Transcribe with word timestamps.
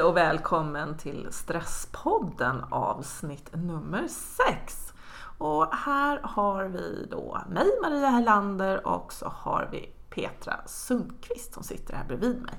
Hej 0.00 0.06
och 0.06 0.16
välkommen 0.16 0.96
till 0.96 1.28
Stresspodden 1.30 2.64
avsnitt 2.70 3.50
nummer 3.52 4.08
6. 4.08 4.92
Och 5.38 5.74
här 5.74 6.20
har 6.22 6.64
vi 6.64 7.06
då 7.10 7.40
mig 7.48 7.66
Maria 7.82 8.08
Hellander 8.08 8.86
och 8.86 9.12
så 9.12 9.28
har 9.28 9.68
vi 9.72 9.92
Petra 10.10 10.56
Sundqvist 10.66 11.54
som 11.54 11.62
sitter 11.62 11.94
här 11.94 12.04
bredvid 12.04 12.42
mig. 12.42 12.54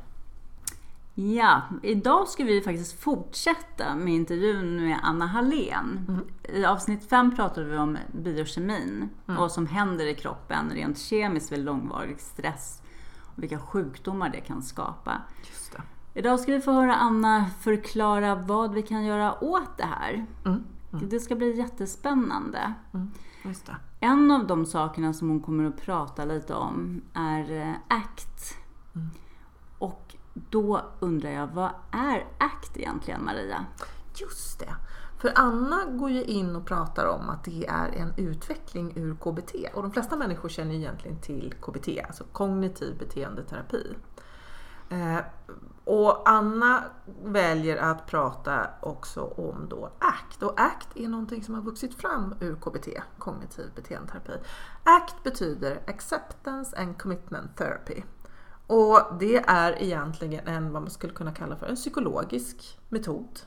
Ja, 1.35 1.62
idag 1.84 2.27
ska 2.27 2.44
vi 2.44 2.62
faktiskt 2.62 2.99
fortsätta 2.99 3.96
med 3.96 4.13
intervjun 4.13 4.84
med 4.85 4.99
Anna 5.04 5.26
Hallén. 5.26 6.05
Mm. 6.08 6.27
I 6.44 6.66
avsnitt 6.66 7.10
5 7.10 7.35
pratade 7.35 7.68
vi 7.68 7.77
om 7.77 7.98
biokemin 8.12 9.10
mm. 9.27 9.38
och 9.38 9.41
vad 9.41 9.52
som 9.52 9.68
händer 9.68 10.05
i 10.05 10.16
kroppen 10.16 10.71
rent 10.73 10.99
kemiskt 10.99 11.52
vid 11.52 11.60
långvarig 11.60 12.20
stress 12.20 12.82
och 13.35 13.44
vilka 13.44 13.60
sjukdomar 13.60 14.30
det 14.30 14.41
kan 14.41 14.63
skapa. 14.63 15.21
Just 15.49 15.71
det. 15.71 15.82
Idag 16.13 16.39
ska 16.39 16.51
vi 16.51 16.61
få 16.61 16.71
höra 16.71 16.95
Anna 16.95 17.45
förklara 17.59 18.35
vad 18.35 18.73
vi 18.73 18.81
kan 18.81 19.05
göra 19.05 19.43
åt 19.43 19.77
det 19.77 19.83
här. 19.83 20.25
Mm. 20.45 20.63
Mm. 20.93 21.09
Det 21.09 21.20
ska 21.20 21.35
bli 21.35 21.57
jättespännande. 21.57 22.73
Mm. 22.93 23.11
En 23.99 24.31
av 24.31 24.47
de 24.47 24.65
sakerna 24.65 25.13
som 25.13 25.29
hon 25.29 25.41
kommer 25.41 25.63
att 25.63 25.81
prata 25.81 26.25
lite 26.25 26.53
om 26.53 27.01
är 27.13 27.51
eh, 27.51 27.73
ACT. 27.87 28.57
Mm. 28.95 29.09
Och 29.77 30.15
då 30.34 30.81
undrar 30.99 31.29
jag, 31.29 31.48
vad 31.48 31.70
är 31.91 32.25
ACT 32.37 32.77
egentligen 32.77 33.25
Maria? 33.25 33.65
Just 34.15 34.59
det. 34.59 34.75
För 35.21 35.31
Anna 35.35 35.85
går 35.85 36.09
ju 36.09 36.23
in 36.23 36.55
och 36.55 36.65
pratar 36.65 37.05
om 37.05 37.29
att 37.29 37.43
det 37.43 37.65
är 37.68 37.90
en 37.91 38.13
utveckling 38.18 38.93
ur 38.96 39.15
KBT. 39.15 39.53
Och 39.73 39.81
de 39.81 39.91
flesta 39.91 40.15
människor 40.15 40.49
känner 40.49 40.75
egentligen 40.75 41.21
till 41.21 41.53
KBT, 41.62 41.87
alltså 42.07 42.23
kognitiv 42.31 42.98
beteendeterapi. 42.98 43.96
Eh, 44.91 45.20
och 45.84 46.29
Anna 46.29 46.84
väljer 47.23 47.77
att 47.77 48.07
prata 48.07 48.67
också 48.81 49.21
om 49.21 49.67
då 49.70 49.91
ACT. 49.99 50.43
Och 50.43 50.59
ACT 50.61 50.87
är 50.95 51.07
någonting 51.07 51.43
som 51.43 51.55
har 51.55 51.61
vuxit 51.61 51.95
fram 51.95 52.35
ur 52.39 52.55
KBT, 52.55 52.87
kognitiv 53.17 53.65
beteendeterapi. 53.75 54.34
ACT 54.84 55.23
betyder 55.23 55.81
Acceptance 55.87 56.77
and 56.77 56.97
Commitment 56.97 57.57
Therapy. 57.57 58.03
Och 58.67 58.99
det 59.19 59.37
är 59.47 59.81
egentligen 59.81 60.47
en, 60.47 60.71
vad 60.71 60.81
man 60.81 60.91
skulle 60.91 61.13
kunna 61.13 61.31
kalla 61.31 61.55
för 61.55 61.67
en 61.67 61.75
psykologisk 61.75 62.79
metod 62.89 63.39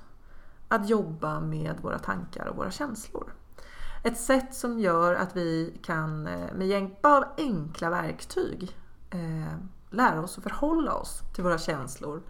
att 0.69 0.89
jobba 0.89 1.41
med 1.41 1.81
våra 1.83 1.99
tankar 1.99 2.47
och 2.47 2.57
våra 2.57 2.71
känslor. 2.71 3.33
Ett 4.05 4.19
sätt 4.21 4.55
som 4.55 4.79
gör 4.79 5.15
att 5.15 5.37
vi 5.37 5.79
kan 5.83 6.27
eh, 6.27 6.55
med 6.55 6.67
hjälp 6.67 7.07
av 7.07 7.25
enkla 7.37 7.91
verktyg 7.91 8.77
eh, 9.11 9.59
lära 9.95 10.23
oss 10.23 10.39
att 10.39 10.45
förhålla 10.45 10.95
oss 10.95 11.23
till 11.35 11.45
våra 11.45 11.59
känslor 11.59 12.23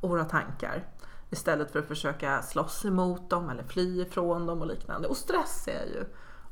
och 0.00 0.08
våra 0.08 0.24
tankar 0.24 0.88
istället 1.30 1.72
för 1.72 1.78
att 1.78 1.88
försöka 1.88 2.42
slåss 2.42 2.84
emot 2.84 3.30
dem 3.30 3.50
eller 3.50 3.62
fly 3.62 4.02
ifrån 4.02 4.46
dem 4.46 4.60
och 4.60 4.66
liknande. 4.66 5.08
Och 5.08 5.16
stress 5.16 5.68
är 5.68 5.86
ju 5.86 6.04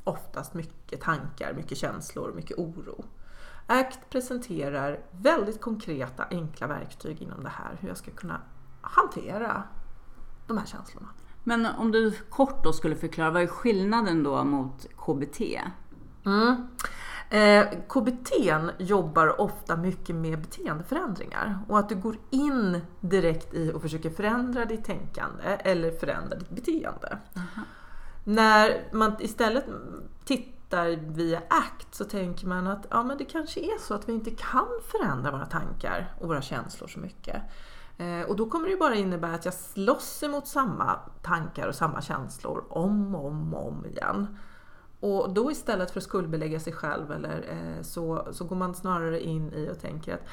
oftast 0.04 0.54
mycket 0.54 1.00
tankar, 1.00 1.54
mycket 1.54 1.78
känslor, 1.78 2.32
mycket 2.36 2.58
oro. 2.58 3.04
ACT 3.66 4.10
presenterar 4.10 5.00
väldigt 5.10 5.60
konkreta, 5.60 6.24
enkla 6.30 6.66
verktyg 6.66 7.22
inom 7.22 7.42
det 7.42 7.48
här, 7.50 7.76
hur 7.80 7.88
jag 7.88 7.96
ska 7.96 8.10
kunna 8.10 8.40
hantera 8.80 9.62
de 10.46 10.58
här 10.58 10.66
känslorna. 10.66 11.08
Men 11.44 11.66
om 11.66 11.92
du 11.92 12.10
kort 12.10 12.64
då 12.64 12.72
skulle 12.72 12.96
förklara, 12.96 13.30
vad 13.30 13.42
är 13.42 13.46
skillnaden 13.46 14.22
då 14.22 14.44
mot 14.44 14.86
KBT? 14.96 15.40
Mm. 16.26 16.68
Eh, 17.32 17.66
KBT 17.88 18.32
jobbar 18.78 19.40
ofta 19.40 19.76
mycket 19.76 20.16
med 20.16 20.40
beteendeförändringar 20.40 21.58
och 21.68 21.78
att 21.78 21.88
du 21.88 21.94
går 21.94 22.16
in 22.30 22.80
direkt 23.00 23.54
i 23.54 23.72
och 23.72 23.82
försöker 23.82 24.10
förändra 24.10 24.64
ditt 24.64 24.84
tänkande 24.84 25.42
eller 25.44 25.90
förändra 25.90 26.36
ditt 26.36 26.50
beteende. 26.50 27.18
Aha. 27.36 27.62
När 28.24 28.88
man 28.92 29.16
istället 29.20 29.64
tittar 30.24 31.12
via 31.12 31.38
ACT 31.48 31.94
så 31.94 32.04
tänker 32.04 32.46
man 32.46 32.66
att 32.66 32.86
ja, 32.90 33.02
men 33.02 33.18
det 33.18 33.24
kanske 33.24 33.60
är 33.60 33.78
så 33.80 33.94
att 33.94 34.08
vi 34.08 34.12
inte 34.12 34.30
kan 34.30 34.68
förändra 34.90 35.30
våra 35.30 35.46
tankar 35.46 36.14
och 36.20 36.28
våra 36.28 36.42
känslor 36.42 36.88
så 36.88 36.98
mycket. 36.98 37.42
Eh, 37.98 38.22
och 38.28 38.36
då 38.36 38.50
kommer 38.50 38.68
det 38.68 38.76
bara 38.76 38.94
innebära 38.94 39.34
att 39.34 39.44
jag 39.44 39.54
slåss 39.54 40.22
emot 40.22 40.46
samma 40.46 41.00
tankar 41.22 41.68
och 41.68 41.74
samma 41.74 42.02
känslor 42.02 42.64
om 42.68 43.14
och 43.14 43.26
om, 43.26 43.54
om 43.54 43.86
igen. 43.86 44.38
Och 45.00 45.34
då 45.34 45.50
istället 45.50 45.90
för 45.90 46.00
att 46.00 46.04
skuldbelägga 46.04 46.60
sig 46.60 46.72
själv 46.72 47.12
eller, 47.12 47.44
eh, 47.48 47.82
så, 47.82 48.28
så 48.32 48.44
går 48.44 48.56
man 48.56 48.74
snarare 48.74 49.20
in 49.20 49.52
i 49.52 49.70
och 49.72 49.80
tänker 49.80 50.14
att 50.14 50.24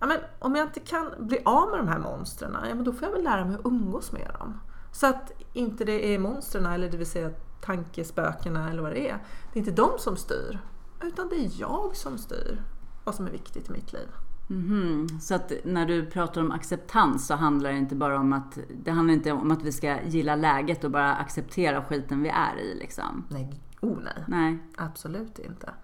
ja, 0.00 0.06
men 0.06 0.18
om 0.38 0.54
jag 0.54 0.66
inte 0.66 0.80
kan 0.80 1.10
bli 1.18 1.38
av 1.44 1.70
med 1.70 1.78
de 1.78 1.88
här 1.88 1.98
monstren, 1.98 2.56
ja, 2.68 2.74
men 2.74 2.84
då 2.84 2.92
får 2.92 3.08
jag 3.08 3.12
väl 3.12 3.24
lära 3.24 3.44
mig 3.44 3.54
att 3.54 3.66
umgås 3.66 4.12
med 4.12 4.30
dem. 4.38 4.60
Så 4.92 5.06
att 5.06 5.32
inte 5.52 5.84
det 5.84 6.14
är 6.14 6.18
monstren, 6.18 6.66
eller 6.66 6.90
det 6.90 6.96
vill 6.96 7.06
säga 7.06 7.30
tankespökena 7.60 8.70
eller 8.70 8.82
vad 8.82 8.92
det 8.92 9.08
är, 9.08 9.18
det 9.52 9.58
är 9.58 9.58
inte 9.58 9.82
de 9.82 9.90
som 9.98 10.16
styr, 10.16 10.58
utan 11.02 11.28
det 11.28 11.36
är 11.36 11.50
jag 11.60 11.96
som 11.96 12.18
styr 12.18 12.62
vad 13.04 13.14
som 13.14 13.26
är 13.26 13.30
viktigt 13.30 13.68
i 13.68 13.72
mitt 13.72 13.92
liv. 13.92 14.08
Mm-hmm. 14.48 15.18
Så 15.18 15.34
att 15.34 15.52
när 15.64 15.86
du 15.86 16.06
pratar 16.06 16.40
om 16.40 16.52
acceptans 16.52 17.26
så 17.26 17.34
handlar 17.34 17.70
det 17.70 17.78
inte 17.78 17.94
bara 17.94 18.20
om 18.20 18.32
att 18.32 18.58
det 18.84 18.90
handlar 18.90 19.14
inte 19.14 19.32
om 19.32 19.50
att 19.50 19.62
vi 19.62 19.72
ska 19.72 20.02
gilla 20.02 20.36
läget 20.36 20.84
och 20.84 20.90
bara 20.90 21.14
acceptera 21.14 21.84
skiten 21.84 22.22
vi 22.22 22.28
är 22.28 22.60
i 22.60 22.74
liksom. 22.74 23.24
Nej, 23.28 23.60
Oh 23.80 23.98
nej. 24.02 24.24
nej. 24.28 24.58
Absolut 24.76 25.38
inte. 25.38 25.74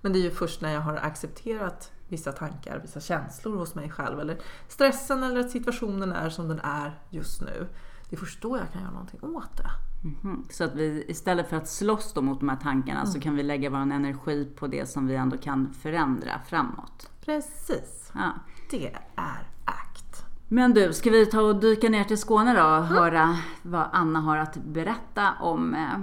Men 0.00 0.12
det 0.12 0.18
är 0.18 0.22
ju 0.22 0.30
först 0.30 0.60
när 0.60 0.72
jag 0.72 0.80
har 0.80 0.96
accepterat 0.96 1.92
vissa 2.08 2.32
tankar, 2.32 2.78
vissa 2.82 3.00
känslor 3.00 3.56
hos 3.56 3.74
mig 3.74 3.90
själv 3.90 4.20
eller 4.20 4.38
stressen 4.68 5.22
eller 5.22 5.40
att 5.40 5.50
situationen 5.50 6.12
är 6.12 6.30
som 6.30 6.48
den 6.48 6.60
är 6.60 6.98
just 7.10 7.40
nu. 7.40 7.68
Det 8.08 8.16
är 8.16 8.20
först 8.20 8.42
då 8.42 8.56
jag 8.58 8.72
kan 8.72 8.82
göra 8.82 8.92
någonting 8.92 9.20
åt 9.22 9.56
det. 9.56 9.70
Mm 10.02 10.16
-hmm. 10.22 10.52
Så 10.52 10.64
att 10.64 10.74
vi 10.74 11.04
istället 11.08 11.48
för 11.48 11.56
att 11.56 11.68
slåss 11.68 12.16
mot 12.16 12.40
de 12.40 12.48
här 12.48 12.56
tankarna 12.56 13.00
mm. 13.00 13.12
så 13.12 13.20
kan 13.20 13.36
vi 13.36 13.42
lägga 13.42 13.70
vår 13.70 13.78
energi 13.78 14.52
på 14.56 14.66
det 14.66 14.88
som 14.88 15.06
vi 15.06 15.14
ändå 15.14 15.36
kan 15.36 15.72
förändra 15.72 16.40
framåt. 16.46 17.10
Precis. 17.24 18.12
Ja. 18.14 18.32
Det 18.70 18.86
är 19.16 19.48
ACT. 19.64 20.24
Men 20.48 20.74
du, 20.74 20.92
ska 20.92 21.10
vi 21.10 21.26
ta 21.26 21.40
och 21.40 21.56
dyka 21.60 21.88
ner 21.88 22.04
till 22.04 22.18
Skåne 22.18 22.54
då 22.54 22.64
och 22.64 22.76
mm. 22.76 22.88
höra 22.88 23.36
vad 23.62 23.88
Anna 23.92 24.20
har 24.20 24.36
att 24.36 24.56
berätta 24.56 25.32
om 25.40 25.74
eh, 25.74 25.98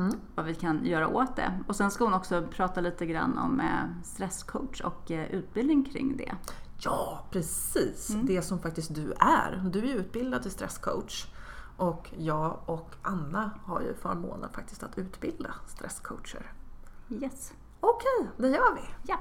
Mm. 0.00 0.20
Vad 0.34 0.46
vi 0.46 0.54
kan 0.54 0.84
göra 0.84 1.08
åt 1.08 1.36
det. 1.36 1.60
Och 1.68 1.76
sen 1.76 1.90
ska 1.90 2.04
hon 2.04 2.14
också 2.14 2.42
prata 2.50 2.80
lite 2.80 3.06
grann 3.06 3.38
om 3.38 3.60
eh, 3.60 4.04
stresscoach 4.04 4.80
och 4.80 5.10
eh, 5.10 5.30
utbildning 5.30 5.84
kring 5.84 6.16
det. 6.16 6.32
Ja, 6.84 7.24
precis. 7.30 8.10
Mm. 8.10 8.26
Det 8.26 8.42
som 8.42 8.58
faktiskt 8.58 8.94
du 8.94 9.12
är. 9.12 9.70
Du 9.72 9.90
är 9.90 9.94
utbildad 9.94 10.42
till 10.42 10.50
stresscoach. 10.50 11.26
Och 11.76 12.10
jag 12.18 12.58
och 12.66 12.94
Anna 13.02 13.50
har 13.64 13.80
ju 13.80 13.94
förmånen 13.94 14.50
faktiskt 14.52 14.82
att 14.82 14.98
utbilda 14.98 15.54
stresscoacher. 15.66 16.52
Yes. 17.08 17.52
Okej, 17.80 18.28
det 18.36 18.48
gör 18.48 18.74
vi. 18.74 18.80
Ja. 19.06 19.16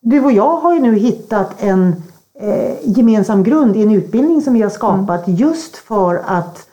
Du 0.00 0.24
och 0.24 0.32
jag 0.32 0.56
har 0.56 0.74
ju 0.74 0.80
nu 0.80 0.94
hittat 0.94 1.62
en 1.62 2.02
eh, 2.42 2.74
gemensam 2.84 3.42
grund 3.42 3.76
i 3.76 3.82
en 3.82 3.90
utbildning 3.90 4.42
som 4.42 4.54
vi 4.54 4.62
har 4.62 4.70
skapat 4.70 5.26
mm. 5.26 5.36
just 5.36 5.76
för 5.76 6.22
att 6.26 6.66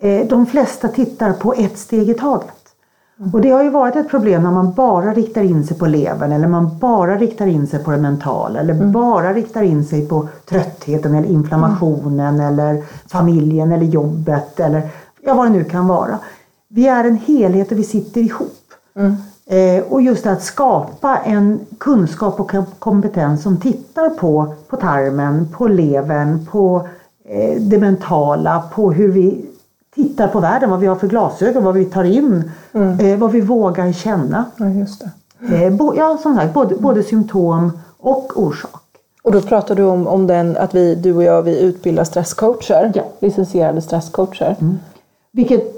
eh, 0.00 0.26
de 0.26 0.46
flesta 0.46 0.88
tittar 0.88 1.32
på 1.32 1.54
ett 1.54 1.78
steg 1.78 2.10
i 2.10 2.14
taget. 2.14 2.54
Mm. 3.18 3.34
Och 3.34 3.40
det 3.40 3.50
har 3.50 3.62
ju 3.62 3.70
varit 3.70 3.96
ett 3.96 4.10
problem 4.10 4.42
när 4.42 4.50
man 4.50 4.72
bara 4.72 5.14
riktar 5.14 5.42
in 5.42 5.66
sig 5.66 5.78
på 5.78 5.86
levern 5.86 6.32
eller 6.32 6.48
man 6.48 6.78
bara 6.78 7.16
riktar 7.16 7.46
in 7.46 7.66
sig 7.66 7.84
på 7.84 7.90
det 7.90 7.98
mentala 7.98 8.60
eller 8.60 8.74
mm. 8.74 8.92
bara 8.92 9.32
riktar 9.32 9.62
in 9.62 9.84
sig 9.84 10.08
på 10.08 10.28
tröttheten 10.48 11.14
eller 11.14 11.28
inflammationen 11.28 12.34
mm. 12.34 12.46
eller 12.46 12.82
familjen 13.06 13.72
eller 13.72 13.86
jobbet 13.86 14.60
eller 14.60 14.88
ja, 15.20 15.34
vad 15.34 15.46
det 15.46 15.52
nu 15.52 15.64
kan 15.64 15.88
vara. 15.88 16.18
Vi 16.68 16.86
är 16.86 17.04
en 17.04 17.16
helhet 17.16 17.72
och 17.72 17.78
vi 17.78 17.84
sitter 17.84 18.20
ihop. 18.20 18.72
Mm. 18.96 19.16
Eh, 19.50 19.84
och 19.88 20.02
just 20.02 20.26
att 20.26 20.42
skapa 20.42 21.18
en 21.18 21.60
kunskap 21.78 22.40
och 22.40 22.52
kompetens 22.78 23.42
som 23.42 23.56
tittar 23.56 24.10
på, 24.10 24.54
på 24.68 24.76
tarmen, 24.76 25.48
på 25.52 25.68
levern, 25.68 26.46
på 26.46 26.88
eh, 27.24 27.60
det 27.60 27.78
mentala, 27.78 28.62
på 28.74 28.92
hur 28.92 29.12
vi 29.12 29.46
tittar 29.94 30.28
på 30.28 30.40
världen, 30.40 30.70
vad 30.70 30.80
vi 30.80 30.86
har 30.86 30.96
för 30.96 31.06
glasögon, 31.06 31.64
vad 31.64 31.74
vi 31.74 31.84
tar 31.84 32.04
in, 32.04 32.50
mm. 32.72 33.00
eh, 33.00 33.18
vad 33.18 33.32
vi 33.32 33.40
vågar 33.40 33.92
känna. 33.92 34.44
Ja, 34.56 34.68
just 34.68 35.02
bo, 35.78 35.94
ja, 35.96 36.18
som 36.22 36.36
sagt, 36.36 36.54
både, 36.54 36.74
både 36.74 37.02
symptom 37.02 37.78
och 37.98 38.42
orsak. 38.42 38.82
Och 39.22 39.32
då 39.32 39.40
pratar 39.40 39.74
du 39.74 39.82
om, 39.82 40.06
om 40.06 40.26
den, 40.26 40.56
att 40.56 40.74
vi, 40.74 40.94
du 40.94 41.14
och 41.14 41.22
jag 41.22 41.42
vi 41.42 41.60
utbildar 41.60 42.04
stresscoacher, 42.04 42.92
ja. 42.94 43.02
licensierade 43.20 43.82
stresscoacher. 43.82 44.56
Mm. 44.60 44.78
Vilket 45.32 45.76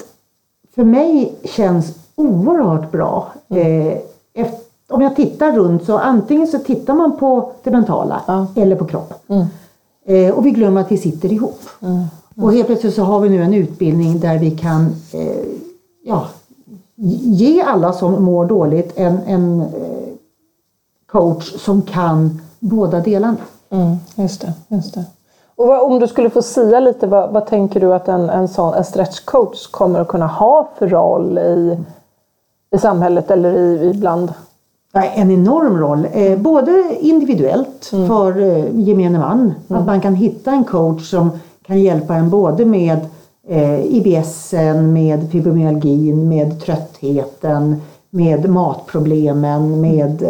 för 0.74 0.84
mig 0.84 1.34
känns 1.44 1.99
oerhört 2.20 2.92
bra. 2.92 3.32
Mm. 3.48 3.98
Eh, 4.34 4.46
om 4.88 5.00
jag 5.00 5.16
tittar 5.16 5.52
runt 5.52 5.84
så 5.84 5.98
antingen 5.98 6.46
så 6.46 6.58
tittar 6.58 6.94
man 6.94 7.16
på 7.16 7.52
det 7.62 7.70
mentala 7.70 8.22
ja. 8.26 8.46
eller 8.56 8.76
på 8.76 8.84
kroppen. 8.84 9.16
Mm. 9.28 9.46
Eh, 10.04 10.34
och 10.34 10.46
vi 10.46 10.50
glömmer 10.50 10.80
att 10.80 10.92
vi 10.92 10.98
sitter 10.98 11.32
ihop. 11.32 11.60
Mm. 11.80 11.92
mm. 11.94 12.08
Och 12.44 12.52
helt 12.52 12.66
plötsligt 12.66 12.94
så 12.94 13.02
har 13.02 13.20
vi 13.20 13.28
nu 13.28 13.42
en 13.42 13.54
utbildning 13.54 14.20
där 14.20 14.38
vi 14.38 14.50
kan 14.50 14.86
eh, 15.12 15.44
ja, 16.04 16.26
ge 17.24 17.62
alla 17.62 17.92
som 17.92 18.24
mår 18.24 18.44
dåligt 18.44 18.92
en, 18.96 19.18
en 19.26 19.64
coach 21.06 21.52
som 21.64 21.82
kan 21.82 22.40
båda 22.58 23.00
delarna. 23.00 23.36
Mm, 23.70 23.96
just 24.14 24.40
det, 24.40 24.52
just 24.68 24.94
det. 24.94 25.04
Och 25.56 25.66
vad, 25.66 25.80
om 25.80 25.98
du 25.98 26.08
skulle 26.08 26.30
få 26.30 26.42
säga 26.42 26.80
lite, 26.80 27.06
vad, 27.06 27.30
vad 27.30 27.46
tänker 27.46 27.80
du 27.80 27.94
att 27.94 28.08
en, 28.08 28.30
en, 28.30 28.48
sån, 28.48 28.74
en 28.74 28.84
stretchcoach 28.84 29.66
kommer 29.66 30.00
att 30.00 30.08
kunna 30.08 30.26
ha 30.26 30.68
för 30.78 30.88
roll 30.88 31.38
i, 31.38 31.78
i 32.74 32.78
samhället 32.78 33.30
eller 33.30 33.52
i, 33.56 33.90
ibland? 33.94 34.32
En 34.92 35.30
enorm 35.30 35.78
roll, 35.78 36.06
eh, 36.12 36.38
både 36.38 36.96
individuellt 37.00 37.90
Mm. 37.92 38.08
för 38.08 38.40
eh, 38.40 38.78
gemene 38.78 39.18
man, 39.18 39.54
att 39.68 39.86
man 39.86 40.00
kan 40.00 40.14
hitta 40.14 40.50
en 40.50 40.64
coach 40.64 41.10
som 41.10 41.30
kan 41.66 41.80
hjälpa 41.80 42.14
en 42.14 42.30
både 42.30 42.64
med 42.64 42.98
eh, 43.48 43.96
IBS, 43.96 44.52
med 44.92 45.30
fibromyalgin, 45.30 46.28
med 46.28 46.60
tröttheten, 46.60 47.82
med 48.10 48.50
matproblemen, 48.50 49.80
med 49.80 50.22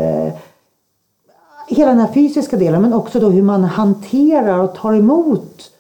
hela 1.69 1.91
den 1.91 2.01
här 2.01 2.13
fysiska 2.15 2.57
delen 2.57 2.83
men 2.83 2.93
också 2.93 3.21
då 3.21 3.31
hur 3.31 3.43
man 3.43 3.65
hanterar 3.65 4.59
och 4.59 4.75
tar 4.75 4.95
emot 4.95 5.71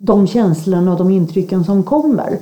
de 0.00 0.26
känslorna 0.26 0.92
och 0.92 0.98
de 0.98 1.10
intrycken 1.10 1.64
som 1.64 1.82
kommer. 1.82 2.38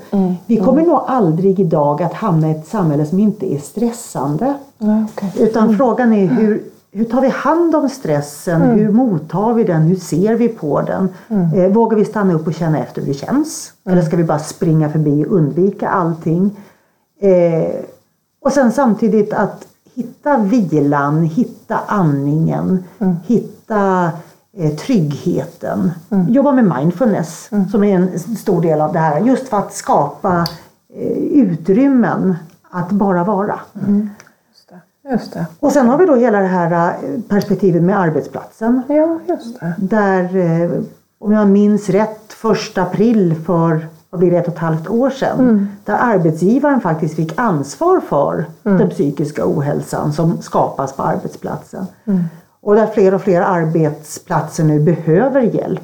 Vi 0.47 0.57
kommer 0.57 0.83
nog 0.83 1.01
aldrig 1.07 1.61
idag 1.61 2.03
att 2.03 2.15
hamna 2.15 2.49
i 2.49 2.51
ett 2.51 2.67
samhälle 2.69 3.07
som 3.07 3.19
inte 3.19 3.55
är 3.55 3.59
stressande. 3.59 4.55
Ja, 4.79 5.05
okay. 5.05 5.31
Utan 5.39 5.77
frågan 5.77 6.13
är 6.13 6.27
hur, 6.27 6.63
hur 6.93 7.05
tar 7.05 7.21
vi 7.21 7.29
hand 7.29 7.75
om 7.75 7.89
stressen? 7.89 8.63
Hur 8.63 8.93
mottar 8.93 9.55
vi 9.55 9.65
den? 9.65 9.83
Hur 9.83 9.97
ser 9.97 10.35
vi 10.35 10.49
på 10.49 10.83
den? 10.83 11.09
Eh, 11.55 11.73
vågar 11.73 11.97
vi 11.97 12.05
stanna 12.05 12.35
upp 12.35 12.47
och 12.47 12.55
känna 12.55 12.79
efter 12.79 13.01
hur 13.01 13.09
det 13.09 13.15
känns? 13.15 13.73
Eller 13.85 14.03
ska 14.03 14.17
vi 14.17 14.25
bara 14.25 14.39
springa 14.39 14.91
förbi 14.91 15.25
och 15.25 15.33
undvika 15.33 15.89
allting? 15.89 16.51
Eh, 17.21 17.75
och 18.45 18.53
sen 18.53 18.73
samtidigt 18.73 19.33
att 19.33 19.67
hitta 19.95 20.39
vilan, 20.39 21.23
hitta 21.23 21.79
andningen, 21.87 22.85
hitta 23.27 24.11
eh, 24.57 24.75
tryggheten. 24.77 25.91
Jobba 26.29 26.53
med 26.53 26.65
mindfulness 26.79 27.51
som 27.71 27.85
är 27.85 27.95
en 27.95 28.19
stor 28.19 28.63
del 28.63 28.81
av 28.81 28.93
det 28.93 28.99
här. 28.99 29.21
Just 29.21 29.49
för 29.49 29.57
att 29.59 29.75
skapa 29.75 30.47
eh, 30.95 31.17
utrymmen 31.17 32.37
att 32.71 32.91
bara 32.91 33.25
vara. 33.25 33.61
Just 34.49 34.69
det. 34.69 35.11
Just 35.11 35.33
det. 35.33 35.47
Och 35.61 35.73
sen 35.73 35.89
har 35.89 35.99
vi 35.99 36.07
då 36.07 36.15
hela 36.15 36.41
det 36.41 36.47
här 36.47 36.89
eh, 36.89 37.21
perspektivet 37.29 37.83
med 37.83 38.01
arbetsplatsen. 38.01 38.83
Ja, 38.89 39.19
just 39.29 39.61
det. 39.61 39.75
Där, 39.79 40.71
om 41.19 41.33
jag 41.33 41.49
minns 41.49 41.89
rätt, 41.89 42.33
första 42.33 42.83
april 42.83 43.35
för 43.47 43.87
vad 44.11 44.19
blir 44.19 44.31
det, 44.31 44.37
ett 44.39 44.47
och 44.49 44.53
ett 44.53 44.59
halvt 44.59 44.89
år 44.89 45.11
sedan. 45.11 45.69
Där 45.85 45.99
arbetsgivaren 46.01 46.81
faktiskt 46.81 47.17
fick 47.17 47.33
ansvar 47.39 48.01
för 48.01 48.45
den 48.63 48.91
psykiska 48.91 49.43
ohälsan 49.47 50.13
som 50.13 50.43
skapas 50.43 50.93
på 50.93 51.03
arbetsplatsen. 51.03 51.87
Och 52.67 52.75
där 52.75 52.87
fler 52.87 53.15
och 53.15 53.21
fler 53.21 53.41
arbetsplatser 53.41 54.65
nu 54.65 54.81
behöver 54.81 55.41
hjälp. 55.41 55.83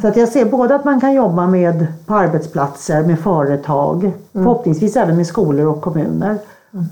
Så 0.00 0.08
att 0.08 0.16
jag 0.16 0.28
ser 0.28 0.44
både 0.44 0.74
att 0.74 0.84
man 0.84 1.00
kan 1.00 1.14
jobba 1.14 1.46
med 1.46 1.86
på 2.06 2.14
arbetsplatser, 2.14 3.02
med 3.02 3.18
företag, 3.18 4.12
förhoppningsvis 4.32 4.96
även 4.96 5.16
med 5.16 5.26
skolor 5.26 5.66
och 5.66 5.80
kommuner. 5.80 6.38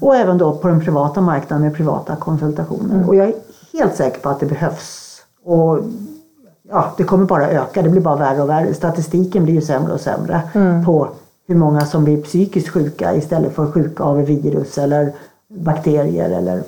Och 0.00 0.16
även 0.16 0.38
då 0.38 0.56
på 0.56 0.68
den 0.68 0.80
privata 0.80 1.20
marknaden 1.20 1.64
med 1.64 1.74
privata 1.74 2.16
konsultationer. 2.16 3.08
Och 3.08 3.14
jag 3.14 3.26
är 3.28 3.34
helt 3.72 3.96
säker 3.96 4.20
på 4.20 4.28
att 4.28 4.40
det 4.40 4.46
behövs. 4.46 5.20
Och 5.44 5.78
ja, 6.70 6.94
det 6.96 7.04
kommer 7.04 7.24
bara 7.24 7.50
öka, 7.50 7.82
det 7.82 7.88
blir 7.88 8.00
bara 8.00 8.16
värre 8.16 8.42
och 8.42 8.48
värre. 8.48 8.74
Statistiken 8.74 9.44
blir 9.44 9.54
ju 9.54 9.60
sämre 9.62 9.92
och 9.92 10.00
sämre 10.00 10.40
på 10.86 11.08
hur 11.48 11.56
många 11.56 11.80
som 11.86 12.04
blir 12.04 12.22
psykiskt 12.22 12.68
sjuka 12.68 13.14
istället 13.14 13.54
för 13.54 13.72
sjuka 13.72 14.04
av 14.04 14.16
virus 14.16 14.78
eller 14.78 15.12
bakterier 15.48 16.30
eller 16.30 16.62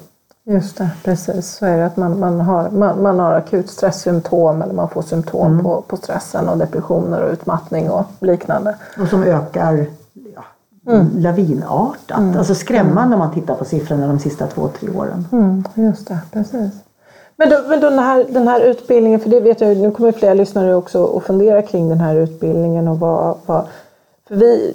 Just 0.50 0.78
det, 0.78 0.90
precis. 1.04 1.56
Så 1.56 1.66
är 1.66 1.76
det 1.76 1.86
att 1.86 1.96
man, 1.96 2.18
man, 2.20 2.40
har, 2.40 2.70
man, 2.70 3.02
man 3.02 3.18
har 3.18 3.32
akut 3.32 3.70
stresssymptom 3.70 4.62
eller 4.62 4.74
man 4.74 4.88
får 4.88 5.02
symptom 5.02 5.62
på, 5.62 5.82
på 5.82 5.96
stressen 5.96 6.48
och 6.48 6.58
depressioner 6.58 7.22
och 7.22 7.32
utmattning 7.32 7.90
och 7.90 8.04
liknande. 8.20 8.76
och 9.00 9.08
som 9.08 9.22
ökar 9.22 9.86
ja, 10.34 10.44
lavinartat. 11.16 12.36
Alltså 12.36 12.54
skrämmande 12.54 13.14
om 13.14 13.18
man 13.18 13.34
tittar 13.34 13.54
på 13.54 13.64
siffrorna 13.64 14.06
de 14.06 14.18
sista 14.18 14.46
två, 14.46 14.68
tre 14.68 14.88
åren. 14.90 15.28
Mm, 15.32 15.64
just 15.74 16.08
det, 16.08 16.18
precis. 16.32 16.72
Men, 17.36 17.50
då, 17.50 17.56
men 17.68 17.80
då 17.80 17.90
den, 17.90 17.98
här, 17.98 18.26
den 18.28 18.48
här 18.48 18.60
utbildningen, 18.60 19.20
för 19.20 19.30
det 19.30 19.40
vet 19.40 19.60
jag, 19.60 19.76
nu 19.76 19.90
kommer 19.90 20.12
fler 20.12 20.34
lyssnare 20.34 20.74
också 20.74 21.16
att 21.16 21.22
fundera 21.22 21.62
kring 21.62 21.88
den 21.88 22.00
här 22.00 22.14
utbildningen 22.14 22.88
och 22.88 22.98
vad, 22.98 23.36
vad 23.46 23.66
för, 24.28 24.36
vi, 24.36 24.75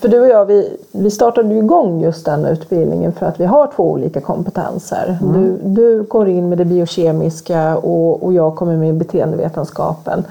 för 0.00 0.08
du 0.08 0.20
och 0.20 0.28
jag, 0.28 0.44
vi, 0.44 0.76
vi 0.92 1.10
startade 1.10 1.54
ju 1.54 1.58
igång 1.58 2.00
just 2.00 2.24
den 2.24 2.44
utbildningen 2.44 3.12
för 3.12 3.26
att 3.26 3.40
vi 3.40 3.44
har 3.44 3.72
två 3.76 3.90
olika 3.90 4.20
kompetenser. 4.20 5.18
Du, 5.34 5.58
du 5.62 6.02
går 6.02 6.28
in 6.28 6.48
med 6.48 6.58
det 6.58 6.64
biokemiska 6.64 7.76
och, 7.76 8.22
och 8.22 8.32
jag 8.32 8.56
kommer 8.56 8.76
med 8.76 8.94
beteendevetenskapen. 8.94 10.24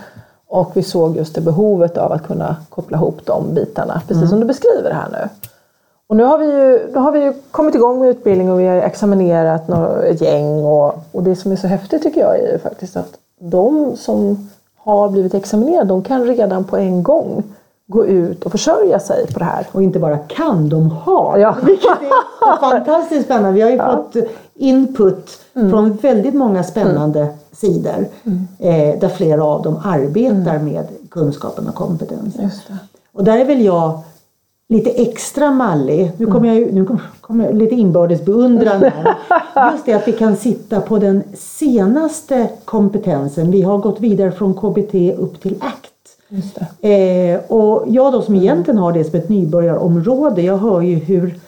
Och 0.48 0.72
vi 0.74 0.84
såg 0.84 1.18
just 1.18 1.36
det 1.36 1.42
behovet 1.42 1.98
av 1.98 2.12
att 2.12 2.24
kunna 2.24 2.56
koppla 2.70 2.98
ihop 2.98 3.20
de 3.26 3.54
bitarna, 3.54 4.02
precis 4.08 4.30
som 4.30 4.40
du 4.40 4.46
beskriver 4.46 4.92
här 4.92 5.08
nu. 5.12 5.30
Och 6.08 6.16
nu 6.18 6.24
har 6.24 6.38
vi 6.38 6.46
ju, 6.46 6.92
nu 6.94 7.00
har 7.00 7.12
vi 7.12 7.24
ju 7.24 7.34
kommit 7.52 7.76
igång 7.76 8.00
med 8.00 8.10
utbildning 8.10 8.52
och 8.52 8.60
vi 8.60 8.68
har 8.68 8.76
examinerat 8.76 9.68
några, 9.68 10.04
ett 10.04 10.22
gäng. 10.22 10.66
Och, 10.66 10.94
och 11.12 11.24
det 11.24 11.36
som 11.36 11.52
är 11.52 11.56
så 11.56 11.68
häftigt 11.68 12.04
tycker 12.04 12.22
jag 12.22 12.40
är 12.40 12.52
ju 12.52 12.60
faktiskt 12.60 12.98
att 12.98 13.14
de 13.40 13.98
som 13.98 14.50
har 14.76 15.10
blivit 15.10 15.34
examinerade, 15.34 15.90
de 15.90 16.04
kan 16.04 16.26
redan 16.26 16.64
på 16.64 16.78
en 16.78 17.04
gång 17.04 17.44
gå 17.92 18.06
ut 18.06 18.44
och 18.44 18.52
försörja 18.52 19.00
sig 19.00 19.28
på 19.34 19.40
det 19.40 19.46
här. 19.46 19.68
Och 19.72 19.84
inte 19.84 20.00
bara 20.00 20.18
kan, 20.18 20.70
de 20.70 20.92
har. 20.92 21.38
Ja. 21.38 21.56
Vilket 21.64 21.92
är 22.42 22.58
fantastiskt 22.60 23.26
spännande. 23.26 23.52
Vi 23.52 23.62
har 23.62 23.70
ju 23.70 23.78
fått 23.78 24.16
input 24.56 25.30
från 25.54 25.94
väldigt 25.94 26.34
många 26.34 26.64
spännande 26.64 27.28
sidor. 27.52 28.06
Eh, 28.60 29.00
där 29.00 29.10
flera 29.10 29.44
av 29.44 29.62
dem 29.62 29.80
arbetar 29.84 30.60
med 30.60 30.88
kunskapen 31.10 31.68
och 31.68 31.76
kompetensen. 31.76 32.50
Och 33.14 33.24
där 33.24 33.38
är 33.38 33.46
väl 33.46 33.62
jag 33.66 34.00
lite 34.70 34.90
extra 34.90 35.52
mallig. 35.52 36.12
Nu 36.18 36.26
kommer 36.26 36.48
jag 36.48 36.58
ju- 36.58 36.72
nu 36.72 36.86
kommer- 36.86 37.10
kommer 37.22 37.54
lite 37.54 37.76
inbördes 37.76 38.26
beundran 38.26 38.82
här. 38.82 39.16
Just 39.74 39.86
det 39.86 39.94
att 39.94 40.08
vi 40.08 40.12
kan 40.12 40.36
sitta 40.36 40.82
på 40.82 40.98
den 40.98 41.24
senaste 41.38 42.50
kompetensen. 42.66 43.52
Vi 43.52 43.62
har 43.62 43.78
gått 43.78 44.00
vidare 44.00 44.32
från 44.32 44.54
KBT 44.54 45.14
upp 45.18 45.42
till 45.42 45.56
ACT. 45.62 45.91
Eh, 46.82 47.40
och 47.48 47.84
jag 47.88 48.14
då 48.14 48.22
som 48.22 48.36
egentligen 48.36 48.78
har 48.78 48.94
det 48.94 49.04
som 49.04 49.20
ett 49.20 49.30
nybörjarområde, 49.30 50.42
jag 50.42 50.58
hör 50.58 50.82
ju 50.82 50.96
hur 50.96 51.40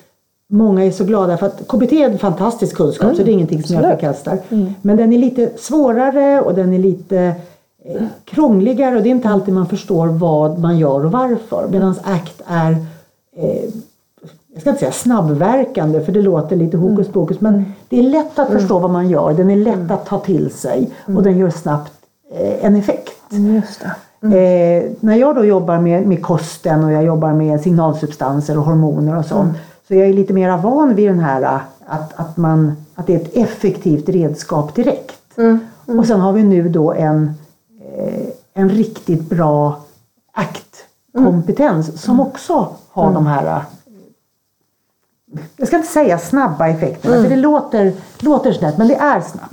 många 0.49 0.85
är 0.85 0.91
så 0.91 1.03
glada 1.03 1.37
för 1.37 1.45
att 1.45 1.67
KBT 1.67 1.91
är 1.93 2.09
en 2.09 2.19
fantastisk 2.19 2.75
kunskap 2.75 3.15
så 3.15 3.23
det 3.23 3.31
är 3.31 3.33
ingenting 3.33 3.63
som 3.63 3.75
jag 3.75 3.85
Absolut. 3.85 3.99
förkastar. 3.99 4.39
Men 4.81 4.97
den 4.97 5.13
är 5.13 5.17
lite 5.17 5.51
svårare 5.57 6.41
och 6.41 6.53
den 6.53 6.73
är 6.73 6.79
lite 6.79 7.35
eh, 7.85 8.03
krångligare 8.25 8.95
och 8.95 9.03
det 9.03 9.09
är 9.09 9.11
inte 9.11 9.29
alltid 9.29 9.53
man 9.53 9.67
förstår 9.67 10.07
vad 10.07 10.59
man 10.59 10.77
gör 10.77 11.05
och 11.05 11.11
varför. 11.11 11.67
Medan 11.71 11.95
ACT 12.03 12.41
är 12.45 12.71
eh, 13.35 13.63
jag 14.53 14.61
ska 14.61 14.69
inte 14.69 14.79
säga 14.79 14.91
snabbverkande 14.91 16.01
för 16.01 16.11
det 16.11 16.21
låter 16.21 16.55
lite 16.55 16.77
hokus 16.77 17.07
pokus 17.07 17.41
men 17.41 17.73
det 17.89 17.99
är 17.99 18.03
lätt 18.03 18.39
att 18.39 18.51
förstå 18.51 18.79
vad 18.79 18.91
man 18.91 19.09
gör, 19.09 19.33
den 19.33 19.49
är 19.49 19.55
lätt 19.55 19.91
att 19.91 20.05
ta 20.05 20.19
till 20.19 20.51
sig 20.51 20.89
och 21.05 21.23
den 21.23 21.37
gör 21.37 21.49
snabbt 21.49 21.91
eh, 22.33 22.65
en 22.65 22.75
effekt. 22.75 23.13
Just 23.29 23.79
det. 23.79 23.95
Eh, 24.23 24.83
när 24.99 25.15
jag 25.15 25.35
då 25.35 25.45
jobbar 25.45 25.79
med, 25.79 26.07
med 26.07 26.21
kosten 26.21 26.83
och 26.83 26.91
jag 26.91 27.03
jobbar 27.03 27.33
med 27.33 27.61
signalsubstanser 27.61 28.57
och 28.57 28.63
hormoner 28.63 29.17
och 29.17 29.25
sånt. 29.25 29.57
Så 29.87 29.95
jag 29.95 30.07
är 30.07 30.13
lite 30.13 30.33
mer 30.33 30.57
van 30.57 30.95
vid 30.95 31.09
den 31.09 31.19
här 31.19 31.41
eh, 31.41 31.61
att, 31.85 32.19
att, 32.19 32.37
man, 32.37 32.75
att 32.95 33.07
det 33.07 33.15
är 33.15 33.19
ett 33.19 33.35
effektivt 33.37 34.09
redskap 34.09 34.75
direkt. 34.75 35.37
Och 35.85 36.05
sen 36.05 36.19
har 36.19 36.33
vi 36.33 36.43
nu 36.43 36.69
då 36.69 36.93
en, 36.93 37.33
eh, 37.97 38.27
en 38.53 38.69
riktigt 38.69 39.29
bra 39.29 39.81
aktkompetens 40.33 42.01
som 42.01 42.19
också 42.19 42.67
har 42.91 43.13
de 43.13 43.25
här 43.25 43.45
eh, 43.45 43.61
jag 45.57 45.67
ska 45.67 45.77
inte 45.77 45.89
säga 45.89 46.19
snabba 46.19 46.67
effekterna 46.67 47.15
för 47.23 47.29
det 47.29 47.35
låter, 47.35 47.93
låter 48.19 48.53
snett 48.53 48.77
men 48.77 48.87
det 48.87 48.95
är 48.95 49.21
snabbt. 49.21 49.51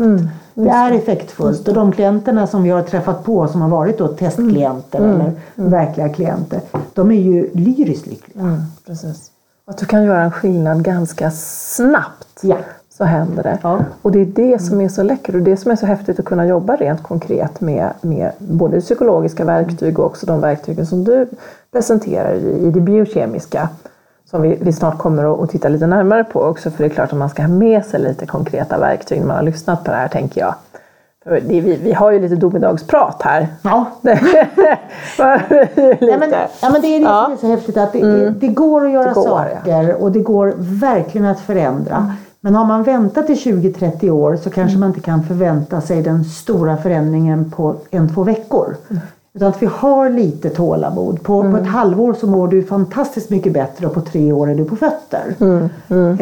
Det 0.55 0.69
är 0.69 0.93
effektfullt 0.93 1.69
och 1.69 1.75
de 1.75 1.93
klienterna 1.93 2.47
som 2.47 2.63
vi 2.63 2.71
har 2.71 2.83
träffat 2.83 3.25
på 3.25 3.49
som 3.49 3.63
har 3.63 3.69
varit 3.69 3.99
då 3.99 4.09
testklienter 4.09 4.99
eller 4.99 5.33
verkliga 5.55 6.09
klienter. 6.09 6.61
De 6.95 7.11
är 7.11 7.21
ju 7.21 7.51
lyriskt 7.55 8.07
lyckliga. 8.07 8.45
Mm, 8.45 8.61
precis. 8.87 9.31
Att 9.65 9.79
du 9.79 9.87
kan 9.87 10.05
göra 10.05 10.23
en 10.23 10.31
skillnad 10.31 10.85
ganska 10.85 11.31
snabbt. 11.31 12.39
Ja. 12.43 12.57
Så 13.01 13.05
händer 13.05 13.43
det. 13.43 13.59
Ja. 13.63 13.85
Och 14.03 14.13
det 14.13 14.21
är 14.21 14.25
det 14.25 14.59
som 14.59 14.81
är 14.81 14.89
så 14.89 15.03
läckert 15.03 15.35
och 15.35 15.41
det 15.41 15.57
som 15.57 15.71
är 15.71 15.77
så 15.77 15.87
häftigt 15.87 16.19
att 16.19 16.25
kunna 16.25 16.47
jobba 16.47 16.77
rent 16.77 17.03
konkret 17.03 17.61
med, 17.61 17.93
med 18.01 18.33
både 18.39 18.81
psykologiska 18.81 19.45
verktyg 19.45 19.99
och 19.99 20.07
också 20.07 20.27
de 20.27 20.41
verktygen 20.41 20.87
som 20.87 21.05
du 21.05 21.29
presenterar 21.73 22.35
i, 22.35 22.67
i 22.67 22.71
det 22.71 22.81
biokemiska. 22.81 23.69
Som 24.31 24.43
vi, 24.43 24.59
vi 24.61 24.73
snart 24.73 24.99
kommer 24.99 25.45
att, 25.45 25.51
titta 25.51 25.69
lite 25.69 25.87
närmare 25.87 26.25
på 26.25 26.43
också 26.43 26.71
för 26.71 26.79
det 26.85 26.91
är 26.91 26.95
klart 26.95 27.13
att 27.13 27.19
man 27.19 27.31
ska 27.31 27.43
ha 27.43 27.49
med 27.49 27.85
sig 27.85 28.01
lite 28.01 28.27
konkreta 28.27 28.79
verktyg 28.79 29.21
när 29.21 29.27
man 29.27 29.37
har 29.37 29.43
lyssnat 29.43 29.85
på 29.85 29.91
det 29.91 29.97
här 29.97 30.09
tänker 30.09 30.41
jag. 30.41 30.55
För 31.25 31.41
det, 31.41 31.61
vi, 31.61 31.77
vi 31.77 31.93
har 31.93 32.11
ju 32.11 32.21
lite 32.21 32.37
domedagsprat 32.37 33.23
här. 33.23 33.49
Ja. 33.63 33.87
lite. 34.01 34.79
Ja, 35.19 35.39
men, 36.19 36.31
ja, 36.63 36.71
men 36.71 36.81
det 36.81 36.97
är 36.97 37.01
det 37.01 37.25
som 37.25 37.33
är 37.33 37.37
så 37.37 37.47
häftigt 37.47 37.77
att 37.77 37.93
det, 37.93 38.01
det, 38.01 38.31
det 38.31 38.49
går 38.49 38.87
att 38.87 38.93
göra 38.93 39.13
går, 39.13 39.23
saker 39.23 40.03
och 40.03 40.13
det 40.13 40.21
går 40.21 40.55
verkligen 40.57 41.27
att 41.27 41.41
förändra. 41.41 42.15
Men 42.41 42.55
har 42.55 42.65
man 42.65 42.83
väntat 42.83 43.31
i 43.31 43.35
20-30 43.35 44.11
år 44.11 44.37
så 44.37 44.51
kanske 44.51 44.79
man 44.79 44.89
inte 44.89 45.01
kan 45.01 45.23
förvänta 45.23 45.81
sig 45.81 46.03
den 46.03 46.25
stora 46.25 46.77
förändringen 46.77 47.51
på 47.51 47.75
en, 47.91 48.15
två 48.15 48.25
veckor. 48.25 48.77
Utan 49.41 49.49
att 49.49 49.63
vi 49.63 49.67
har 49.67 50.11
lite 50.11 50.51
tålamod. 50.51 51.23
På, 51.23 51.51
på 51.51 51.57
ett 51.57 51.67
halvår 51.67 52.15
så 52.15 52.27
mår 52.27 52.49
du 52.49 52.63
fantastiskt 52.63 53.31
mycket 53.31 53.53
bättre 53.53 53.87
och 53.87 53.95
på 53.95 54.01
tre 54.01 54.33
år 54.33 54.51
är 54.51 54.55
du 54.55 54.65
på 54.65 54.77
fötter. 54.77 55.35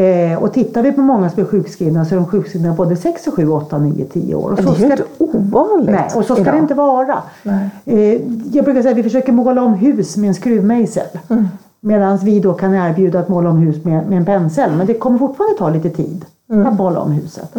Eh, 0.02 0.42
och 0.42 0.52
tittar 0.52 0.82
vi 0.82 0.92
på 0.92 1.00
många 1.00 1.30
som 1.30 1.42
är 1.42 1.46
sjukskrivna 1.46 2.04
så 2.04 2.14
är 2.14 2.16
de 2.16 2.26
sjukskrivna 2.26 2.72
både 2.74 2.96
6, 2.96 3.28
7, 3.36 3.48
8, 3.48 3.78
9, 3.78 4.04
10 4.04 4.34
år. 4.34 4.50
Och 4.52 4.58
så 4.58 4.70
det 4.70 4.76
är 4.82 4.86
ju 4.86 4.90
inte 4.90 5.04
ovanligt 5.18 5.90
Nej, 5.90 6.04
och 6.14 6.24
så 6.24 6.34
ska 6.34 6.42
idag. 6.42 6.54
det 6.54 6.58
inte 6.58 6.74
vara. 6.74 7.22
Eh, 7.84 7.98
jag 8.52 8.64
brukar 8.64 8.82
säga 8.82 8.90
att 8.90 8.98
vi 8.98 9.02
försöker 9.02 9.32
måla 9.32 9.62
om 9.62 9.74
hus 9.74 10.16
med 10.16 10.28
en 10.28 10.34
skruvmejsel. 10.34 11.06
Mm. 11.28 11.48
Medan 11.80 12.18
vi 12.18 12.40
då 12.40 12.52
kan 12.52 12.74
erbjuda 12.74 13.18
att 13.20 13.28
måla 13.28 13.50
om 13.50 13.58
hus 13.58 13.84
med, 13.84 14.08
med 14.08 14.18
en 14.18 14.24
pensel. 14.24 14.70
Men 14.76 14.86
det 14.86 14.94
kommer 14.94 15.18
fortfarande 15.18 15.58
ta 15.58 15.70
lite 15.70 15.90
tid 15.90 16.24
Mm. 16.50 16.66
att 16.66 16.78
måla 16.78 17.00
om 17.00 17.12
huset. 17.12 17.54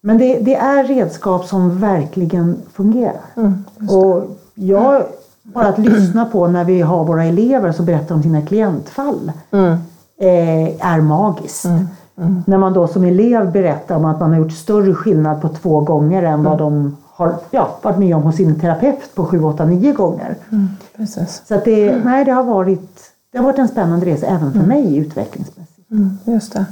Men 0.00 0.18
det, 0.18 0.38
det 0.38 0.54
är 0.54 0.84
redskap 0.84 1.44
som 1.44 1.78
verkligen 1.80 2.56
fungerar. 2.72 3.20
Mm, 3.36 3.64
och 3.88 4.24
jag, 4.56 5.02
bara 5.42 5.68
att 5.68 5.78
lyssna 5.78 6.24
på 6.24 6.46
när 6.46 6.64
vi 6.64 6.80
har 6.80 7.04
våra 7.04 7.24
elever 7.24 7.72
som 7.72 7.86
berättar 7.86 8.14
om 8.14 8.22
sina 8.22 8.42
klientfall 8.42 9.32
Mm. 9.50 9.72
eh, 10.20 10.86
är 10.92 11.00
magiskt. 11.00 11.66
När 12.46 12.58
man 12.58 12.72
då 12.72 12.86
som 12.86 13.04
elev 13.04 13.52
berättar 13.52 13.96
om 13.96 14.04
att 14.04 14.20
man 14.20 14.30
har 14.30 14.38
gjort 14.38 14.52
större 14.52 14.94
skillnad 14.94 15.40
på 15.42 15.48
två 15.48 15.80
gånger 15.80 16.22
än 16.22 16.32
Mm. 16.34 16.44
vad 16.44 16.58
de 16.58 16.96
har 17.04 17.34
ja, 17.50 17.68
varit 17.82 17.98
med 17.98 18.16
om 18.16 18.22
hos 18.22 18.36
sin 18.36 18.60
terapeut 18.60 19.14
på 19.14 19.24
7, 19.24 19.42
8, 19.44 19.64
9 19.64 19.92
gånger. 19.92 20.36
Precis. 20.96 21.42
Så 21.48 21.54
att 21.54 21.64
det, 21.64 21.96
nej, 22.04 22.24
det, 22.24 22.30
har 22.32 22.42
varit, 22.44 23.00
det 23.32 23.38
har 23.38 23.44
varit 23.44 23.58
en 23.58 23.68
spännande 23.68 24.06
resa 24.06 24.26
även 24.26 24.52
för 24.52 24.60
mig 24.60 24.96
utvecklingsmässigt. 24.96 25.90
Mm, 25.90 26.18
just 26.24 26.52
det. 26.52 26.64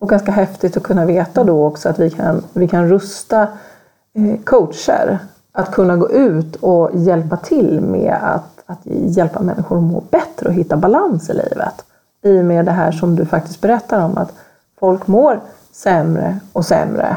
Och 0.00 0.08
ganska 0.08 0.32
häftigt 0.32 0.76
att 0.76 0.82
kunna 0.82 1.04
veta 1.06 1.44
då 1.44 1.66
också 1.66 1.88
att 1.88 1.98
vi 1.98 2.10
kan, 2.10 2.42
vi 2.52 2.68
kan 2.68 2.88
rusta 2.88 3.42
eh, 4.14 4.40
coacher 4.44 5.18
att 5.56 5.72
kunna 5.72 5.96
gå 5.96 6.10
ut 6.10 6.56
och 6.56 6.90
hjälpa 6.94 7.36
till 7.36 7.80
med 7.80 8.18
att, 8.22 8.62
att 8.66 8.78
hjälpa 8.84 9.40
människor 9.40 9.76
att 9.76 9.82
må 9.82 10.02
bättre 10.10 10.48
och 10.48 10.54
hitta 10.54 10.76
balans 10.76 11.30
i 11.30 11.32
livet. 11.32 11.84
I 12.22 12.40
och 12.40 12.44
med 12.44 12.64
det 12.64 12.70
här 12.70 12.92
som 12.92 13.16
du 13.16 13.26
faktiskt 13.26 13.60
berättar 13.60 14.04
om 14.04 14.18
att 14.18 14.32
folk 14.80 15.06
mår 15.06 15.40
sämre 15.72 16.38
och 16.52 16.64
sämre 16.64 17.16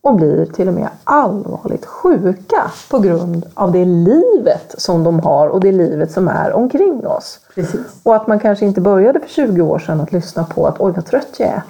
och 0.00 0.14
blir 0.14 0.46
till 0.46 0.68
och 0.68 0.74
med 0.74 0.88
allvarligt 1.04 1.86
sjuka 1.86 2.70
på 2.90 2.98
grund 2.98 3.46
av 3.54 3.72
det 3.72 3.84
livet 3.84 4.74
som 4.78 5.04
de 5.04 5.20
har 5.20 5.48
och 5.48 5.60
det 5.60 5.72
livet 5.72 6.10
som 6.10 6.28
är 6.28 6.52
omkring 6.52 7.06
oss. 7.06 7.40
Precis. 7.54 7.80
Och 8.02 8.16
att 8.16 8.26
man 8.26 8.40
kanske 8.40 8.66
inte 8.66 8.80
började 8.80 9.20
för 9.20 9.28
20 9.28 9.62
år 9.62 9.78
sedan 9.78 10.00
att 10.00 10.12
lyssna 10.12 10.44
på 10.44 10.66
att 10.66 10.80
oj 10.80 10.92
vad 10.92 11.06
trött 11.06 11.34
jag 11.38 11.48
är. 11.48 11.62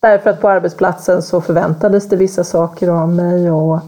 Därför 0.00 0.30
att 0.30 0.40
på 0.40 0.48
arbetsplatsen 0.48 1.22
så 1.22 1.40
förväntades 1.40 2.08
det 2.08 2.16
vissa 2.16 2.44
saker 2.44 2.88
av 2.88 3.08
mig 3.08 3.50
och 3.50 3.80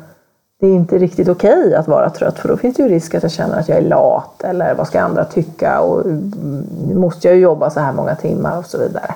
det 0.63 0.69
är 0.69 0.75
inte 0.75 0.99
riktigt 0.99 1.29
okej 1.29 1.75
att 1.75 1.89
vara 1.89 2.11
trött 2.11 2.39
för 2.39 2.49
då 2.49 2.57
finns 2.57 2.77
det 2.77 2.83
ju 2.83 2.89
risk 2.89 3.15
att 3.15 3.23
jag 3.23 3.33
känner 3.33 3.61
att 3.61 3.69
jag 3.69 3.79
är 3.79 3.83
lat 3.83 4.45
eller 4.45 4.75
vad 4.75 4.87
ska 4.87 5.01
andra 5.01 5.25
tycka 5.25 5.81
och 5.81 6.01
mm, 6.01 6.67
nu 6.89 6.95
måste 6.95 7.29
jag 7.29 7.37
ju 7.37 7.43
jobba 7.43 7.71
så 7.71 7.81
här 7.81 7.93
många 7.93 8.15
timmar 8.15 8.59
och 8.59 8.67
så 8.67 8.79
vidare. 8.79 9.15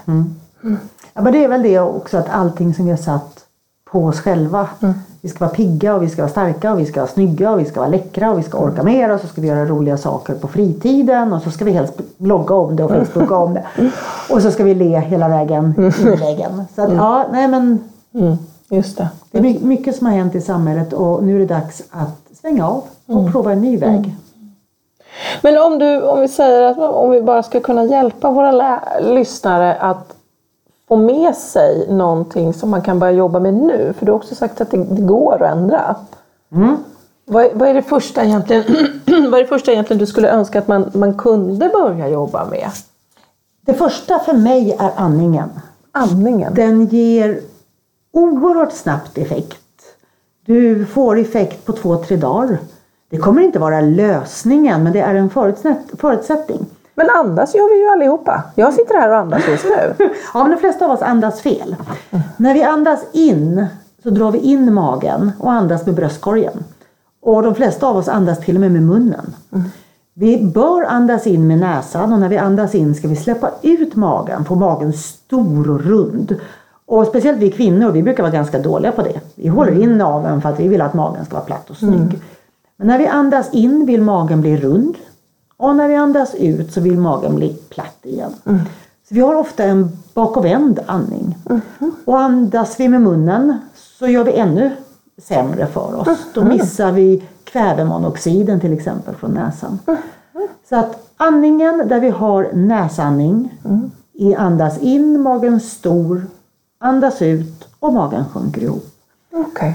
Ja, 1.14 1.22
men 1.22 1.32
det 1.32 1.44
är 1.44 1.48
väl 1.48 1.62
det 1.62 1.80
också 1.80 2.18
att 2.18 2.28
allting 2.30 2.74
som 2.74 2.84
vi 2.84 2.90
har 2.90 2.98
satt 2.98 3.44
på 3.90 4.04
oss 4.04 4.20
själva. 4.20 4.68
Vi 5.20 5.28
ska 5.28 5.38
vara 5.38 5.54
pigga 5.54 5.94
och 5.94 6.02
vi 6.02 6.08
ska 6.08 6.22
vara 6.22 6.30
starka 6.30 6.72
och 6.72 6.80
vi 6.80 6.86
ska 6.86 7.00
vara 7.00 7.10
snygga 7.10 7.50
och 7.50 7.60
vi 7.60 7.64
ska 7.64 7.80
vara 7.80 7.90
läckra 7.90 8.30
och 8.30 8.38
vi 8.38 8.42
ska 8.42 8.58
orka 8.58 8.82
mer 8.82 9.14
och 9.14 9.20
så 9.20 9.26
ska 9.26 9.40
vi 9.40 9.48
göra 9.48 9.66
roliga 9.66 9.96
saker 9.96 10.34
på 10.34 10.48
fritiden 10.48 11.32
och 11.32 11.42
så 11.42 11.50
ska 11.50 11.64
vi 11.64 11.72
helst 11.72 12.00
blogga 12.18 12.54
om 12.54 12.76
det 12.76 12.84
och 12.84 12.90
facebooka 12.90 13.36
om 13.36 13.54
det. 13.54 13.64
Och 14.30 14.42
så 14.42 14.50
ska 14.50 14.64
vi 14.64 14.74
le 14.74 14.98
hela 14.98 15.28
vägen 15.28 15.74
in 15.78 16.12
i 16.12 16.16
väggen. 16.16 16.64
Så 16.74 16.82
att, 16.82 16.92
ja, 16.92 17.26
nej 17.32 17.48
men 17.48 17.78
Mm, 18.16 18.36
just 18.68 18.96
det. 18.98 19.08
det 19.30 19.38
är 19.38 19.42
my- 19.42 19.58
mycket 19.62 19.96
som 19.96 20.06
har 20.06 20.14
hänt 20.14 20.34
i 20.34 20.40
samhället 20.40 20.92
och 20.92 21.24
nu 21.24 21.34
är 21.36 21.38
det 21.38 21.46
dags 21.54 21.82
att 21.90 22.38
svänga 22.40 22.68
av 22.68 22.82
och 23.06 23.32
prova 23.32 23.52
en 23.52 23.60
ny 23.60 23.76
väg. 23.76 24.14
Men 25.42 25.58
om, 25.58 25.78
du, 25.78 26.02
om 26.02 26.20
vi 26.20 26.28
säger 26.28 26.62
att 26.62 26.78
om 26.78 27.10
vi 27.10 27.22
bara 27.22 27.42
ska 27.42 27.60
kunna 27.60 27.84
hjälpa 27.84 28.30
våra 28.30 28.80
lyssnare 29.00 29.74
att 29.74 30.12
få 30.88 30.96
med 30.96 31.34
sig 31.36 31.86
någonting 31.90 32.54
som 32.54 32.70
man 32.70 32.82
kan 32.82 32.98
börja 32.98 33.12
jobba 33.12 33.40
med 33.40 33.54
nu. 33.54 33.94
För 33.98 34.06
du 34.06 34.12
har 34.12 34.16
också 34.16 34.34
sagt 34.34 34.60
att 34.60 34.70
det, 34.70 34.84
det 34.84 35.02
går 35.02 35.42
att 35.42 35.52
ändra. 35.52 35.96
Vad, 37.24 37.44
är- 37.44 37.54
vad, 37.54 37.68
är 37.68 37.74
det 37.74 37.82
första 37.82 38.24
egentligen, 38.24 38.64
vad 39.06 39.34
är 39.34 39.38
det 39.42 39.46
första 39.48 39.72
egentligen 39.72 39.98
du 39.98 40.06
skulle 40.06 40.28
önska 40.30 40.58
att 40.58 40.68
man, 40.68 40.90
man 40.94 41.14
kunde 41.14 41.68
börja 41.68 42.08
jobba 42.08 42.44
med? 42.44 42.68
Det 43.66 43.74
första 43.74 44.18
för 44.18 44.32
mig 44.32 44.76
är 44.78 44.90
andningen. 44.96 45.48
Andningen. 45.92 46.54
Den 46.54 46.86
ger 46.86 47.40
oerhört 48.16 48.72
snabbt 48.72 49.18
effekt. 49.18 49.56
Du 50.46 50.86
får 50.86 51.18
effekt 51.18 51.64
på 51.66 51.72
två, 51.72 51.96
tre 51.96 52.16
dagar. 52.16 52.58
Det 53.10 53.16
kommer 53.16 53.42
inte 53.42 53.58
vara 53.58 53.80
lösningen 53.80 54.82
men 54.82 54.92
det 54.92 55.00
är 55.00 55.14
en 55.14 55.30
förutsätt- 55.30 55.96
förutsättning. 56.00 56.66
Men 56.94 57.10
andas 57.10 57.54
gör 57.54 57.74
vi 57.74 57.82
ju 57.82 57.88
allihopa. 57.88 58.42
Jag 58.54 58.74
sitter 58.74 58.94
här 58.94 59.10
och 59.10 59.16
andas 59.16 59.48
just 59.48 59.64
nu. 59.64 59.94
Ja, 60.34 60.42
men 60.42 60.50
de 60.50 60.56
flesta 60.56 60.84
av 60.84 60.90
oss 60.90 61.02
andas 61.02 61.40
fel. 61.40 61.76
När 62.36 62.54
vi 62.54 62.62
andas 62.62 63.00
in 63.12 63.66
så 64.02 64.10
drar 64.10 64.30
vi 64.30 64.38
in 64.38 64.74
magen 64.74 65.32
och 65.40 65.52
andas 65.52 65.86
med 65.86 65.94
bröstkorgen. 65.94 66.64
Och 67.22 67.42
de 67.42 67.54
flesta 67.54 67.86
av 67.86 67.96
oss 67.96 68.08
andas 68.08 68.40
till 68.40 68.54
och 68.54 68.60
med 68.60 68.70
med 68.72 68.82
munnen. 68.82 69.34
Vi 70.14 70.44
bör 70.54 70.82
andas 70.82 71.26
in 71.26 71.46
med 71.46 71.58
näsan 71.58 72.12
och 72.12 72.20
när 72.20 72.28
vi 72.28 72.38
andas 72.38 72.74
in 72.74 72.94
ska 72.94 73.08
vi 73.08 73.16
släppa 73.16 73.50
ut 73.62 73.94
magen, 73.96 74.44
få 74.44 74.54
magen 74.54 74.92
stor 74.92 75.70
och 75.70 75.80
rund. 75.80 76.36
Och 76.86 77.06
speciellt 77.06 77.38
vi 77.38 77.50
kvinnor, 77.50 77.90
vi 77.90 78.02
brukar 78.02 78.22
vara 78.22 78.32
ganska 78.32 78.58
dåliga 78.58 78.92
på 78.92 79.02
det. 79.02 79.20
Vi 79.34 79.48
håller 79.48 79.82
in 79.82 79.98
naveln 79.98 80.42
för 80.42 80.48
att 80.48 80.60
vi 80.60 80.68
vill 80.68 80.80
att 80.80 80.94
magen 80.94 81.24
ska 81.24 81.34
vara 81.34 81.44
platt 81.44 81.70
och 81.70 81.76
snygg. 81.76 82.20
Men 82.76 82.86
när 82.86 82.98
vi 82.98 83.06
andas 83.06 83.54
in 83.54 83.86
vill 83.86 84.02
magen 84.02 84.40
bli 84.40 84.56
rund. 84.56 84.94
Och 85.56 85.76
när 85.76 85.88
vi 85.88 85.94
andas 85.94 86.34
ut 86.34 86.72
så 86.72 86.80
vill 86.80 86.98
magen 86.98 87.34
bli 87.36 87.48
platt 87.68 87.98
igen. 88.02 88.30
Så 89.08 89.14
vi 89.14 89.20
har 89.20 89.34
ofta 89.34 89.64
en 89.64 89.88
bakovänd 90.14 90.80
andning. 90.86 91.36
Och 92.04 92.20
andas 92.20 92.80
vi 92.80 92.88
med 92.88 93.02
munnen 93.02 93.58
så 93.74 94.06
gör 94.06 94.24
vi 94.24 94.32
ännu 94.32 94.70
sämre 95.22 95.66
för 95.66 95.94
oss. 96.00 96.18
Då 96.34 96.44
missar 96.44 96.92
vi 96.92 97.22
kvävemonoxiden 97.44 98.60
till 98.60 98.72
exempel 98.72 99.14
från 99.14 99.30
näsan. 99.30 99.78
Så 100.68 100.76
att 100.76 101.08
andningen 101.16 101.88
där 101.88 102.00
vi 102.00 102.10
har 102.10 102.50
näsandning, 102.52 103.54
i 104.12 104.34
andas 104.34 104.78
in, 104.78 105.20
magen 105.20 105.60
stor, 105.60 106.26
andas 106.78 107.22
ut 107.22 107.68
och 107.80 107.92
magen 107.92 108.24
sjunker 108.32 108.62
ihop. 108.62 108.86
Okej. 109.34 109.74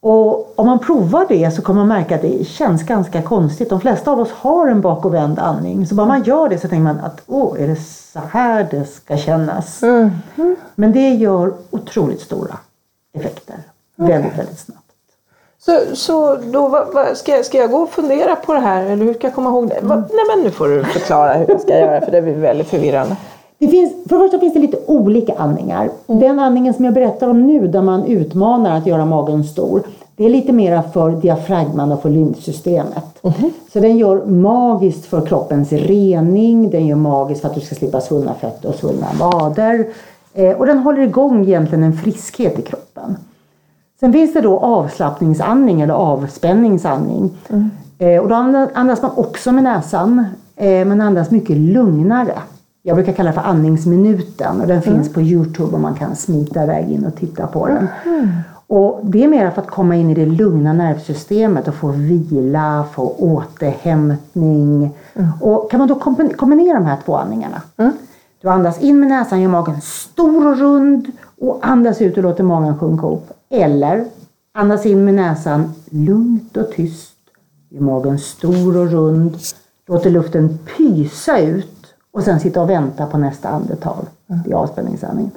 Och 0.00 0.58
om 0.58 0.66
man 0.66 0.78
provar 0.78 1.26
det 1.28 1.50
så 1.50 1.62
kommer 1.62 1.80
man 1.80 1.88
märka 1.88 2.14
att 2.14 2.22
det 2.22 2.44
känns 2.44 2.82
ganska 2.82 3.22
konstigt. 3.22 3.70
De 3.70 3.80
flesta 3.80 4.10
av 4.10 4.20
oss 4.20 4.32
har 4.32 4.68
en 4.68 4.80
bakovänd 4.80 5.38
andning. 5.38 5.86
Så 5.86 5.94
bara 5.94 6.06
man 6.06 6.22
gör 6.22 6.48
det 6.48 6.58
så 6.58 6.68
tänker 6.68 6.84
man 6.84 7.00
att 7.00 7.22
åh, 7.26 7.62
är 7.62 7.68
det 7.68 7.76
så 8.12 8.20
här 8.30 8.68
det 8.70 8.84
ska 8.84 9.16
kännas? 9.16 9.80
Men 10.74 10.92
det 10.92 11.08
gör 11.08 11.52
otroligt 11.70 12.20
stora 12.20 12.58
effekter. 13.12 13.56
Väldigt, 13.96 14.38
väldigt 14.38 14.58
snabbt. 14.58 14.80
Så, 15.58 15.80
så 15.96 16.36
då, 16.36 16.68
vad, 16.68 16.94
vad, 16.94 17.16
ska, 17.16 17.36
jag, 17.36 17.44
ska 17.44 17.58
jag 17.58 17.70
gå 17.70 17.78
och 17.78 17.90
fundera 17.90 18.36
på 18.36 18.54
det 18.54 18.60
här 18.60 18.86
eller 18.86 19.04
hur 19.04 19.14
ska 19.14 19.26
jag 19.26 19.34
komma 19.34 19.50
ihåg 19.50 19.68
det? 19.68 19.80
Va, 19.82 19.96
nej 19.96 20.24
men 20.28 20.44
nu 20.44 20.50
får 20.50 20.68
du 20.68 20.84
förklara 20.84 21.32
hur 21.32 21.46
jag 21.48 21.60
ska 21.60 21.78
göra 21.78 22.00
för 22.00 22.12
det 22.12 22.22
blir 22.22 22.34
väldigt 22.34 22.68
förvirrande. 22.68 23.16
Det 23.60 23.68
finns, 23.68 23.92
för 24.08 24.16
det 24.16 24.24
första 24.24 24.38
finns 24.38 24.54
det 24.54 24.60
lite 24.60 24.78
olika 24.86 25.34
andningar. 25.38 25.90
Den 26.06 26.38
andningen 26.38 26.74
som 26.74 26.84
jag 26.84 26.94
berättar 26.94 27.28
om 27.28 27.46
nu 27.46 27.68
där 27.68 27.82
man 27.82 28.04
utmanar 28.04 28.78
att 28.78 28.86
göra 28.86 29.04
magen 29.04 29.44
stor. 29.44 29.82
Det 30.16 30.24
är 30.24 30.30
lite 30.30 30.52
mera 30.52 30.82
för 30.82 31.10
diafragman 31.10 31.92
och 31.92 32.02
för 32.02 32.10
lymfsystemet. 32.10 33.22
Så 33.72 33.80
den 33.80 33.98
gör 33.98 34.24
magiskt 34.24 35.06
för 35.06 35.26
kroppens 35.26 35.72
rening. 35.72 36.70
Den 36.70 36.86
gör 36.86 36.96
magiskt 36.96 37.40
för 37.40 37.48
att 37.48 37.54
du 37.54 37.60
ska 37.60 37.74
slippa 37.74 38.00
svullna 38.00 38.34
fötter 38.34 38.68
och 38.68 38.74
svullna 38.74 39.06
vader. 39.20 39.86
Eh, 40.34 40.56
och 40.56 40.66
den 40.66 40.78
håller 40.78 41.02
igång 41.02 41.42
egentligen 41.42 41.84
en 41.84 41.92
friskhet 41.92 42.58
i 42.58 42.62
kroppen. 42.62 43.16
Sen 44.00 44.12
finns 44.12 44.32
det 44.32 44.40
då 44.40 44.58
avslappningsandning 44.58 45.80
eller 45.80 45.94
avspänningsandning. 45.94 47.30
Eh, 47.98 48.20
och 48.22 48.28
då 48.28 48.34
andas 48.74 49.02
man 49.02 49.10
också 49.16 49.52
med 49.52 49.64
näsan. 49.64 50.24
Eh, 50.56 50.86
men 50.86 51.00
andas 51.00 51.30
mycket 51.30 51.56
lugnare. 51.56 52.34
Jag 52.82 52.96
brukar 52.96 53.12
kalla 53.12 53.30
det 53.30 53.34
för 53.34 53.40
andningsminuten 53.48 54.60
och 54.60 54.66
den 54.66 54.82
finns 54.82 55.12
på 55.12 55.20
Youtube 55.20 55.72
och 55.74 55.80
man 55.80 55.94
kan 55.94 56.16
smita 56.16 56.62
iväg 56.64 56.90
in 56.90 57.06
och 57.06 57.14
titta 57.16 57.46
på 57.46 57.66
den. 57.66 57.86
Och 58.66 59.00
det 59.02 59.24
är 59.24 59.28
mer 59.28 59.50
för 59.50 59.62
att 59.62 59.70
komma 59.70 59.96
in 59.96 60.10
i 60.10 60.14
det 60.14 60.26
lugna 60.26 60.72
nervsystemet 60.72 61.68
och 61.68 61.74
få 61.74 61.88
vila, 61.88 62.84
få 62.92 63.14
återhämtning. 63.18 64.90
Och 65.40 65.70
kan 65.70 65.78
man 65.78 65.88
då 65.88 65.94
kombi- 65.94 66.34
kombinera 66.34 66.74
de 66.78 66.84
här 66.86 66.96
två 67.04 67.16
andningarna. 67.16 67.62
Du 68.42 68.48
andas 68.48 68.80
in 68.80 69.00
med 69.00 69.08
näsan, 69.08 69.40
gör 69.40 69.48
magen 69.48 69.80
stor 69.80 70.46
och 70.46 70.58
rund 70.58 71.06
och 71.40 71.58
andas 71.62 72.00
ut 72.02 72.16
och 72.16 72.22
låter 72.22 72.44
magen 72.44 72.78
sjunka 72.78 73.06
upp. 73.06 73.30
Eller 73.50 74.04
andas 74.54 74.86
in 74.86 75.04
med 75.04 75.14
näsan 75.14 75.72
lugnt 75.90 76.56
och 76.56 76.70
tyst, 76.70 77.14
gör 77.68 77.80
magen 77.80 78.18
stor 78.18 78.76
och 78.76 78.90
rund, 78.90 79.36
låter 79.88 80.10
luften 80.10 80.58
pysa 80.76 81.38
ut 81.38 81.79
och 82.12 82.22
sen 82.22 82.40
sitta 82.40 82.62
och 82.62 82.70
vänta 82.70 83.06
på 83.06 83.18
nästa 83.18 83.48
andetag. 83.48 84.04
Det 84.26 84.52
är 84.52 84.54
avspänningsandningen. 84.54 85.32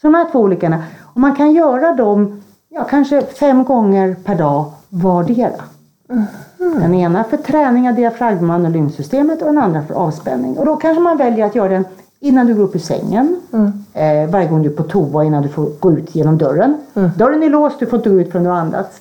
Så 0.00 0.06
de 0.06 0.14
här 0.14 0.30
två 0.32 0.38
olika, 0.38 0.82
och 1.02 1.20
man 1.20 1.34
kan 1.34 1.52
göra 1.52 1.92
dem 1.92 2.42
ja, 2.68 2.84
kanske 2.84 3.22
fem 3.22 3.64
gånger 3.64 4.16
per 4.24 4.34
dag 4.34 4.72
vardera. 4.88 5.62
Den 6.58 6.94
ena 6.94 7.24
för 7.24 7.36
träning 7.36 7.88
av 7.88 7.94
diafragman 7.94 8.64
och 8.64 8.70
lymfsystemet 8.70 9.42
och 9.42 9.46
den 9.46 9.58
andra 9.58 9.82
för 9.82 9.94
avspänning. 9.94 10.58
Och 10.58 10.66
då 10.66 10.76
kanske 10.76 11.02
man 11.02 11.16
väljer 11.16 11.46
att 11.46 11.54
göra 11.54 11.68
den 11.68 11.84
innan 12.20 12.46
du 12.46 12.54
går 12.54 12.62
upp 12.62 12.74
ur 12.74 12.78
sängen. 12.78 13.40
Eh, 13.92 14.30
varje 14.30 14.48
gång 14.48 14.62
du 14.62 14.68
är 14.68 14.76
på 14.76 14.82
toa 14.82 15.24
innan 15.24 15.42
du 15.42 15.48
får 15.48 15.70
gå 15.80 15.92
ut 15.92 16.14
genom 16.14 16.38
dörren. 16.38 16.74
Dörren 17.16 17.42
är 17.42 17.50
låst, 17.50 17.78
du 17.78 17.86
får 17.86 17.96
inte 17.96 18.10
gå 18.10 18.20
ut 18.20 18.30
förrän 18.32 18.44
du 18.44 18.50
har 18.50 18.56
andats. 18.56 19.00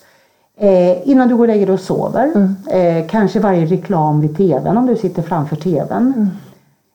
Eh, 0.57 1.09
innan 1.09 1.27
du 1.27 1.35
går 1.35 1.43
och 1.43 1.47
lägger 1.47 1.65
dig 1.65 1.73
och 1.73 1.79
sover. 1.79 2.55
Eh, 2.67 3.07
kanske 3.07 3.39
varje 3.39 3.65
reklam 3.65 4.21
vid 4.21 4.37
tvn 4.37 4.77
om 4.77 4.85
du 4.85 4.95
sitter 4.95 5.21
framför 5.21 5.55
tvn. 5.55 6.29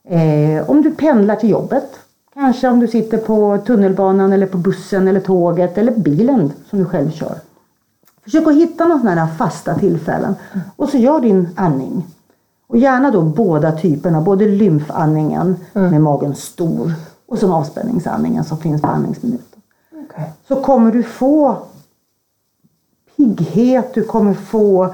Eh, 0.08 0.70
om 0.70 0.82
du 0.82 0.94
pendlar 0.94 1.37
till 1.37 1.50
jobbet. 1.50 1.99
Kanske 2.34 2.68
om 2.68 2.80
du 2.80 2.88
sitter 2.88 3.18
på 3.18 3.58
tunnelbanan 3.66 4.32
eller 4.32 4.46
på 4.46 4.58
bussen 4.58 5.08
eller 5.08 5.20
tåget 5.20 5.78
eller 5.78 5.92
bilen 5.92 6.52
som 6.70 6.78
du 6.78 6.84
själv 6.84 7.11
kör. 7.11 7.34
Försök 8.25 8.46
att 8.46 8.54
hitta 8.54 8.88
några 8.88 9.00
sådana 9.00 9.28
fasta 9.28 9.75
tillfällen 9.75 10.34
och 10.76 10.88
så 10.88 10.96
gör 10.96 11.20
din 11.20 11.49
andning. 11.56 12.06
Och 12.66 12.76
gärna 12.76 13.11
då 13.11 13.23
båda 13.23 13.73
typerna, 13.73 14.20
både 14.20 14.49
lymfandningen 14.49 15.56
med 15.73 16.00
magen 16.00 16.34
stor 16.34 16.92
och 17.26 17.38
sen 17.38 17.50
avspänningsandningen 17.50 18.44
som 18.44 18.58
finns 18.58 18.82
på 18.82 18.88
andningsminuten. 18.88 19.61
Okej. 19.92 20.32
Så 20.49 20.62
kommer 20.62 20.92
du 20.92 21.02
få 21.02 21.56
pigghet, 23.16 23.94
du 23.94 24.02
kommer 24.02 24.34
få 24.34 24.84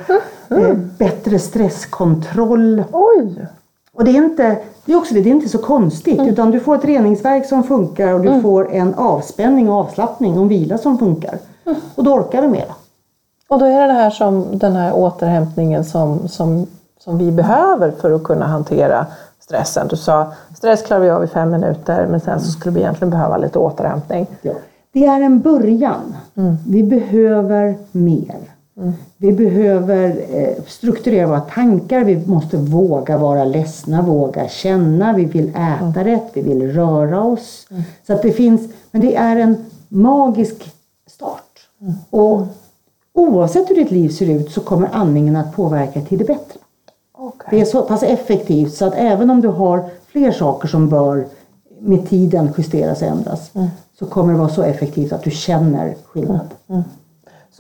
eh, 0.49 0.75
bättre 0.99 1.39
stresskontroll. 1.39 2.85
Oj! 2.93 3.47
Och 4.01 4.07
det 4.07 4.11
är, 4.11 4.25
inte, 4.25 4.59
det 4.85 4.93
är 4.93 4.97
också 4.97 5.15
det, 5.15 5.21
det 5.21 5.29
är 5.29 5.35
inte 5.35 5.49
så 5.49 5.59
konstigt 5.59 6.21
utan 6.21 6.51
du 6.51 6.61
får 6.61 6.75
ett 6.75 6.85
reningsverk 6.85 7.47
som 7.47 7.63
funkar 7.63 8.13
och 8.13 8.21
du 8.21 8.41
får 8.41 8.73
en 8.73 8.95
avspänning 8.95 9.69
och 9.71 9.75
avslappning 9.75 10.37
och 10.37 10.43
en 10.43 10.49
vila 10.49 10.79
som 10.79 10.99
funkar. 10.99 11.39
Och 11.95 12.05
då 12.05 12.15
orkar 12.15 12.43
du 12.43 12.49
mera. 12.49 12.75
Och 13.49 13.59
då 13.59 13.65
är 13.65 13.81
det 13.81 13.87
det 13.87 13.93
här 13.93 14.11
som 14.11 14.59
den 14.59 14.73
här 14.77 14.93
återhämtningen 14.95 15.85
som, 15.85 16.29
som, 16.29 16.67
som 16.99 17.19
vi 17.19 17.33
behöver 17.33 17.91
för 17.91 18.13
att 18.13 18.25
kunna 18.25 18.47
hantera 18.47 19.07
stressen. 19.41 19.89
Du 19.89 19.97
sa 19.97 20.33
stress 20.57 20.83
klarar 20.83 21.01
vi 21.01 21.11
av 21.11 21.25
i 21.25 21.27
fem 21.27 21.51
minuter 21.51 22.07
men 22.07 22.21
sen 22.21 22.41
så 22.41 22.51
skulle 22.51 22.75
vi 22.75 22.81
egentligen 22.81 23.11
behöva 23.11 23.37
lite 23.37 23.59
återhämtning. 23.59 24.27
Det 24.93 25.07
är 25.07 25.21
en 25.21 25.41
början. 25.41 26.17
Vi 26.67 26.83
behöver 26.83 27.79
mer. 27.93 28.39
Vi 29.17 29.33
behöver 29.33 30.25
eh, 30.31 30.65
strukturera 30.67 31.27
våra 31.27 31.41
tankar, 31.41 32.05
vi 32.05 32.27
måste 32.27 32.57
våga 32.57 33.19
vara 33.19 33.45
ledsna, 33.45 34.03
våga 34.03 34.49
känna, 34.49 35.13
vi 35.13 35.25
vill 35.25 35.49
äta 35.49 36.05
rätt, 36.05 36.31
vi 36.35 36.43
vill 36.43 36.73
röra 36.73 37.25
oss. 37.25 37.67
Så 38.07 38.13
att 38.13 38.23
det 38.23 38.33
finns, 38.33 38.73
men 38.91 39.01
det 39.03 39.17
är 39.17 39.37
en 39.37 39.57
magisk 39.89 40.73
start. 41.07 41.69
Och 42.11 42.47
oavsett 43.13 43.71
hur 43.71 43.75
ditt 43.75 43.91
liv 43.91 44.09
ser 44.09 44.31
ut 44.31 44.51
så 44.51 44.61
kommer 44.61 44.89
andningen 44.93 45.37
att 45.37 45.57
påverka 45.57 46.01
till 46.01 46.19
det 46.19 46.25
bättre. 46.25 46.59
Okej. 47.13 47.49
Det 47.51 47.61
är 47.61 47.65
så 47.65 47.83
pass 47.83 48.03
effektivt 48.03 48.75
så 48.75 48.85
att 48.85 48.95
även 48.97 49.31
om 49.31 49.41
du 49.41 49.49
har 49.49 49.91
fler 50.07 50.33
saker 50.33 50.69
som 50.69 50.89
bör 50.89 51.27
med 51.81 52.09
tiden 52.09 52.53
justeras 52.59 53.03
och 53.03 53.09
ändras 53.09 53.51
så 53.99 54.07
kommer 54.07 54.33
det 54.33 54.39
vara 54.39 54.49
så 54.49 54.63
effektivt 54.63 55.13
att 55.13 55.23
du 55.23 55.31
känner 55.31 55.95
skillnad. 56.05 56.49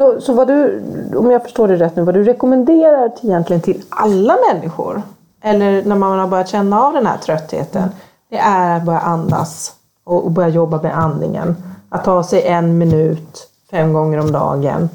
Så, 0.00 0.20
så 0.20 0.32
vad 0.32 0.48
du, 0.48 0.82
om 1.16 1.30
jag 1.30 1.42
förstår 1.42 1.68
det 1.68 1.76
rätt 1.76 1.96
nu, 1.96 2.02
vad 2.02 2.14
du 2.14 2.24
rekommenderar 2.24 3.08
till, 3.08 3.30
egentligen 3.30 3.62
till 3.62 3.82
alla 3.88 4.36
människor, 4.52 5.02
eller 5.42 5.84
när 5.84 5.96
man 5.96 6.18
har 6.18 6.26
börjat 6.26 6.48
känna 6.48 6.82
av 6.82 6.92
den 6.92 7.06
här 7.06 7.18
tröttheten, 7.18 7.88
det 8.30 8.38
är 8.38 8.76
att 8.76 8.84
börja 8.84 8.98
andas 8.98 9.72
och, 10.04 10.24
och 10.24 10.30
börja 10.30 10.48
jobba 10.48 10.82
med 10.82 10.98
andningen. 10.98 11.56
Att 11.88 12.04
ta 12.04 12.22
sig 12.22 12.46
en 12.46 12.78
minut 12.78 13.48
fem 13.70 13.92
gånger 13.92 14.20
om 14.20 14.32
dagen 14.32 14.88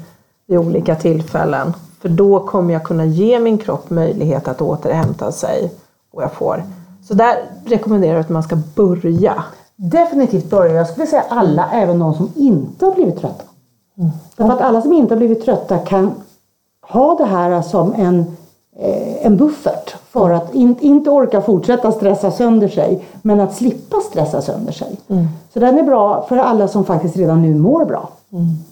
vid 0.46 0.58
olika 0.58 0.94
tillfällen. 0.94 1.72
För 2.00 2.08
då 2.08 2.40
kommer 2.40 2.72
jag 2.72 2.84
kunna 2.84 3.04
ge 3.04 3.40
min 3.40 3.58
kropp 3.58 3.90
möjlighet 3.90 4.48
att 4.48 4.62
återhämta 4.62 5.32
sig. 5.32 5.72
Och 6.12 6.22
jag 6.22 6.32
får. 6.32 6.64
Så 7.08 7.14
där 7.14 7.36
rekommenderar 7.64 8.12
jag 8.12 8.20
att 8.20 8.28
man 8.28 8.42
ska 8.42 8.56
börja. 8.74 9.44
Definitivt 9.76 10.50
börja. 10.50 10.74
Jag 10.74 10.88
skulle 10.88 11.06
säga 11.06 11.24
alla, 11.28 11.70
även 11.72 11.98
de 11.98 12.14
som 12.14 12.32
inte 12.36 12.84
har 12.84 12.92
blivit 12.92 13.20
trötta. 13.20 13.44
Därför 14.36 14.52
att 14.52 14.60
alla 14.60 14.82
som 14.82 14.92
inte 14.92 15.14
har 15.14 15.18
blivit 15.18 15.44
trötta 15.44 15.78
kan 15.78 16.12
ha 16.80 17.14
det 17.14 17.24
här 17.24 17.62
som 17.62 17.94
en, 17.94 18.18
eh, 18.76 19.26
en 19.26 19.36
buffert 19.36 19.94
för 20.10 20.30
att 20.30 20.54
in, 20.54 20.76
inte 20.80 21.10
orka 21.10 21.40
fortsätta 21.40 21.92
stressa 21.92 22.30
sönder 22.30 22.68
sig 22.68 23.04
men 23.22 23.40
att 23.40 23.54
slippa 23.54 23.96
stressa 24.10 24.42
sönder 24.42 24.72
sig. 24.72 24.96
Så 25.52 25.60
den 25.60 25.78
är 25.78 25.82
bra 25.82 26.26
för 26.28 26.36
alla 26.36 26.68
som 26.68 26.84
faktiskt 26.84 27.16
redan 27.16 27.42
nu 27.42 27.54
mår 27.54 27.84
bra. 27.84 28.08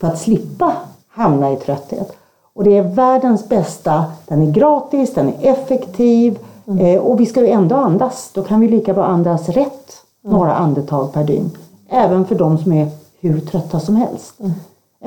För 0.01 0.09
att 0.09 0.19
slippa 0.19 0.73
hamna 1.09 1.53
i 1.53 1.57
trötthet. 1.57 2.13
Och 2.55 2.65
det 2.65 2.79
är 2.79 2.83
världens 2.83 3.49
bästa. 3.49 4.05
Den 4.29 4.43
är 4.43 4.51
gratis, 4.51 5.15
den 5.15 5.29
är 5.29 5.53
effektiv 5.53 6.39
eh, 6.81 7.01
och 7.01 7.21
vi 7.21 7.27
ska 7.27 7.41
ju 7.41 7.49
ändå 7.49 7.77
andas. 7.77 8.31
Då 8.35 8.43
kan 8.43 8.61
vi 8.61 8.69
lika 8.69 8.95
bra 8.95 9.05
andas 9.05 9.49
rätt 9.49 9.97
några 10.23 10.55
andetag 10.55 11.13
per 11.13 11.25
dygn. 11.25 11.51
Även 11.89 12.25
för 12.25 12.35
de 12.35 12.59
som 12.59 12.73
är 12.73 12.89
hur 13.21 13.41
trötta 13.41 13.81
som 13.81 13.97
helst. 13.97 14.35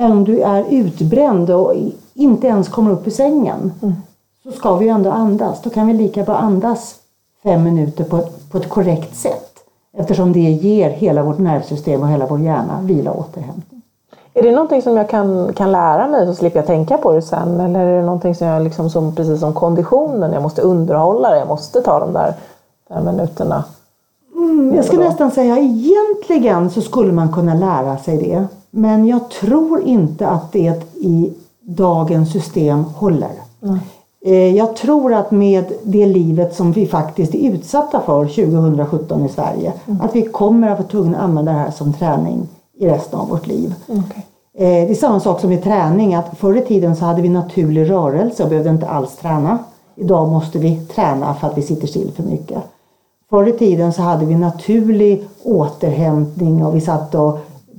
Även 0.00 0.12
om 0.12 0.24
du 0.24 0.40
är 0.40 0.64
utbränd 0.70 1.50
och 1.50 1.74
inte 2.14 2.46
ens 2.46 2.68
kommer 2.68 2.90
upp 2.90 3.06
ur 3.06 3.10
sängen 3.10 3.72
så 4.42 4.50
ska 4.50 4.76
vi 4.76 4.84
ju 4.84 4.90
ändå 4.90 5.10
andas. 5.10 5.62
Då 5.62 5.70
kan 5.70 5.86
vi 5.86 5.92
lika 5.92 6.22
bra 6.22 6.36
andas 6.36 6.94
fem 7.42 7.64
minuter 7.64 8.04
på 8.04 8.16
ett, 8.16 8.50
på 8.50 8.58
ett 8.58 8.68
korrekt 8.68 9.16
sätt. 9.16 9.52
Eftersom 9.96 10.32
det 10.32 10.40
ger 10.40 10.90
hela 10.90 11.22
vårt 11.22 11.38
nervsystem 11.38 12.02
och 12.02 12.08
hela 12.08 12.26
vår 12.26 12.40
hjärna 12.40 12.80
vila 12.82 13.10
och 13.10 13.20
återhämtning. 13.20 13.82
Är 14.34 14.42
det 14.42 14.52
någonting 14.52 14.82
som 14.82 14.96
jag 14.96 15.08
kan, 15.08 15.52
kan 15.52 15.72
lära 15.72 16.08
mig 16.08 16.26
så 16.26 16.34
slipper 16.34 16.58
jag 16.58 16.66
tänka 16.66 16.98
på 16.98 17.12
det 17.12 17.22
sen? 17.22 17.60
Eller 17.60 17.80
är 17.80 17.96
det 17.96 18.06
någonting 18.06 18.34
som 18.34 18.46
jag 18.46 18.62
liksom 18.62 18.90
som, 18.90 19.14
precis 19.14 19.40
som 19.40 19.54
konditionen, 19.54 20.32
jag 20.32 20.42
måste 20.42 20.62
underhålla 20.62 21.30
det, 21.30 21.38
jag 21.38 21.48
måste 21.48 21.80
ta 21.80 22.00
de 22.00 22.12
där 22.12 22.34
fem 22.88 23.04
minuterna? 23.04 23.64
Jag 24.74 24.84
skulle 24.84 25.04
nästan 25.04 25.30
säga 25.30 25.58
egentligen 25.58 26.70
så 26.70 26.80
skulle 26.80 27.12
man 27.12 27.32
kunna 27.32 27.54
lära 27.54 27.98
sig 27.98 28.18
det. 28.18 28.46
Men 28.78 29.06
jag 29.06 29.30
tror 29.30 29.82
inte 29.82 30.28
att 30.28 30.52
det 30.52 30.82
i 30.94 31.32
dagens 31.60 32.32
system 32.32 32.84
håller. 32.84 33.30
Eh, 34.26 34.56
Jag 34.56 34.76
tror 34.76 35.14
att 35.14 35.30
med 35.30 35.64
det 35.82 36.06
livet 36.06 36.54
som 36.54 36.72
vi 36.72 36.86
faktiskt 36.86 37.34
är 37.34 37.38
utsatta 37.38 38.00
för 38.00 38.24
2017 38.26 39.24
i 39.24 39.28
Sverige, 39.28 39.72
att 40.00 40.16
vi 40.16 40.22
kommer 40.22 40.68
att 40.68 40.78
vara 40.78 40.88
tvungna 40.88 41.18
att 41.18 41.24
använda 41.24 41.52
det 41.52 41.58
här 41.58 41.70
som 41.70 41.92
träning 41.92 42.48
i 42.78 42.86
resten 42.88 43.18
av 43.18 43.28
vårt 43.28 43.46
liv. 43.46 43.74
Okej. 43.88 44.26
Eh, 44.58 44.86
Det 44.86 44.90
är 44.90 44.94
samma 44.94 45.20
sak 45.20 45.40
som 45.40 45.50
med 45.50 45.62
träning, 45.64 46.14
att 46.14 46.38
förr 46.38 46.56
i 46.56 46.60
tiden 46.60 46.96
så 46.96 47.04
hade 47.04 47.22
vi 47.22 47.28
naturlig 47.28 47.90
rörelse 47.90 48.42
och 48.42 48.48
behövde 48.48 48.70
inte 48.70 48.88
alls 48.88 49.16
träna. 49.16 49.58
Idag 49.96 50.28
måste 50.28 50.58
vi 50.58 50.76
träna 50.94 51.34
för 51.34 51.46
att 51.48 51.58
vi 51.58 51.62
sitter 51.62 51.86
still 51.86 52.10
för 52.16 52.22
mycket. 52.22 52.58
Förr 53.30 53.48
i 53.48 53.52
tiden 53.52 53.92
så 53.92 54.02
hade 54.02 54.26
vi 54.26 54.34
naturlig 54.34 55.28
återhämtning 55.42 56.64
och 56.66 56.74
vi 56.76 56.80
satt 56.80 57.14
och 57.14 57.38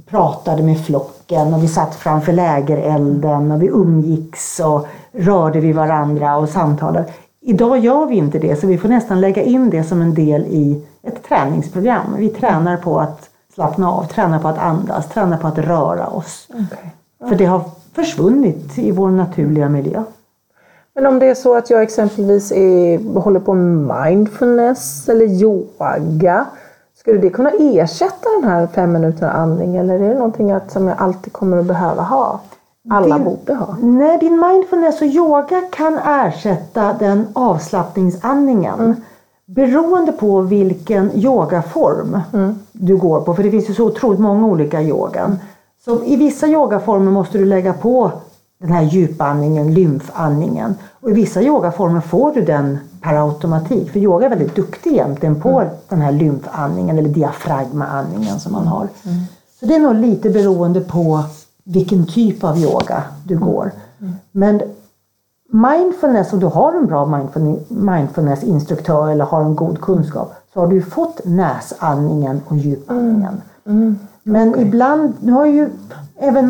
pratade 0.10 0.64
med 0.64 0.86
flocken 0.86 1.54
och 1.54 1.64
vi 1.64 1.68
satt 1.68 1.96
framför 1.96 2.34
lägerelden 2.34 3.52
och 3.52 3.64
vi 3.64 3.68
umgicks 3.68 4.60
och 4.60 4.88
rörde 5.12 5.60
vid 5.60 5.76
varandra 5.76 6.38
och 6.38 6.50
samtalade. 6.50 7.06
Idag 7.42 7.80
gör 7.80 8.06
vi 8.06 8.16
inte 8.16 8.40
det 8.40 8.56
så 8.56 8.68
vi 8.68 8.78
får 8.78 8.90
nästan 8.90 9.22
lägga 9.22 9.44
in 9.44 9.70
det 9.70 9.84
som 9.84 10.02
en 10.02 10.14
del 10.14 10.42
i 10.42 10.86
ett 11.04 11.24
träningsprogram. 11.24 12.16
Vi 12.18 12.30
tränar 12.30 12.78
på 12.78 13.00
att 13.00 13.30
slappna 13.54 13.92
av, 13.92 14.04
tränar 14.04 14.40
på 14.40 14.48
att 14.48 14.58
andas, 14.58 15.10
tränar 15.10 15.38
på 15.38 15.48
att 15.48 15.58
röra 15.58 16.08
oss. 16.08 16.48
Okej. 16.50 16.94
För 17.30 17.36
det 17.36 17.46
har 17.46 17.62
försvunnit 17.94 18.78
i 18.78 18.92
vår 18.92 19.10
naturliga 19.10 19.70
miljö. 19.70 20.04
Men 20.96 21.06
om 21.06 21.20
det 21.20 21.26
är 21.26 21.36
så 21.36 21.58
att 21.58 21.70
jag 21.70 21.82
exempelvis 21.82 22.52
är, 22.52 23.20
håller 23.20 23.40
på 23.40 23.54
med 23.54 23.98
mindfulness 24.06 25.10
eller 25.10 25.26
yoga, 25.26 26.46
skulle 27.00 27.18
det 27.18 27.30
kunna 27.30 27.52
ersätta 27.60 28.30
den 28.42 28.50
här 28.50 28.68
fem 28.68 28.92
minuterna 28.92 29.32
andning 29.32 29.76
eller 29.76 29.94
är 29.94 30.10
det 30.10 30.14
någonting 30.14 30.52
att, 30.52 30.72
som 30.72 30.88
jag 30.88 30.98
alltid 31.02 31.34
kommer 31.34 31.58
att 31.58 31.66
behöva 31.66 32.02
ha? 32.02 32.40
Alla 32.90 33.16
Din- 33.16 33.26
borde 33.26 33.54
ha. 33.54 33.76
Nej, 33.82 34.18
din 34.18 34.40
mindfulness 34.48 35.02
och 35.02 35.08
yoga 35.08 35.62
kan 35.72 35.98
ersätta 35.98 36.96
den 37.00 37.28
avslappningsandningen. 37.34 38.96
Beroende 39.46 40.12
på 40.12 40.42
vilken 40.42 41.12
yogaform 41.18 42.20
du 42.72 42.98
går 42.98 43.22
på. 43.22 43.34
För 43.34 43.44
det 43.44 43.52
finns 43.52 43.70
ju 43.70 43.74
så 43.74 43.86
otroligt 43.86 44.20
många 44.20 44.48
olika 44.48 44.82
yogan. 44.82 45.40
Så 45.86 46.04
i 46.04 46.16
vissa 46.16 46.48
yogaformer 46.48 47.12
måste 47.12 47.38
du 47.38 47.46
lägga 47.46 47.74
på 47.74 48.12
den 48.60 48.72
här 48.72 48.82
djupandningen, 48.82 49.74
lymfandningen. 49.74 50.76
Och 51.02 51.10
i 51.10 51.14
vissa 51.14 51.42
yogaformer 51.42 52.02
får 52.02 52.32
du 52.34 52.46
den 52.46 52.78
per 53.02 53.28
automatik. 53.28 53.92
För 53.92 54.00
yoga 54.00 54.26
är 54.26 54.30
väldigt 54.30 54.56
duktig 54.56 54.92
egentligen 54.92 55.42
på 55.42 55.64
den 55.90 56.02
här 56.02 56.12
lymfandningen 56.12 56.98
eller 56.98 57.10
diafragmaandningen 57.10 58.40
som 58.40 58.52
man 58.54 58.68
har. 58.68 58.88
Så 59.60 59.66
det 59.66 59.76
är 59.76 59.80
nog 59.80 59.96
lite 59.96 60.30
beroende 60.30 60.82
på 60.82 61.24
vilken 61.64 62.06
typ 62.06 62.44
av 62.44 62.58
yoga 62.58 63.04
du 63.26 63.38
går. 63.38 63.72
Men 64.32 64.62
mindfulness, 65.52 66.34
om 66.34 66.40
du 66.40 66.46
har 66.46 66.74
en 66.74 66.86
bra 66.88 67.06
mindfulne- 67.06 67.64
mindfulness-instruktör 67.70 69.10
eller 69.12 69.26
har 69.26 69.42
en 69.42 69.56
god 69.56 69.82
kunskap 69.82 70.34
så 70.54 70.60
har 70.60 70.68
du 70.68 70.82
fått 70.82 71.22
näsandningen 71.26 72.42
och 72.48 72.58
djupandningen. 72.58 73.42
Men 74.24 74.60
ibland, 74.60 75.14
nu 75.20 75.32
har 75.32 75.46
ju 75.46 75.70
även 76.18 76.48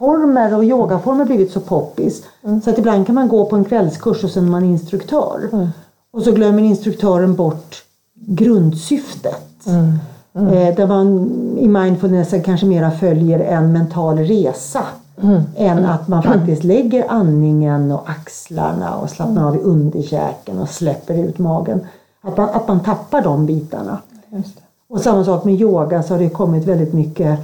mindfulnessformer 0.00 0.56
och 0.56 0.64
yogaformer 0.64 1.24
blivit 1.24 1.52
så 1.52 1.60
poppis. 1.60 2.22
Så 2.64 2.70
att 2.70 2.78
ibland 2.78 3.06
kan 3.06 3.14
man 3.14 3.28
gå 3.28 3.46
på 3.46 3.56
en 3.56 3.64
kvällskurs 3.64 4.24
och 4.24 4.30
sen 4.30 4.46
är 4.46 4.50
man 4.50 4.64
instruktör. 4.64 5.70
Och 6.12 6.22
så 6.22 6.32
glömmer 6.32 6.62
instruktören 6.62 7.34
bort 7.34 7.84
grundsyftet. 8.14 9.66
Eh, 10.34 10.74
där 10.76 10.86
man 10.86 11.30
i 11.58 11.68
mindfulnessen 11.68 12.42
kanske 12.42 12.66
mera 12.66 12.90
följer 12.90 13.40
en 13.40 13.72
mental 13.72 14.18
resa. 14.18 14.82
Än 15.56 15.84
att 15.84 16.08
man 16.08 16.22
faktiskt 16.22 16.64
lägger 16.64 17.06
andningen 17.08 17.92
och 17.92 18.10
axlarna 18.10 18.96
och 18.96 19.10
slappnar 19.10 19.48
av 19.48 19.56
i 19.56 19.58
underkäken 19.58 20.58
och 20.58 20.68
släpper 20.68 21.14
ut 21.14 21.38
magen. 21.38 21.80
Att 22.22 22.36
man, 22.36 22.48
att 22.48 22.68
man 22.68 22.80
tappar 22.80 23.22
de 23.22 23.46
bitarna. 23.46 23.98
Och 24.88 25.00
samma 25.00 25.24
sak 25.24 25.44
med 25.44 25.60
yoga 25.60 26.02
så 26.02 26.14
har 26.14 26.18
det 26.18 26.28
kommit 26.28 26.64
väldigt 26.64 26.92
mycket 26.92 27.38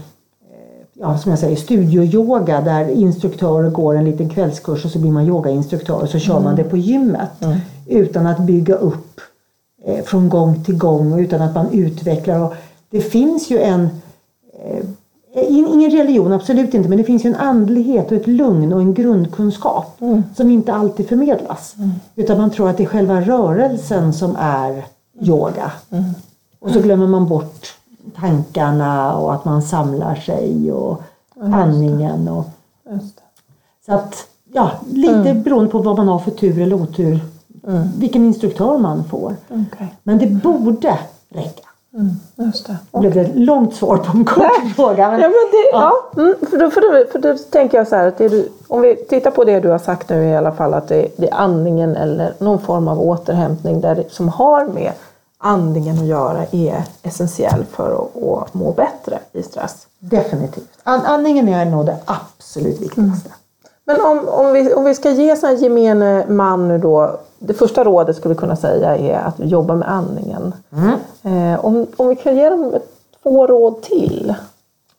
ja, 1.02 1.18
som 1.18 1.30
jag 1.30 1.38
säger, 1.38 1.56
studioyoga 1.56 2.60
där 2.60 2.88
instruktörer 2.88 3.70
går 3.70 3.94
en 3.94 4.04
liten 4.04 4.28
kvällskurs 4.28 4.84
och 4.84 4.90
så 4.90 4.98
blir 4.98 5.10
man 5.12 5.26
yogainstruktör 5.26 6.02
och 6.02 6.08
så 6.08 6.18
kör 6.18 6.40
man 6.40 6.56
det 6.56 6.64
på 6.64 6.76
gymmet. 6.76 7.30
Utan 7.86 8.26
att 8.26 8.38
bygga 8.38 8.74
upp 8.74 9.20
eh, 9.84 10.04
från 10.04 10.28
gång 10.28 10.64
till 10.64 10.76
gång 10.76 11.20
utan 11.20 11.42
att 11.42 11.54
man 11.54 11.66
utvecklar. 11.72 12.40
Och 12.40 12.54
det 12.90 13.00
finns 13.00 13.50
ju 13.50 13.58
en 13.58 13.88
eh, 14.64 14.84
in- 15.50 15.68
Ingen 15.72 15.90
religion, 15.90 16.32
absolut 16.32 16.74
inte, 16.74 16.88
men 16.88 16.98
det 16.98 17.04
finns 17.04 17.24
ju 17.24 17.28
en 17.30 17.36
andlighet 17.36 18.06
och 18.06 18.16
ett 18.16 18.26
lugn 18.26 18.72
och 18.72 18.80
en 18.80 18.94
grundkunskap 18.94 19.98
som 20.36 20.50
inte 20.50 20.72
alltid 20.72 21.08
förmedlas. 21.08 21.74
Utan 22.16 22.38
man 22.38 22.50
tror 22.50 22.68
att 22.68 22.76
det 22.76 22.82
är 22.82 22.86
själva 22.86 23.20
rörelsen 23.20 24.12
som 24.12 24.36
är 24.38 24.84
yoga. 25.20 25.72
Och 26.60 26.70
så 26.70 26.80
glömmer 26.80 27.06
man 27.06 27.28
bort 27.28 27.74
tankarna 28.16 29.16
och 29.16 29.34
att 29.34 29.44
man 29.44 29.62
samlar 29.62 30.14
sig 30.14 30.72
och 30.72 31.02
andningen. 31.40 32.28
Och, 32.28 32.44
så 33.86 33.92
att, 33.92 34.26
ja, 34.52 34.70
lite 34.90 35.34
beroende 35.34 35.70
på 35.70 35.78
vad 35.78 35.96
man 35.96 36.08
har 36.08 36.18
för 36.18 36.30
tur 36.30 36.58
eller 36.62 36.76
otur. 36.82 37.20
Vilken 37.98 38.24
instruktör 38.24 38.78
man 38.78 39.04
får. 39.04 39.36
Okej. 39.48 39.94
Men 40.02 40.18
det 40.18 40.26
borde 40.26 40.98
räcka. 41.28 41.68
Just 42.36 42.66
det. 42.66 42.76
Det 42.90 43.10
blev 43.10 43.18
ett 43.18 43.36
långt 43.36 43.74
svar 43.74 43.96
på 43.96 44.16
en 44.16 44.24
kort 44.24 44.74
fråga. 44.76 45.10
Men, 45.10 45.20
Ja, 45.20 45.28
men 45.28 45.32
det, 45.32 45.70
ja. 45.72 45.92
Mm, 46.16 46.34
för, 46.50 46.58
då, 46.58 46.70
för, 46.70 46.80
då, 46.80 47.10
för 47.12 47.18
då 47.18 47.38
tänker 47.50 47.78
jag 47.78 47.88
så 47.88 47.96
här 47.96 48.08
att 48.08 48.18
du, 48.18 48.48
om 48.68 48.80
vi 48.80 48.96
tittar 48.96 49.30
på 49.30 49.44
det 49.44 49.60
du 49.60 49.68
har 49.68 49.78
sagt 49.78 50.08
nu 50.08 50.24
i 50.24 50.36
alla 50.36 50.52
fall 50.52 50.74
att 50.74 50.88
det, 50.88 51.08
det 51.16 51.28
är 51.28 51.34
andningen 51.34 51.96
eller 51.96 52.34
någon 52.38 52.58
form 52.58 52.88
av 52.88 53.00
återhämtning 53.00 53.80
där 53.80 54.04
som 54.10 54.28
har 54.28 54.64
med 54.64 54.92
andningen 55.42 55.98
att 55.98 56.06
göra 56.06 56.46
är 56.52 56.84
essentiell 57.02 57.64
för 57.64 57.94
att, 58.04 58.22
att 58.22 58.54
må 58.54 58.72
bättre 58.72 59.18
i 59.32 59.42
stress. 59.42 59.86
Definitivt. 59.98 60.68
An- 60.82 61.06
andningen 61.06 61.48
är 61.48 61.64
nog 61.64 61.86
det 61.86 61.96
absolut 62.04 62.80
viktigaste. 62.80 63.30
Men 63.84 64.00
om, 64.00 64.28
om, 64.28 64.52
vi, 64.52 64.74
om 64.74 64.84
vi 64.84 64.94
ska 64.94 65.10
ge 65.10 65.36
sån 65.36 65.48
här 65.48 65.56
gemene 65.56 66.26
man 66.28 66.68
nu 66.68 66.78
då, 66.78 67.20
det 67.38 67.54
första 67.54 67.84
rådet 67.84 68.16
skulle 68.16 68.34
vi 68.34 68.40
kunna 68.40 68.56
säga 68.56 68.96
är 68.96 69.18
att 69.20 69.34
jobba 69.38 69.74
med 69.74 69.88
andningen. 69.90 70.54
Eh, 71.22 71.64
om, 71.64 71.86
om 71.96 72.08
vi 72.08 72.16
kan 72.16 72.36
ge 72.36 72.50
dem 72.50 72.74
två 73.22 73.46
råd 73.46 73.82
till, 73.82 74.34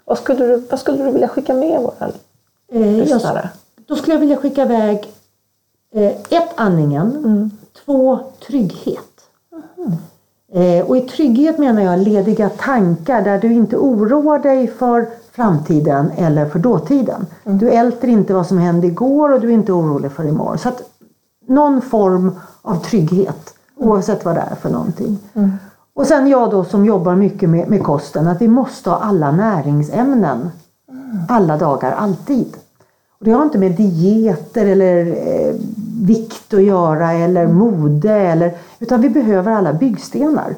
vad 0.06 0.18
skulle, 0.18 0.46
du, 0.46 0.58
vad 0.72 0.80
skulle 0.80 1.04
du 1.04 1.12
vilja 1.12 1.28
skicka 1.28 1.54
med 1.54 1.82
våra 1.82 2.12
Eh, 2.72 2.98
jag, 2.98 3.08
lyssnare? 3.08 3.50
då 3.88 3.96
skulle 3.96 4.14
jag 4.16 4.20
vilja 4.20 4.38
skicka 4.38 4.62
iväg 4.62 5.14
eh, 5.96 6.12
ett, 6.30 6.50
andningen. 6.56 7.52
Två, 7.86 8.20
trygghet. 8.48 9.00
Eh, 9.78 9.94
och 10.88 10.98
i 10.98 11.02
trygghet 11.02 11.58
menar 11.58 11.82
jag 11.82 12.00
lediga 12.00 12.50
tankar 12.50 13.22
där 13.22 13.40
du 13.40 13.54
inte 13.54 13.78
oroar 13.78 14.40
dig 14.40 14.68
för 14.68 15.08
framtiden 15.32 16.12
eller 16.18 16.46
för 16.46 16.60
dåtiden. 16.60 17.26
Du 17.44 17.70
älter 17.70 18.08
inte 18.08 18.34
vad 18.34 18.48
som 18.48 18.58
hände 18.58 18.88
igår 18.88 19.34
och 19.34 19.42
du 19.42 19.50
är 19.50 19.54
inte 19.54 19.74
orolig 19.74 20.12
för 20.12 20.28
imorgon. 20.28 20.58
Så 20.58 20.70
att 20.70 20.82
någon 21.48 21.82
form 21.82 22.32
av 22.62 22.76
trygghet 22.76 23.54
oavsett 23.76 24.26
vad 24.26 24.36
det 24.36 24.44
är 24.52 24.56
för 24.56 24.70
någonting. 24.70 25.20
Och 25.96 26.08
sen 26.08 26.28
jag 26.28 26.52
då 26.52 26.64
som 26.64 26.86
jobbar 26.86 27.16
mycket 27.16 27.50
med, 27.50 27.70
med 27.70 27.84
kosten 27.84 28.28
att 28.28 28.42
vi 28.42 28.48
måste 28.48 28.90
ha 28.90 28.98
alla 28.98 29.32
näringsämnen 29.32 30.50
alla 31.28 31.58
dagar, 31.58 31.92
alltid. 31.92 32.58
Och 33.20 33.26
det 33.26 33.32
har 33.32 33.44
inte 33.44 33.58
med 33.58 33.72
dieter 33.72 34.66
eller 34.66 35.06
eh, 35.06 35.56
vikt 36.04 36.54
att 36.54 36.64
göra 36.64 37.12
eller 37.12 37.48
mode 37.48 38.12
eller, 38.12 38.54
utan 38.80 39.02
vi 39.02 39.10
behöver 39.10 39.52
alla 39.52 39.74
byggstenar. 39.74 40.56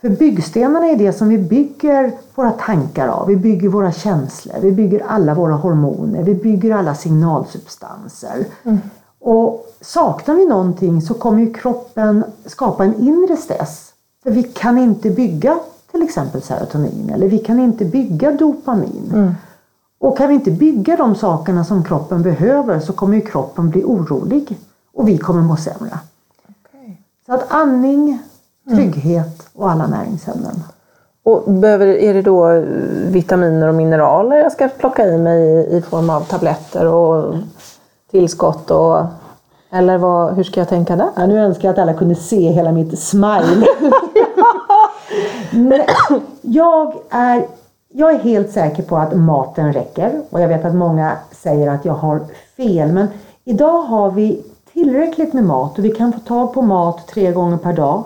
För 0.00 0.08
byggstenarna 0.08 0.86
är 0.86 0.96
det 0.96 1.12
som 1.12 1.28
vi 1.28 1.38
bygger 1.38 2.12
våra 2.34 2.50
tankar 2.50 3.08
av. 3.08 3.26
Vi 3.26 3.36
bygger 3.36 3.68
våra 3.68 3.92
känslor, 3.92 4.54
vi 4.62 4.72
bygger 4.72 5.04
alla 5.08 5.34
våra 5.34 5.54
hormoner, 5.54 6.22
vi 6.22 6.34
bygger 6.34 6.74
alla 6.74 6.94
signalsubstanser. 6.94 8.44
Och 9.20 9.66
saknar 9.80 10.34
vi 10.34 10.46
någonting 10.46 11.02
så 11.02 11.14
kommer 11.14 11.40
ju 11.40 11.52
kroppen 11.52 12.24
skapa 12.46 12.84
en 12.84 12.94
inre 12.94 13.36
stress. 13.36 13.92
För 14.22 14.30
vi 14.30 14.42
kan 14.42 14.78
inte 14.78 15.10
bygga 15.10 15.58
till 15.90 16.02
exempel 16.02 16.42
serotonin 16.42 17.10
eller 17.14 17.28
vi 17.28 17.38
kan 17.38 17.58
inte 17.58 17.84
bygga 17.84 18.32
dopamin. 18.32 19.34
Och 19.98 20.18
kan 20.18 20.28
vi 20.28 20.34
inte 20.34 20.50
bygga 20.50 20.96
de 20.96 21.14
sakerna 21.14 21.64
som 21.64 21.84
kroppen 21.84 22.22
behöver 22.22 22.80
så 22.80 22.92
kommer 22.92 23.14
ju 23.14 23.20
kroppen 23.20 23.70
bli 23.70 23.84
orolig 23.84 24.58
och 24.94 25.08
vi 25.08 25.18
kommer 25.18 25.42
må 25.42 25.56
sämre. 25.56 25.98
Så 27.26 27.32
att 27.32 27.44
andning, 27.48 28.22
trygghet 28.70 29.48
och 29.54 29.70
alla 29.70 29.86
näringsämnen. 29.86 30.64
Och 31.22 31.52
behöver, 31.52 31.86
är 31.86 32.14
det 32.14 32.22
då 32.22 32.50
eh, 32.50 32.62
vitaminer 33.08 33.68
och 33.68 33.74
mineraler 33.74 34.36
jag 34.36 34.52
ska 34.52 34.68
plocka 34.68 35.06
i 35.06 35.18
mig 35.18 35.66
i, 35.76 35.82
form 35.82 36.10
av 36.10 36.20
tabletter 36.20 36.86
och 36.86 37.34
tillskott? 38.10 38.70
Och, 38.70 39.04
eller 39.72 39.98
vad, 39.98 40.34
hur 40.34 40.44
ska 40.44 40.60
jag 40.60 40.68
tänka 40.68 40.96
där? 40.96 41.08
Ja, 41.16 41.26
nu 41.26 41.38
önskar 41.38 41.68
jag 41.68 41.72
att 41.72 41.78
alla 41.78 41.94
kunde 41.94 42.14
se 42.14 42.50
hela 42.50 42.72
mitt 42.72 42.98
smile. 42.98 43.66
Nej, 45.50 45.86
jag, 46.40 46.94
är, 47.10 47.46
jag 47.88 48.14
är 48.14 48.18
helt 48.18 48.52
säker 48.52 48.82
på 48.82 48.96
att 48.96 49.16
maten 49.16 49.72
räcker 49.72 50.22
och 50.30 50.40
jag 50.40 50.48
vet 50.48 50.64
att 50.64 50.74
många 50.74 51.16
säger 51.32 51.70
att 51.70 51.84
jag 51.84 51.94
har 51.94 52.20
fel. 52.56 52.92
Men 52.92 53.08
idag 53.44 53.82
har 53.82 54.10
vi 54.10 54.42
tillräckligt 54.80 55.32
med 55.32 55.44
mat 55.44 55.78
och 55.78 55.84
vi 55.84 55.90
kan 55.90 56.12
få 56.12 56.20
tag 56.20 56.52
på 56.54 56.62
mat 56.62 57.06
tre 57.06 57.32
gånger 57.32 57.56
per 57.56 57.72
dag. 57.72 58.04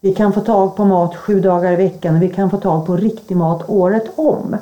Vi 0.00 0.14
kan 0.14 0.32
få 0.32 0.40
tag 0.40 0.76
på 0.76 0.84
mat 0.84 1.16
sju 1.16 1.40
dagar 1.40 1.72
i 1.72 1.76
veckan 1.76 2.16
och 2.16 2.22
vi 2.22 2.28
kan 2.28 2.50
få 2.50 2.56
tag 2.56 2.86
på 2.86 2.96
riktig 2.96 3.36
mat 3.36 3.62
året 3.68 4.18
om. 4.18 4.56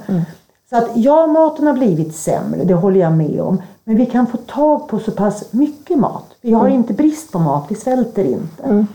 Så 0.70 0.76
att 0.76 0.88
ja, 0.94 1.26
maten 1.26 1.66
har 1.66 1.74
blivit 1.74 2.16
sämre, 2.16 2.64
det 2.64 2.74
håller 2.74 3.00
jag 3.00 3.12
med 3.12 3.40
om. 3.40 3.62
Men 3.84 3.96
vi 3.96 4.06
kan 4.06 4.26
få 4.26 4.36
tag 4.36 4.88
på 4.88 4.98
så 4.98 5.10
pass 5.10 5.52
mycket 5.52 5.98
mat. 5.98 6.24
Vi 6.40 6.52
har 6.52 6.68
inte 6.68 6.92
brist 6.92 7.32
på 7.32 7.38
mat, 7.38 7.64
vi 7.68 7.74
svälter 7.74 8.24
inte. 8.24 8.86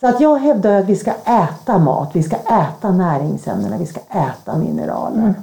Så 0.00 0.06
att 0.06 0.20
jag 0.20 0.36
hävdar 0.36 0.72
att 0.80 0.88
vi 0.88 0.96
ska 0.96 1.12
äta 1.24 1.78
mat, 1.78 2.10
vi 2.12 2.22
ska 2.22 2.36
äta 2.36 2.90
näringsämnena, 2.90 3.78
vi 3.78 3.86
ska 3.86 4.00
äta 4.00 4.58
mineraler. 4.58 5.34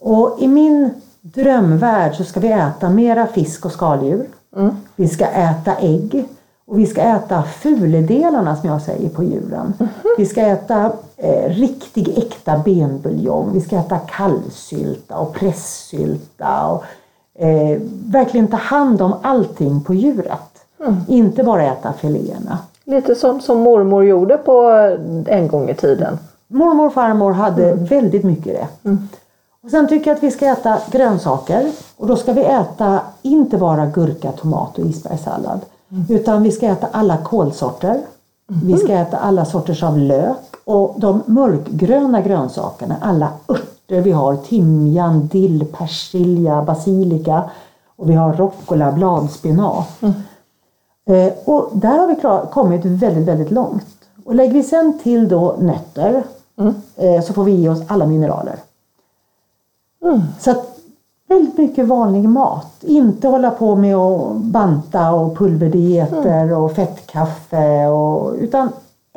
Och 0.00 0.36
i 0.38 0.48
min 0.48 0.90
drömvärld 1.20 2.14
så 2.14 2.24
ska 2.24 2.40
vi 2.40 2.52
äta 2.52 2.90
mera 2.90 3.26
fisk 3.26 3.64
och 3.64 3.72
skaldjur. 3.72 4.26
Vi 4.96 5.08
ska 5.08 5.26
äta 5.26 5.76
ägg. 5.76 6.24
Och 6.66 6.78
vi 6.78 6.86
ska 6.86 7.00
äta 7.00 7.42
fuldelarna 7.42 8.56
som 8.56 8.68
jag 8.68 8.82
säger 8.82 9.08
på 9.08 9.24
djuren. 9.24 9.74
Vi 10.18 10.26
ska 10.26 10.40
äta 10.40 10.92
eh, 11.16 11.48
riktig 11.50 12.18
äkta 12.18 12.58
benbuljong. 12.58 13.50
Vi 13.52 13.60
ska 13.60 13.76
äta 13.76 13.98
kalvsylta 13.98 15.16
och 15.16 15.34
pressylta. 15.34 16.66
Och, 16.66 16.84
eh, 17.42 17.80
verkligen 18.06 18.48
ta 18.48 18.56
hand 18.56 19.02
om 19.02 19.14
allting 19.22 19.80
på 19.80 19.94
djuret. 19.94 20.40
Inte 21.08 21.44
bara 21.44 21.64
äta 21.64 21.92
filéerna. 21.92 22.58
Lite 22.84 23.14
som, 23.14 23.40
som 23.40 23.58
mormor 23.58 24.04
gjorde 24.04 24.36
på 24.36 24.70
eh, 24.70 25.36
en 25.38 25.48
gång 25.48 25.68
i 25.68 25.74
tiden. 25.74 26.18
Mormor 26.46 26.86
och 26.86 26.94
farmor 26.94 27.32
hade 27.32 27.74
väldigt 27.74 28.24
mycket 28.24 28.54
rätt. 28.54 28.80
Och 29.64 29.70
sen 29.70 29.88
tycker 29.88 30.10
jag 30.10 30.16
att 30.16 30.22
vi 30.22 30.30
ska 30.30 30.46
äta 30.46 30.78
grönsaker. 30.90 31.72
Och 31.96 32.06
då 32.06 32.16
ska 32.16 32.32
vi 32.32 32.44
äta 32.44 33.00
inte 33.22 33.58
bara 33.58 33.86
gurka, 33.86 34.32
tomat 34.32 34.78
och 34.78 34.86
isbergssallad. 34.86 35.60
Utan 36.08 36.42
vi 36.42 36.52
ska 36.52 36.66
äta 36.66 36.86
alla 36.92 37.16
kålsorter. 37.16 38.00
Vi 38.46 38.76
ska 38.76 38.92
äta 38.92 39.16
alla 39.16 39.44
sorters 39.44 39.82
av 39.82 39.98
lök. 39.98 40.36
Och 40.64 40.94
de 40.96 41.22
mörkgröna 41.26 42.20
grönsakerna, 42.20 42.96
alla 43.00 43.28
örter 43.48 44.00
vi 44.00 44.12
har. 44.12 44.36
Timjan, 44.36 45.26
dill, 45.26 45.66
persilja, 45.78 46.62
basilika. 46.62 47.42
Och 47.96 48.10
vi 48.10 48.14
har 48.14 48.32
rucola, 48.32 48.92
bladspenat. 48.92 49.88
Eh, 51.06 51.32
och 51.44 51.70
där 51.72 51.98
har 51.98 52.06
vi 52.06 52.14
klar, 52.14 52.46
kommit 52.52 52.84
väldigt, 52.84 53.28
väldigt 53.28 53.50
långt. 53.50 53.86
Och 54.24 54.34
lägger 54.34 54.52
vi 54.52 54.62
sen 54.62 54.98
till 55.02 55.28
då 55.28 55.56
nötter 55.58 56.22
eh, 56.96 57.24
så 57.24 57.32
får 57.32 57.44
vi 57.44 57.52
i 57.52 57.68
oss 57.68 57.82
alla 57.86 58.06
mineraler. 58.06 58.56
Så 60.38 60.50
att 60.50 60.74
väldigt 61.28 61.58
mycket 61.58 61.86
vanlig 61.86 62.28
mat. 62.28 62.74
Inte 62.80 63.28
hålla 63.28 63.50
på 63.50 63.76
med 63.76 63.96
att 63.96 64.36
banta 64.36 65.12
och 65.12 65.38
pulverdieter 65.38 66.58
och 66.58 66.72
fettkaffe. 66.72 67.86
Och, 67.86 68.34
utan 68.34 68.68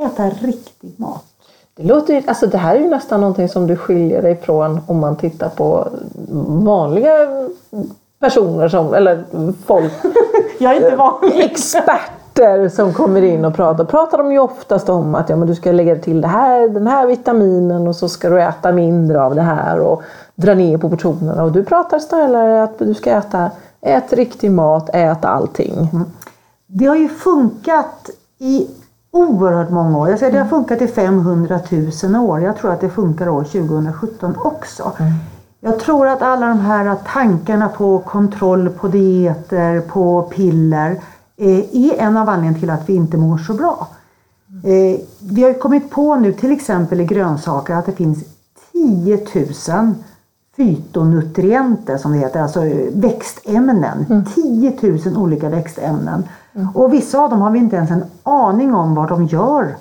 äta 0.01 0.29
riktig 0.29 0.93
mat. 0.97 1.23
Det, 1.75 1.83
låter, 1.83 2.23
alltså 2.27 2.47
det 2.47 2.57
här 2.57 2.75
är 2.75 2.79
ju 2.79 2.89
nästan 2.89 3.21
någonting 3.21 3.49
som 3.49 3.67
du 3.67 3.75
skiljer 3.75 4.21
dig 4.21 4.35
från 4.35 4.79
om 4.87 4.99
man 4.99 5.15
tittar 5.15 5.49
på 5.49 5.87
vanliga 6.47 7.11
personer 8.19 8.67
som, 8.67 8.93
eller 8.93 9.23
folk, 9.65 9.93
Jag 10.59 10.71
är 10.71 10.75
inte 10.75 10.95
vanlig. 10.95 11.39
experter 11.39 12.69
som 12.69 12.93
kommer 12.93 13.21
in 13.21 13.45
och 13.45 13.55
pratar. 13.55 13.85
Pratar 13.85 14.17
de 14.17 14.31
ju 14.31 14.39
oftast 14.39 14.89
om 14.89 15.15
att 15.15 15.29
ja, 15.29 15.35
men 15.35 15.47
du 15.47 15.55
ska 15.55 15.71
lägga 15.71 15.95
till 15.95 16.21
det 16.21 16.27
här, 16.27 16.69
den 16.69 16.87
här 16.87 17.07
vitaminen 17.07 17.87
och 17.87 17.95
så 17.95 18.09
ska 18.09 18.29
du 18.29 18.41
äta 18.41 18.71
mindre 18.71 19.23
av 19.23 19.35
det 19.35 19.41
här 19.41 19.79
och 19.79 20.03
dra 20.37 20.53
ner 20.53 20.77
på 20.77 20.89
portionerna. 20.89 21.43
Och 21.43 21.51
du 21.51 21.63
pratar 21.63 21.99
snarare 21.99 22.63
att 22.63 22.79
du 22.79 22.93
ska 22.93 23.11
äta, 23.11 23.51
ät 23.81 24.13
riktig 24.13 24.51
mat, 24.51 24.89
ät 24.93 25.25
allting. 25.25 25.89
Det 26.67 26.85
har 26.85 26.95
ju 26.95 27.09
funkat 27.09 28.09
i 28.37 28.67
oerhört 29.11 29.69
många 29.69 29.97
år. 29.97 30.09
Jag 30.09 30.19
säger, 30.19 30.31
det 30.31 30.39
har 30.39 30.47
funkat 30.47 30.81
i 30.81 30.87
500 30.87 31.59
000 32.03 32.15
år. 32.15 32.41
Jag 32.41 32.57
tror 32.57 32.71
att 32.71 32.81
det 32.81 32.89
funkar 32.89 33.29
år 33.29 33.43
2017 33.43 34.35
också. 34.37 34.91
Jag 35.59 35.79
tror 35.79 36.07
att 36.07 36.21
alla 36.21 36.47
de 36.47 36.59
här 36.59 36.95
tankarna 37.13 37.69
på 37.69 37.99
kontroll, 37.99 38.69
på 38.69 38.87
dieter, 38.87 39.81
på 39.81 40.21
piller 40.21 41.01
eh, 41.37 41.75
är 41.75 41.97
en 41.97 42.17
av 42.17 42.29
anledningarna 42.29 42.59
till 42.59 42.69
att 42.69 42.89
vi 42.89 42.95
inte 42.95 43.17
mår 43.17 43.37
så 43.37 43.53
bra. 43.53 43.87
Eh, 44.63 44.99
vi 45.19 45.43
har 45.43 45.59
kommit 45.59 45.91
på 45.91 46.15
nu 46.15 46.33
till 46.33 46.51
exempel 46.51 47.01
i 47.01 47.05
grönsaker 47.05 47.73
att 47.73 47.85
det 47.85 47.91
finns 47.91 48.23
10 48.71 49.25
000 49.35 49.93
fytonutrienter 50.57 51.97
som 51.97 52.11
det 52.11 52.17
heter, 52.17 52.41
alltså 52.41 52.61
växtämnen. 52.93 54.25
10 54.35 54.73
000 54.81 55.17
olika 55.17 55.49
växtämnen. 55.49 56.23
Och 56.73 56.93
vissa 56.93 57.19
av 57.19 57.29
dem 57.29 57.41
har 57.41 57.51
vi 57.51 57.59
inte 57.59 57.75
ens 57.75 57.91
en 57.91 58.03
aning 58.23 58.75
om 58.75 58.95
vad 58.95 59.09
de 59.09 59.25
gör. 59.25 59.75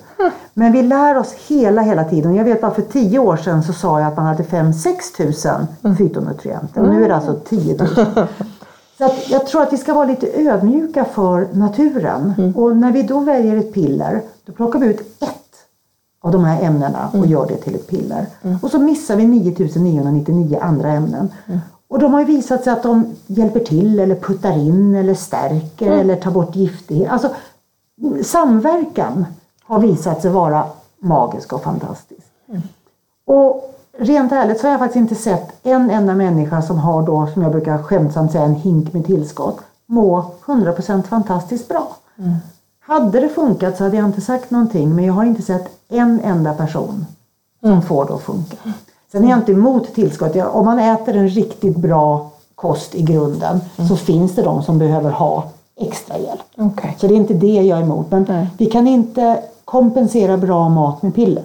Men 0.53 0.71
vi 0.71 0.81
lär 0.81 1.17
oss 1.17 1.33
hela, 1.47 1.81
hela 1.81 2.03
tiden. 2.03 2.35
Jag 2.35 2.43
vet 2.43 2.61
bara 2.61 2.71
för 2.71 2.81
10 2.81 3.19
år 3.19 3.37
sedan 3.37 3.63
så 3.63 3.73
sa 3.73 3.99
jag 3.99 4.07
att 4.07 4.17
man 4.17 4.25
hade 4.25 4.43
5-6 4.43 5.83
000 5.83 5.95
fytonutrienter. 5.97 6.81
Och 6.81 6.89
nu 6.89 7.03
är 7.03 7.07
det 7.07 7.15
alltså 7.15 7.33
10 7.33 7.77
000. 7.77 7.87
Så 8.97 9.09
jag 9.29 9.47
tror 9.47 9.61
att 9.61 9.73
vi 9.73 9.77
ska 9.77 9.93
vara 9.93 10.05
lite 10.05 10.27
ödmjuka 10.41 11.05
för 11.05 11.47
naturen. 11.53 12.53
Och 12.55 12.77
när 12.77 12.91
vi 12.91 13.03
då 13.03 13.19
väljer 13.19 13.57
ett 13.57 13.73
piller, 13.73 14.21
då 14.45 14.53
plockar 14.53 14.79
vi 14.79 14.87
ut 14.87 14.99
ett 14.99 15.36
av 16.21 16.31
de 16.31 16.43
här 16.43 16.63
ämnena 16.63 17.09
och 17.13 17.27
gör 17.27 17.47
det 17.47 17.55
till 17.55 17.75
ett 17.75 17.87
piller. 17.87 18.25
Och 18.61 18.71
så 18.71 18.79
missar 18.79 19.15
vi 19.15 19.25
9999 19.27 20.59
andra 20.61 20.91
ämnen. 20.91 21.29
Och 21.89 21.99
de 21.99 22.13
har 22.13 22.19
ju 22.19 22.25
visat 22.25 22.63
sig 22.63 22.73
att 22.73 22.83
de 22.83 23.15
hjälper 23.27 23.59
till 23.59 23.99
eller 23.99 24.15
puttar 24.15 24.57
in 24.57 24.95
eller 24.95 25.13
stärker 25.13 25.91
eller 25.91 26.15
tar 26.15 26.31
bort 26.31 26.55
giftighet. 26.55 27.11
Alltså 27.11 27.29
samverkan 28.23 29.25
har 29.63 29.79
visat 29.79 30.21
sig 30.21 30.31
vara 30.31 30.63
magisk 30.99 31.53
och 31.53 31.63
fantastisk. 31.63 32.27
Och 33.25 33.73
rent 33.97 34.31
ärligt 34.31 34.59
så 34.59 34.67
har 34.67 34.71
jag 34.71 34.79
faktiskt 34.79 35.01
inte 35.01 35.15
sett 35.15 35.53
en 35.63 35.89
enda 35.89 36.15
människa 36.15 36.61
som 36.61 36.77
har 36.77 37.01
då, 37.05 37.27
som 37.33 37.41
jag 37.41 37.51
brukar 37.51 37.83
skämtsamt 37.83 38.31
säga, 38.31 38.43
en 38.43 38.55
hink 38.55 38.93
med 38.93 39.05
tillskott 39.05 39.59
må 39.85 40.31
100% 40.45 41.03
fantastiskt 41.03 41.67
bra. 41.67 41.87
Hade 42.87 43.19
det 43.19 43.29
funkat 43.29 43.77
så 43.77 43.83
hade 43.83 43.97
jag 43.97 44.05
inte 44.05 44.21
sagt 44.21 44.51
någonting 44.51 44.95
men 44.95 45.05
jag 45.05 45.13
har 45.13 45.25
inte 45.25 45.41
sett 45.41 45.69
en 45.89 46.19
enda 46.23 46.53
person 46.53 47.05
som 47.61 47.81
får 47.81 48.05
det 48.05 48.13
att 48.13 48.21
funka. 48.21 48.57
Sen 49.11 49.23
är 49.23 49.29
jag 49.29 49.39
inte 49.39 49.51
emot 49.51 49.95
tillskott. 49.95 50.35
Jag, 50.35 50.55
om 50.55 50.65
man 50.65 50.79
äter 50.79 51.15
en 51.15 51.27
riktigt 51.27 51.77
bra 51.77 52.31
kost 52.55 52.95
i 52.95 53.01
grunden 53.01 53.59
så 53.89 53.95
finns 53.95 54.35
det 54.35 54.41
de 54.41 54.63
som 54.63 54.77
behöver 54.77 55.11
ha 55.11 55.43
extra 55.75 56.17
hjälp. 56.17 56.41
Okej. 56.57 56.97
Så 56.99 57.07
det 57.07 57.13
är 57.13 57.17
inte 57.17 57.33
det 57.33 57.61
jag 57.61 57.79
är 57.79 57.83
emot. 57.83 58.11
Men 58.11 58.25
Nej. 58.29 58.47
vi 58.57 58.65
kan 58.65 58.87
inte 58.87 59.43
kompensera 59.65 60.37
bra 60.37 60.69
mat 60.69 61.01
med 61.01 61.15
piller. 61.15 61.43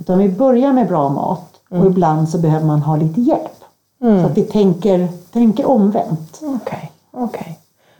Utan 0.00 0.18
vi 0.18 0.28
börjar 0.28 0.72
med 0.72 0.88
bra 0.88 1.08
mat 1.08 1.52
och 1.70 1.86
ibland 1.86 2.28
så 2.28 2.38
behöver 2.38 2.66
man 2.66 2.82
ha 2.82 2.96
lite 2.96 3.20
hjälp. 3.20 3.64
Så 4.00 4.26
att 4.26 4.38
vi 4.38 4.42
tänker, 4.42 5.08
tänker 5.32 5.66
omvänt. 5.66 6.40
Okej, 6.42 6.92
okej. 7.10 7.58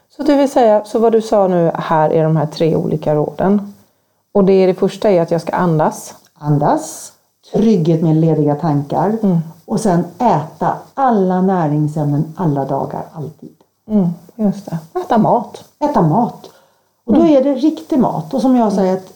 Så 0.08 0.22
det 0.22 0.36
vill 0.36 0.50
säga, 0.50 0.84
så 0.84 0.98
vad 0.98 1.12
du 1.12 1.22
sa 1.22 1.48
nu 1.48 1.70
här 1.74 2.10
är 2.10 2.24
de 2.24 2.36
här 2.36 2.46
tre 2.46 2.76
olika 2.76 3.14
råden. 3.14 3.74
Och 4.32 4.44
det, 4.44 4.52
är 4.52 4.66
det 4.66 4.74
första 4.74 5.10
är 5.10 5.22
att 5.22 5.30
jag 5.30 5.40
ska 5.40 5.52
andas. 5.52 6.14
Andas, 6.34 7.12
trygghet 7.52 8.02
med 8.02 8.16
lediga 8.16 8.54
tankar 8.54 9.18
och 9.64 9.80
sen 9.80 10.04
äta 10.18 10.76
alla 10.94 11.42
näringsämnen 11.42 12.34
alla 12.36 12.64
dagar, 12.64 13.02
alltid. 13.12 13.54
Mm, 13.88 14.08
just 14.34 14.66
det. 14.66 14.78
Äta 15.00 15.18
mat. 15.18 15.64
Äta 15.78 16.02
mat. 16.02 16.50
Och 17.04 17.14
då 17.14 17.26
är 17.26 17.44
det 17.44 17.54
riktig 17.54 17.98
mat. 17.98 18.34
Och 18.34 18.40
som 18.40 18.56
jag 18.56 18.72
säger, 18.72 18.96
att 18.96 19.12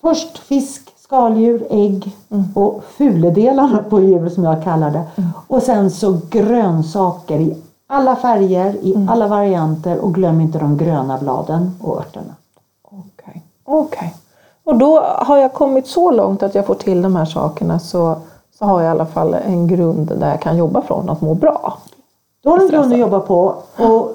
först 0.00 0.38
fisk, 0.38 0.94
skaldjur, 0.96 1.66
ägg 1.70 2.16
och 2.54 2.84
fuledelarna 2.84 3.82
på 3.82 4.00
djur 4.00 4.28
som 4.28 4.44
jag 4.44 4.64
kallar 4.64 4.90
det. 4.90 5.02
Och 5.46 5.62
sen 5.62 5.90
så 5.90 6.20
grönsaker 6.30 7.40
i 7.40 7.56
alla 7.90 8.16
färger, 8.16 8.74
i 8.82 9.06
alla 9.10 9.28
varianter 9.28 9.98
och 9.98 10.14
glöm 10.14 10.40
inte 10.40 10.58
de 10.58 10.76
gröna 10.76 11.18
bladen 11.18 11.76
och 11.82 11.96
örterna. 11.98 12.34
Okej. 12.82 13.42
Okej. 13.64 14.14
Och 14.64 14.76
då 14.78 15.00
har 15.00 15.36
jag 15.36 15.52
kommit 15.54 15.86
så 15.86 16.10
långt 16.10 16.42
att 16.42 16.54
jag 16.54 16.66
får 16.66 16.74
till 16.74 17.02
de 17.02 17.16
här 17.16 17.24
sakerna 17.24 17.78
så, 17.78 18.16
så 18.58 18.64
har 18.64 18.80
jag 18.82 18.88
i 18.88 18.90
alla 18.90 19.06
fall 19.06 19.34
en 19.34 19.66
grund 19.68 20.12
där 20.18 20.30
jag 20.30 20.40
kan 20.40 20.56
jobba 20.56 20.82
från 20.82 21.10
att 21.10 21.20
må 21.20 21.34
bra. 21.34 21.78
Då 22.42 22.50
har 22.50 22.58
du 22.58 22.64
en 22.64 22.70
grund 22.70 22.92
att 22.92 22.98
jobba 22.98 23.20
på 23.20 23.54
och 23.76 24.12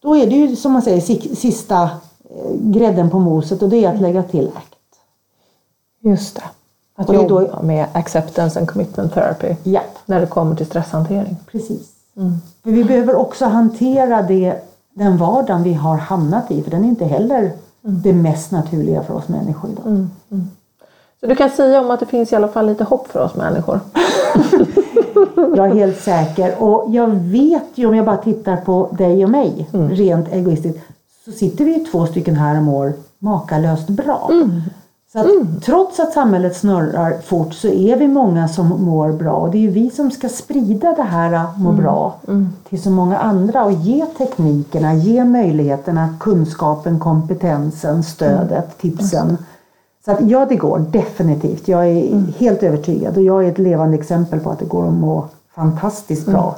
då 0.00 0.16
är 0.16 0.26
det 0.26 0.34
ju 0.36 0.56
som 0.56 0.72
man 0.72 0.82
säger 0.82 1.00
si- 1.00 1.36
sista 1.36 1.82
eh, 1.82 2.52
grädden 2.60 3.10
på 3.10 3.18
moset 3.18 3.62
och 3.62 3.68
det 3.68 3.84
är 3.84 3.94
att 3.94 4.00
lägga 4.00 4.22
till 4.22 4.50
ACT. 4.56 4.74
Just 6.00 6.36
det. 6.36 6.42
Att 6.96 7.08
är 7.10 7.12
då- 7.28 7.42
jobba 7.42 7.62
med 7.62 7.86
acceptance 7.92 8.58
and 8.58 8.68
commitment 8.70 9.14
therapy 9.14 9.54
Ja, 9.62 9.80
när 10.06 10.20
det 10.20 10.26
kommer 10.26 10.56
till 10.56 10.66
stresshantering. 10.66 11.36
precis. 11.52 11.92
För 12.62 12.70
vi 12.70 12.84
behöver 12.84 13.14
också 13.14 13.44
hantera 13.44 14.22
det, 14.22 14.54
den 14.94 15.16
vardagen 15.16 15.62
vi 15.62 15.74
har 15.74 15.96
hamnat 15.96 16.50
i 16.50 16.62
för 16.62 16.70
den 16.70 16.84
är 16.84 16.88
inte 16.88 17.04
heller 17.04 17.52
det 17.82 18.12
mest 18.12 18.50
naturliga 18.50 19.02
för 19.02 19.14
oss 19.14 19.28
människor 19.28 19.70
idag. 19.70 20.06
Så 21.20 21.26
du 21.26 21.36
kan 21.36 21.50
säga 21.50 21.80
om 21.80 21.90
att 21.90 22.00
det 22.00 22.06
finns 22.06 22.32
i 22.32 22.36
alla 22.36 22.48
fall 22.48 22.66
lite 22.66 22.84
hopp 22.84 23.08
för 23.08 23.24
oss 23.24 23.34
människor. 23.34 23.80
Jag 25.56 25.70
är 25.70 25.74
helt 25.74 26.00
säker. 26.00 26.62
Och 26.62 26.94
jag 26.94 27.08
vet 27.08 27.64
ju 27.74 27.86
om 27.86 27.94
jag 27.96 28.04
bara 28.04 28.16
tittar 28.16 28.56
på 28.56 28.88
dig 28.98 29.24
och 29.24 29.30
mig, 29.30 29.68
rent 29.72 30.32
egoistiskt, 30.32 30.78
så 31.24 31.32
sitter 31.32 31.64
vi 31.64 31.78
ju 31.78 31.84
två 31.84 32.06
stycken 32.06 32.36
här 32.36 32.56
och 32.56 32.62
mår 32.62 32.92
makalöst 33.18 33.88
bra. 33.88 34.30
Så 35.16 35.20
att, 35.20 35.62
Trots 35.62 36.00
att 36.00 36.12
samhället 36.12 36.56
snurrar 36.56 37.20
fort 37.20 37.54
så 37.54 37.68
är 37.68 37.96
vi 37.96 38.08
många 38.08 38.48
som 38.48 38.68
mår 38.68 39.12
bra 39.12 39.32
och 39.32 39.50
det 39.50 39.58
är 39.58 39.60
ju 39.60 39.70
vi 39.70 39.90
som 39.90 40.10
ska 40.10 40.28
sprida 40.28 40.92
det 40.92 41.02
här 41.02 41.32
äh, 41.32 41.58
må 41.60 41.72
bra 41.72 42.20
till 42.68 42.82
så 42.82 42.90
många 42.90 43.18
andra 43.18 43.64
och 43.64 43.72
ge 43.72 44.06
teknikerna, 44.06 44.94
ge 44.94 45.24
möjligheterna, 45.24 46.16
kunskapen, 46.20 47.00
kompetensen, 47.00 48.02
stödet, 48.02 48.78
tipsen. 48.78 49.38
Så 50.04 50.10
att 50.12 50.20
ja, 50.20 50.46
det 50.46 50.56
går 50.56 50.78
definitivt. 50.78 51.68
Jag 51.68 51.86
är 51.86 52.22
helt 52.38 52.62
övertygad 52.62 53.16
och 53.16 53.22
jag 53.22 53.44
är 53.44 53.50
ett 53.50 53.58
levande 53.58 53.96
exempel 53.96 54.40
på 54.40 54.50
att 54.50 54.58
det 54.58 54.64
går 54.64 54.88
att 54.88 54.94
må 54.94 55.28
fantastiskt 55.54 56.26
bra. 56.26 56.56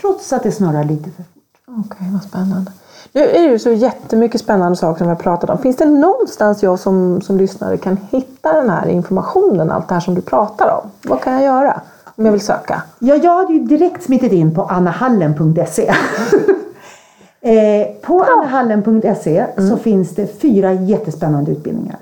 Trots 0.00 0.32
att 0.32 0.42
det 0.42 0.52
snurrar 0.52 0.84
lite 0.84 1.10
för 1.10 1.22
fort. 1.22 1.42
Okej, 1.66 2.08
vad 2.12 2.22
spännande. 2.22 2.72
Nu 3.12 3.22
är 3.22 3.42
det 3.42 3.48
ju 3.48 3.58
så 3.58 3.70
jättemycket 3.70 4.40
spännande 4.40 4.76
saker 4.76 4.98
som 4.98 5.06
vi 5.06 5.14
har 5.14 5.22
pratat 5.22 5.50
om. 5.50 5.58
Finns 5.58 5.76
det 5.76 5.84
någonstans 5.84 6.62
jag 6.62 6.78
som, 6.78 7.20
som 7.20 7.38
lyssnare 7.38 7.76
kan 7.76 7.98
hitta 8.10 8.52
den 8.52 8.70
här 8.70 8.88
informationen, 8.88 9.70
allt 9.70 9.88
det 9.88 9.94
här 9.94 10.00
som 10.00 10.14
du 10.14 10.20
pratar 10.20 10.80
om? 10.82 10.90
Vad 11.02 11.20
kan 11.20 11.32
jag 11.32 11.42
göra 11.42 11.80
om 12.16 12.24
jag 12.24 12.32
vill 12.32 12.40
söka? 12.40 12.82
Ja, 12.98 13.14
jag 13.14 13.36
hade 13.36 13.52
ju 13.52 13.60
direkt 13.60 14.02
smittit 14.02 14.32
in 14.32 14.54
på 14.54 14.62
annahallen.se. 14.62 15.86
eh, 17.40 17.86
på 18.02 18.22
annahallen.se 18.22 19.46
så 19.70 19.76
finns 19.76 20.14
det 20.14 20.40
fyra 20.40 20.72
jättespännande 20.72 21.52
utbildningar. 21.52 21.98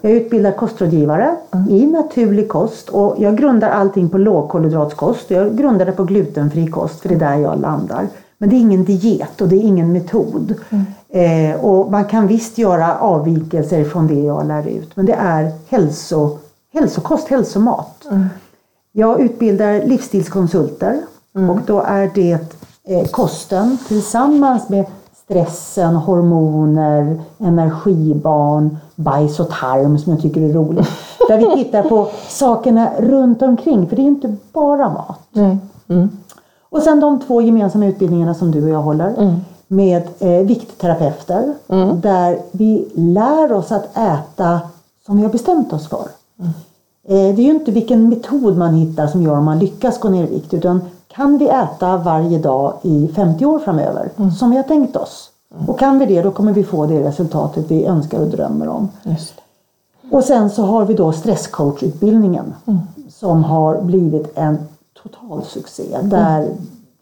Jag 0.00 0.12
utbildar 0.12 0.52
kostrådgivare 0.52 1.36
i 1.70 1.86
naturlig 1.86 2.48
kost 2.48 2.88
och 2.88 3.16
jag 3.18 3.36
grundar 3.36 3.70
allting 3.70 4.08
på 4.08 4.18
lågkolhydratskost. 4.18 5.30
Jag 5.30 5.56
grundar 5.56 5.86
det 5.86 5.92
på 5.92 6.04
glutenfri 6.04 6.66
kost 6.66 7.00
för 7.00 7.08
det 7.08 7.14
är 7.14 7.18
där 7.18 7.36
jag 7.36 7.60
landar. 7.60 8.06
Men 8.42 8.50
det 8.50 8.56
är 8.56 8.60
ingen 8.60 8.84
diet 8.84 9.40
och 9.40 9.48
det 9.48 9.56
är 9.56 9.62
ingen 9.62 9.92
metod. 9.92 10.54
Eh, 11.08 11.64
och 11.64 11.90
man 11.90 12.04
kan 12.04 12.26
visst 12.26 12.58
göra 12.58 12.98
avvikelser 12.98 13.84
från 13.84 14.06
det 14.06 14.20
jag 14.20 14.46
lär 14.46 14.68
ut. 14.68 14.96
Men 14.96 15.06
det 15.06 15.12
är 15.12 15.52
hälso, 15.68 16.38
hälsokost, 16.72 17.28
hälsomat. 17.28 18.06
Jag 18.92 19.20
utbildar 19.20 19.86
livsstilskonsulter 19.86 21.00
och 21.50 21.58
då 21.66 21.80
är 21.80 22.10
det 22.14 22.38
eh, 22.88 23.06
kosten 23.10 23.78
tillsammans 23.88 24.68
med 24.68 24.86
stressen, 25.24 25.94
hormoner, 25.94 27.20
energibarn, 27.38 28.76
bajs 28.94 29.40
och 29.40 29.50
tarm 29.50 29.98
som 29.98 30.12
jag 30.12 30.22
tycker 30.22 30.40
är 30.40 30.52
roligt. 30.52 30.88
Där 31.28 31.38
vi 31.38 31.64
tittar 31.64 31.82
på 31.82 32.08
sakerna 32.28 32.90
runt 32.98 33.42
omkring 33.42 33.88
för 33.88 33.96
det 33.96 34.02
är 34.02 34.06
inte 34.06 34.36
bara 34.52 34.88
mat. 34.88 35.20
Nej. 35.32 35.58
Och 36.72 36.82
sen 36.82 37.00
de 37.00 37.20
två 37.20 37.42
gemensamma 37.42 37.86
utbildningarna 37.86 38.34
som 38.34 38.50
du 38.50 38.62
och 38.62 38.68
jag 38.68 38.82
håller 38.82 39.34
med 39.68 40.02
eh, 40.18 40.46
viktterapeuter 40.46 41.54
där 41.94 42.38
vi 42.52 42.88
lär 42.94 43.52
oss 43.52 43.72
att 43.72 43.96
äta 43.96 44.60
som 45.06 45.16
vi 45.16 45.22
har 45.22 45.30
bestämt 45.30 45.72
oss 45.72 45.88
för. 45.88 46.06
Eh, 47.08 47.34
det 47.34 47.42
är 47.42 47.44
ju 47.44 47.50
inte 47.50 47.70
vilken 47.70 48.08
metod 48.08 48.56
man 48.56 48.74
hittar 48.74 49.06
som 49.06 49.22
gör 49.22 49.38
om 49.38 49.44
man 49.44 49.58
lyckas 49.58 50.00
gå 50.00 50.08
ner 50.08 50.24
i 50.24 50.26
vikt 50.26 50.54
utan 50.54 50.80
kan 51.08 51.38
vi 51.38 51.48
äta 51.48 51.96
varje 51.96 52.38
dag 52.38 52.74
i 52.82 53.08
50 53.14 53.46
år 53.46 53.58
framöver 53.58 54.10
som 54.38 54.50
vi 54.50 54.56
har 54.56 54.62
tänkt 54.62 54.96
oss? 54.96 55.30
Och 55.66 55.78
kan 55.78 55.98
vi 55.98 56.06
det 56.06 56.22
då 56.22 56.30
kommer 56.30 56.52
vi 56.52 56.64
få 56.64 56.86
det 56.86 57.02
resultatet 57.02 57.70
vi 57.70 57.84
önskar 57.84 58.20
och 58.20 58.28
drömmer 58.28 58.68
om. 58.68 58.88
Och 60.10 60.24
sen 60.24 60.50
så 60.50 60.62
har 60.62 60.84
vi 60.84 60.94
då 60.94 61.12
stresscoachutbildningen 61.12 62.54
som 63.10 63.44
har 63.44 63.82
blivit 63.82 64.32
en 64.34 64.58
total 65.02 65.44
succé. 65.44 65.98
Där 66.02 66.48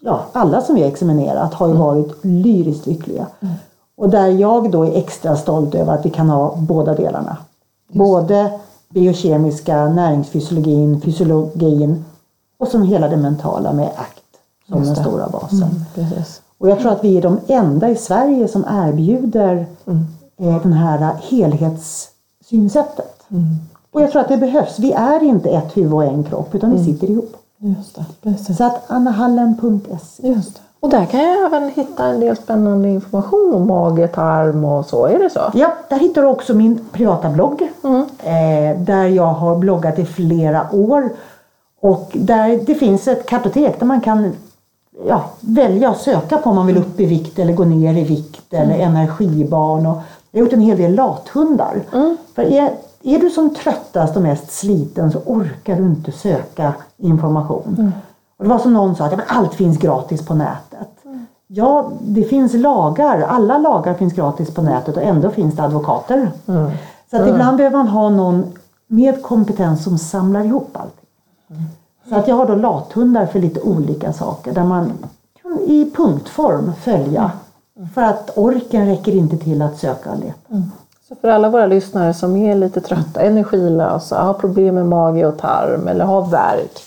ja, 0.01 0.25
alla 0.33 0.61
som 0.61 0.75
vi 0.75 0.81
har 0.81 0.89
examinerat 0.89 1.55
har 1.55 1.69
ju 1.69 1.75
varit 1.75 2.25
lyriskt 2.25 2.87
lyckliga. 2.87 3.27
Och 3.97 4.11
där 4.11 4.27
jag 4.27 4.71
då 4.71 4.85
är 4.85 4.99
extra 4.99 5.37
stolt 5.37 5.75
över 5.75 5.95
att 5.95 6.07
vi 6.07 6.11
kan 6.11 6.31
ha 6.31 6.57
båda 6.57 6.95
delarna. 6.95 7.37
Både 7.89 8.53
biokemiska, 8.89 9.89
näringsfysiologin, 9.89 11.01
fysiologin 11.01 12.05
och 12.59 12.69
som 12.69 12.83
hela 12.83 13.09
det 13.09 13.17
mentala 13.17 13.73
med 13.73 13.91
ACT 13.97 14.25
som 14.69 14.85
den 14.85 14.97
stora 14.97 15.29
basen. 15.29 15.85
Precis. 15.95 16.43
Och 16.59 16.69
jag 16.69 16.81
tror 16.81 16.93
att 16.93 17.05
vi 17.05 17.17
är 17.17 17.23
de 17.23 17.41
enda 17.47 17.91
i 17.91 17.97
Sverige 17.97 18.49
som 18.49 18.65
erbjuder 18.69 19.67
eh, 20.37 20.63
den 20.63 20.73
här 20.73 21.17
helhetssynsättet. 21.23 23.23
Och 23.91 24.03
jag 24.03 24.13
tror 24.13 24.23
att 24.23 24.29
det 24.29 24.37
behövs. 24.37 24.79
Vi 24.79 24.93
är 24.93 25.23
inte 25.23 25.51
ett 25.51 25.77
huvud 25.77 25.93
och 25.93 26.05
en 26.05 26.25
kropp 26.25 26.55
utan 26.55 26.73
vi 26.73 26.85
sitter 26.85 27.11
ihop. 27.11 27.37
Just 27.63 27.95
det. 27.95 28.05
Precis. 28.23 28.57
Så 28.57 28.65
att 28.65 28.91
annahallen.se. 28.91 30.29
Just 30.29 30.55
det. 30.55 30.61
Och 30.81 30.91
där 30.91 31.07
kan 31.07 31.21
jag 31.21 31.47
även 31.47 31.69
hitta 31.69 32.07
en 32.07 32.21
del 32.21 32.37
spännande 32.37 32.89
information 32.89 33.55
om 33.55 33.67
mage, 33.67 34.09
tarm 34.09 34.65
och 34.65 34.87
så. 34.87 35.07
Är 35.07 35.19
det 35.19 35.31
så? 35.31 35.41
Ja, 35.55 35.75
där 35.89 35.99
hittar 35.99 36.23
du 36.23 36.29
också 36.29 36.55
min 36.55 36.81
privata 36.93 37.31
blogg. 37.31 37.63
Eh, 38.23 38.79
där 38.79 39.07
jag 39.07 39.27
har 39.27 39.57
bloggat 39.57 39.99
i 39.99 40.05
flera 40.05 40.67
år. 40.73 41.11
Och 41.81 42.11
där 42.13 42.61
det 42.67 42.75
finns 42.75 43.09
ett 43.09 43.27
kartotek 43.27 43.79
där 43.79 43.87
man 43.87 44.01
kan 44.01 44.33
ja, 45.07 45.25
välja 45.41 45.91
att 45.91 46.01
söka 46.01 46.39
på 46.39 46.51
om 46.51 46.57
man 46.57 46.67
vill 46.67 46.77
upp 46.77 47.01
i 47.01 47.05
vikt 47.07 47.39
eller 47.39 47.53
gå 47.53 47.65
ner 47.65 47.95
i 47.95 48.05
vikt 48.05 48.55
eller 48.55 48.79
energibarn. 48.79 49.87
Och 49.87 49.97
jag 50.31 50.41
har 50.41 50.45
gjort 50.45 50.53
en 50.53 50.61
hel 50.61 50.79
del 50.79 50.95
lathundar. 50.95 51.83
För 52.35 52.43
är, 52.43 52.71
är 53.03 53.19
du 53.19 53.31
som 53.31 53.55
tröttast 53.55 54.17
och 54.17 54.23
mest 54.23 54.51
sliten 54.51 55.13
så 55.13 55.19
orkar 55.19 55.77
du 55.77 55.83
inte 55.83 56.13
söka 56.13 56.75
information. 56.97 57.93
Och 58.37 58.45
det 58.45 58.51
var 58.51 58.59
som 58.59 58.73
någon 58.73 58.97
sa 58.97 59.05
att 59.05 59.13
ja, 59.13 59.19
allt 59.27 59.55
finns 59.55 59.79
gratis 59.79 60.27
på 60.27 60.35
nätet. 60.35 60.89
Ja, 61.47 61.91
det 62.01 62.25
finns 62.25 62.55
lagar. 62.55 63.21
Alla 63.21 63.59
lagar 63.59 63.95
finns 63.95 64.13
gratis 64.13 64.55
på 64.55 64.63
nätet 64.63 64.97
och 64.97 65.03
ändå 65.03 65.31
finns 65.31 65.57
det 65.57 65.63
advokater. 65.63 66.31
Så 67.11 67.17
att 67.17 67.29
ibland 67.29 67.57
behöver 67.57 67.77
man 67.77 67.89
ha 67.89 68.11
någon 68.11 68.53
med 68.87 69.23
kompetens 69.23 69.85
som 69.85 69.99
samlar 69.99 70.45
ihop 70.45 70.71
allting. 70.73 71.69
Så 72.09 72.15
att 72.17 72.29
jag 72.29 72.37
har 72.37 72.47
då 72.47 72.55
lathundar 72.55 73.27
för 73.27 73.41
lite 73.41 73.61
olika 73.61 74.13
saker 74.13 74.53
där 74.53 74.65
man 74.65 74.93
kan 75.43 75.59
i 75.61 75.91
punktform 75.97 76.73
följa. 76.81 77.31
För 77.95 78.03
att 78.03 78.31
orken 78.37 78.87
räcker 78.87 79.13
inte 79.13 79.37
till 79.37 79.63
att 79.63 79.79
söka 79.79 80.11
och 80.11 80.19
leta. 80.19 80.63
Så 81.11 81.17
för 81.17 81.29
alla 81.29 81.49
våra 81.49 81.67
lyssnare 81.67 82.15
som 82.15 82.37
är 82.37 82.55
lite 82.55 82.81
trötta, 82.81 83.21
energilösa, 83.21 84.23
har 84.23 84.35
problem 84.35 84.75
med 84.75 84.87
mage 84.87 85.27
och 85.27 85.39
tarm 85.39 85.89
eller 85.89 86.05
har 86.05 86.27
värk 86.27 86.83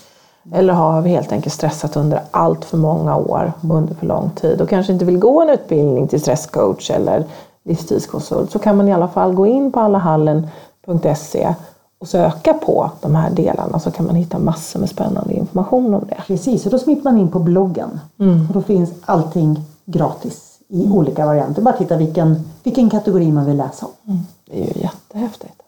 eller 0.54 0.74
har 0.74 1.02
helt 1.02 1.32
enkelt 1.32 1.54
stressat 1.54 1.98
under 1.98 2.22
allt 2.32 2.66
för 2.66 2.78
många 2.78 3.18
år 3.18 3.54
under 3.72 3.96
för 3.96 4.06
lång 4.06 4.30
tid 4.30 4.62
och 4.62 4.70
kanske 4.70 4.94
inte 4.94 5.06
vill 5.06 5.18
gå 5.18 5.42
en 5.42 5.50
utbildning 5.50 6.08
till 6.08 6.22
stresscoach 6.22 6.90
eller 6.90 7.26
livstidskonsult 7.64 8.52
så 8.52 8.60
kan 8.60 8.78
man 8.78 8.88
i 8.88 8.94
alla 8.94 9.08
fall 9.08 9.34
gå 9.34 9.48
in 9.48 9.72
på 9.72 9.80
allahallen.se 9.80 11.56
och 12.00 12.08
söka 12.08 12.54
på 12.54 12.92
de 13.02 13.16
här 13.16 13.30
delarna 13.30 13.80
så 13.80 13.92
kan 13.92 14.06
man 14.06 14.16
hitta 14.16 14.40
massor 14.40 14.80
med 14.80 14.90
spännande 14.90 15.34
information 15.34 15.94
om 15.94 16.06
det. 16.10 16.18
Precis, 16.28 16.66
och 16.66 16.72
då 16.72 16.80
smiter 16.80 17.04
man 17.04 17.18
in 17.18 17.32
på 17.32 17.40
bloggen. 17.40 18.00
Och 18.48 18.54
då 18.54 18.62
finns 18.62 18.92
allting 19.06 19.60
gratis 19.86 20.53
i 20.74 20.90
olika 20.90 21.26
varianter. 21.26 21.62
Bara 21.62 21.74
titta 21.74 21.98
vilken, 21.98 22.36
vilken 22.64 22.90
kategori 22.90 23.32
man 23.32 23.46
vill 23.46 23.58
läsa 23.58 23.86
om. 23.86 24.26
Det 24.46 24.62
är 24.62 24.76
ju 24.76 24.82
jättehäftigt. 24.82 25.62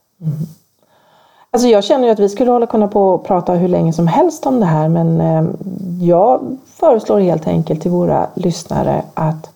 Alltså 1.52 1.68
jag 1.68 1.84
känner 1.84 2.06
ju 2.06 2.12
att 2.12 2.20
vi 2.20 2.30
skulle 2.30 2.52
hålla 2.52 2.66
kunna 2.66 2.88
på 2.88 3.10
och 3.10 3.24
prata 3.24 3.54
hur 3.54 3.68
länge 3.68 3.94
som 3.94 4.08
helst 4.08 4.46
om 4.46 4.60
det 4.60 4.66
här 4.66 4.90
men 4.90 5.22
eh, 5.22 5.46
jag 6.02 6.58
föreslår 6.66 7.20
helt 7.20 7.48
enkelt 7.48 7.82
till 7.82 7.92
våra 7.92 8.28
lyssnare 8.34 9.04
att 9.14 9.50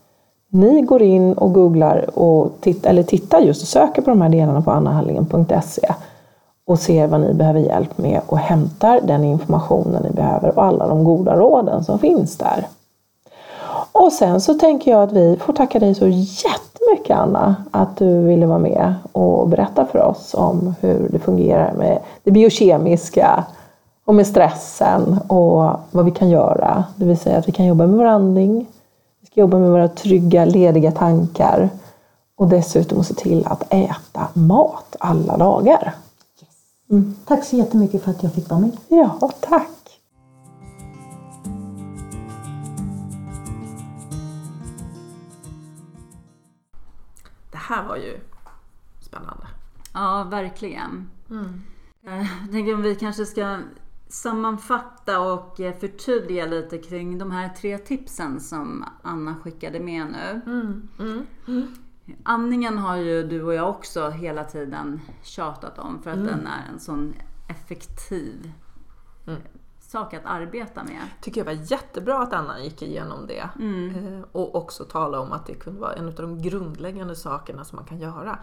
ni 0.50 0.82
går 0.82 1.02
in 1.02 1.34
och 1.34 1.54
googlar 1.54 2.20
och 2.20 2.52
titta, 2.62 2.90
eller 2.90 3.04
tittar 3.04 3.40
just 3.40 3.62
och 3.62 3.68
söker 3.68 4.02
på 4.02 4.10
de 4.10 4.22
här 4.22 4.30
delarna 4.30 4.62
på 4.62 4.72
annahallingen.se 4.72 5.94
och 6.66 6.80
ser 6.80 7.08
vad 7.08 7.22
ni 7.22 7.34
behöver 7.34 7.60
hjälp 7.60 7.98
med 7.98 8.22
och 8.26 8.38
hämtar 8.38 9.02
den 9.04 9.24
informationen 9.24 10.04
ni 10.04 10.10
behöver 10.10 10.58
och 10.58 10.64
alla 10.64 10.88
de 10.88 11.04
goda 11.04 11.36
råden 11.36 11.84
som 11.84 12.00
finns 12.00 12.38
där. 12.38 12.68
Och 14.00 14.14
sen 14.14 14.42
så 14.42 14.54
tänker 14.54 14.92
jag 14.92 15.04
att 15.04 15.12
vi 15.12 15.38
får 15.38 15.54
tacka 15.54 15.80
dig 15.80 15.96
så 15.96 16.08
jättemycket 16.08 17.18
Anna 17.18 17.56
att 17.72 17.98
du 17.98 18.20
ville 18.20 18.46
vara 18.46 18.60
med 18.60 18.94
och 19.12 19.48
berätta 19.50 19.86
för 19.86 20.00
oss 20.00 20.34
om 20.34 20.76
hur 20.82 21.10
det 21.10 21.20
fungerar 21.20 21.74
med 21.74 22.00
det 22.24 22.32
biokemiska 22.32 23.46
och 24.06 24.16
med 24.16 24.28
stressen 24.28 25.20
och 25.28 25.80
vad 25.92 26.06
vi 26.06 26.12
kan 26.12 26.30
göra. 26.30 26.84
Det 26.96 27.06
vill 27.06 27.18
säga 27.18 27.38
att 27.38 27.48
vi 27.48 27.52
kan 27.52 27.66
jobba 27.66 27.88
med 27.88 27.98
vår 27.98 28.06
andning, 28.06 28.68
vi 29.22 29.28
ska 29.28 29.40
jobba 29.40 29.58
med 29.58 29.72
våra 29.72 29.88
trygga, 29.88 30.46
lediga 30.46 30.92
tankar 30.92 31.70
och 32.36 32.48
dessutom 32.48 33.04
se 33.04 33.14
till 33.14 33.46
att 33.46 33.74
äta 33.74 34.28
mat 34.34 34.96
alla 35.00 35.38
dagar. 35.38 35.94
Tack 37.26 37.46
så 37.46 37.56
jättemycket 37.56 38.04
för 38.04 38.12
att 38.12 38.24
jag 38.24 38.34
fick 38.34 38.50
vara 38.50 38.60
med. 38.60 38.72
Ja, 38.88 39.30
tack! 39.40 39.79
Här 47.70 47.88
var 47.88 47.96
ju 47.98 48.20
spännande. 49.00 49.48
Ja, 49.94 50.24
verkligen. 50.32 51.10
Eh, 52.04 52.26
Jag 52.42 52.52
tänker 52.52 52.74
om 52.74 52.82
vi 52.82 52.96
kanske 52.96 53.26
ska 53.26 53.58
sammanfatta 54.08 55.20
och 55.20 55.60
eh, 55.60 55.76
förtydliga 55.80 56.46
lite 56.46 56.78
kring 56.78 57.18
de 57.18 57.32
här 57.32 57.50
tre 57.50 57.78
tipsen 57.78 58.40
som 58.40 58.86
Anna 59.02 59.36
skickade 59.36 59.80
med 59.80 60.06
nu. 60.12 60.42
Andningen 62.24 62.78
har 62.78 62.96
ju 62.96 63.24
du 63.24 63.44
och 63.44 63.54
jag 63.54 63.70
också 63.70 64.10
hela 64.10 64.44
tiden 64.44 65.02
tjatat 65.24 65.80
om 65.80 66.04
för 66.04 66.12
att 66.12 66.26
den 66.26 66.48
är 66.48 66.74
en 66.74 66.80
sån 66.80 67.14
effektiv 67.50 68.52
sak 69.90 70.14
att 70.14 70.26
arbeta 70.26 70.84
med. 70.84 71.02
tycker 71.22 71.42
jag 71.42 71.46
var 71.46 71.72
jättebra 71.72 72.20
att 72.20 72.34
Anna 72.34 72.60
gick 72.64 72.82
igenom 72.82 73.28
det. 73.28 73.40
Eh, 73.60 74.22
Och 74.32 74.56
också 74.56 74.84
tala 74.84 75.20
om 75.20 75.32
att 75.32 75.46
det 75.46 75.54
kunde 75.54 75.80
vara 75.80 75.94
en 75.94 76.08
av 76.08 76.14
de 76.14 76.42
grundläggande 76.42 77.16
sakerna 77.16 77.66
som 77.66 77.76
man 77.76 77.86
kan 77.86 78.00
göra. 78.00 78.40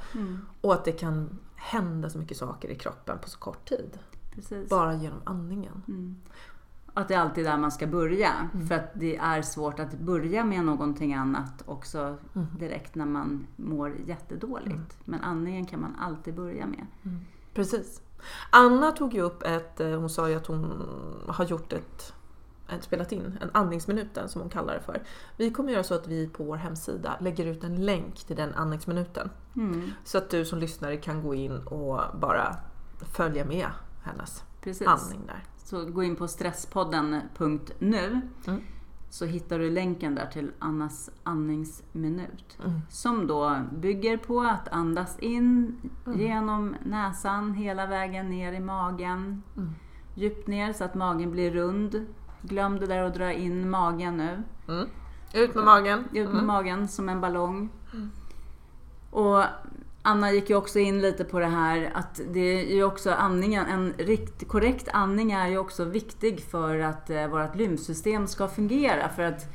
Och 0.61 0.73
att 0.73 0.85
det 0.85 0.93
kan 0.93 1.39
hända 1.57 2.11
så 2.11 2.19
mycket 2.19 2.37
saker 2.37 2.69
i 2.69 2.75
kroppen 2.75 3.19
på 3.19 3.29
så 3.29 3.39
kort 3.39 3.69
tid. 3.69 3.99
Precis. 4.35 4.71
Bara 4.71 4.95
genom 4.95 5.19
andningen. 5.25 5.83
Att 6.95 7.09
det 7.09 7.15
är 7.15 7.19
alltid 7.19 7.45
där 7.45 7.57
man 7.59 7.73
ska 7.73 7.87
börja. 7.87 8.33
För 8.69 8.75
att 8.75 8.91
det 8.95 9.17
är 9.17 9.43
svårt 9.43 9.79
att 9.81 9.99
börja 9.99 10.45
med 10.45 10.65
någonting 10.65 11.15
annat 11.15 11.63
också 11.67 12.17
direkt 12.59 12.95
när 12.95 13.07
man 13.07 13.47
mår 13.57 13.93
jättedåligt. 14.07 14.99
Men 15.05 15.21
andningen 15.21 15.67
kan 15.67 15.81
man 15.81 15.97
alltid 16.01 16.35
börja 16.35 16.67
med. 16.67 16.87
Precis. 17.55 18.01
Anna 18.51 18.93
tog 18.93 19.15
ju 19.15 19.21
upp 19.21 19.43
ett, 19.43 19.81
eh, 19.81 19.91
hon 19.91 20.11
sa 20.11 20.29
ju 20.29 20.35
att 20.35 20.47
hon 20.47 20.89
har 21.29 21.45
gjort 21.45 21.73
ett, 21.73 22.13
spelat 22.81 23.13
in 23.13 23.39
en 23.41 23.51
andningsminuten 23.53 24.29
som 24.29 24.41
hon 24.41 24.51
kallar 24.51 24.75
det 24.75 24.81
för. 24.81 25.03
Vi 25.37 25.51
kommer 25.51 25.73
göra 25.73 25.85
så 25.85 25.95
att 25.95 26.07
vi 26.07 26.29
på 26.29 26.45
vår 26.45 26.57
hemsida 26.57 27.17
lägger 27.21 27.47
ut 27.47 27.65
en 27.65 27.85
länk 27.85 28.25
till 28.25 28.37
den 28.37 28.55
andningsminuten. 28.55 29.31
Så 30.05 30.19
att 30.19 30.31
du 30.31 30.45
som 30.45 30.59
lyssnare 30.59 30.97
kan 30.97 31.23
gå 31.23 31.35
in 31.35 31.59
och 31.59 32.01
bara 32.19 32.57
följa 33.15 33.45
med 33.45 33.69
hennes 34.03 34.43
Precis. 34.61 34.87
andning 34.89 35.21
där. 35.27 35.45
Så 35.65 35.85
gå 35.85 36.03
in 36.03 36.17
på 36.17 36.29
stresspodden.nu 36.29 38.21
så 39.11 39.25
hittar 39.25 39.59
du 39.59 39.71
länken 39.71 40.15
där 40.15 40.27
till 40.27 40.51
Annas 40.59 41.11
andningsminut. 41.23 42.59
Som 42.91 43.27
då 43.27 43.61
bygger 43.73 44.17
på 44.17 44.41
att 44.41 44.69
andas 44.69 45.19
in 45.19 45.77
genom 46.15 46.77
näsan 46.85 47.55
hela 47.55 47.87
vägen 47.87 48.31
ner 48.31 48.53
i 48.53 48.61
magen. 48.61 49.43
Djupt 50.15 50.47
ner 50.47 50.73
så 50.73 50.85
att 50.85 50.95
magen 50.95 51.31
blir 51.31 51.51
rund. 51.51 52.07
Glöm 52.43 52.79
det 52.79 52.87
där 52.87 53.03
att 53.03 53.15
dra 53.15 53.33
in 53.33 53.71
magen 53.71 54.17
nu. 54.17 54.43
Ut 55.35 55.55
med 55.55 55.65
magen. 55.65 56.05
Ut 56.13 56.33
med 56.33 56.45
magen 56.45 56.89
som 56.89 57.09
en 57.09 57.21
ballong. 57.21 57.69
Och 59.11 59.43
Anna 60.07 60.33
gick 60.33 60.51
ju 60.51 60.57
också 60.57 60.79
in 60.79 61.01
lite 61.01 61.25
på 61.25 61.39
det 61.39 61.47
här 61.47 61.91
att 61.95 62.21
det 62.31 62.41
är 62.41 62.75
ju 62.75 62.85
också 62.85 63.11
andningen, 63.11 63.67
en 63.67 63.93
rikt, 63.99 64.49
korrekt 64.49 64.89
andning 64.93 65.33
är 65.33 65.49
ju 65.49 65.59
också 65.59 65.85
viktig 65.85 66.41
för 66.41 66.79
att 66.79 67.11
eh, 67.11 67.27
vårt 67.27 67.57
lymfsystem 67.57 68.27
ska 68.27 68.49
fungera. 68.49 69.09
För 69.09 69.23
att 69.23 69.47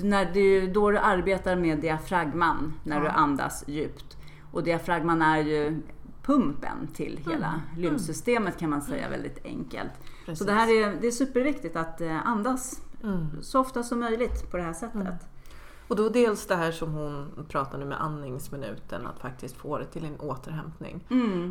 när 0.00 0.34
ju 0.34 0.72
då 0.72 0.90
du 0.90 0.98
arbetar 0.98 1.56
med 1.56 1.78
diafragman 1.78 2.74
när 2.84 3.00
du 3.00 3.08
andas 3.08 3.64
djupt. 3.66 4.16
Och 4.52 4.62
diafragman 4.62 5.22
är 5.22 5.38
ju 5.38 5.82
pumpen 6.22 6.88
till 6.94 7.20
hela 7.30 7.60
lymfsystemet 7.76 8.58
kan 8.58 8.70
man 8.70 8.82
säga 8.82 9.08
väldigt 9.08 9.44
enkelt. 9.44 9.92
Så 10.34 10.44
det 10.44 10.52
här 10.52 10.68
är, 10.68 11.00
det 11.00 11.06
är 11.06 11.10
superviktigt 11.10 11.76
att 11.76 12.00
eh, 12.00 12.26
andas 12.26 12.80
så 13.40 13.60
ofta 13.60 13.82
som 13.82 14.00
möjligt 14.00 14.50
på 14.50 14.56
det 14.56 14.62
här 14.62 14.72
sättet. 14.72 15.28
Och 15.88 15.96
då 15.96 16.08
dels 16.08 16.46
det 16.46 16.56
här 16.56 16.72
som 16.72 16.92
hon 16.92 17.46
pratar 17.48 17.78
nu 17.78 17.84
med 17.84 18.02
andningsminuten, 18.02 19.06
att 19.06 19.18
faktiskt 19.18 19.56
få 19.56 19.78
det 19.78 19.84
till 19.84 20.04
en 20.04 20.20
återhämtning. 20.20 21.04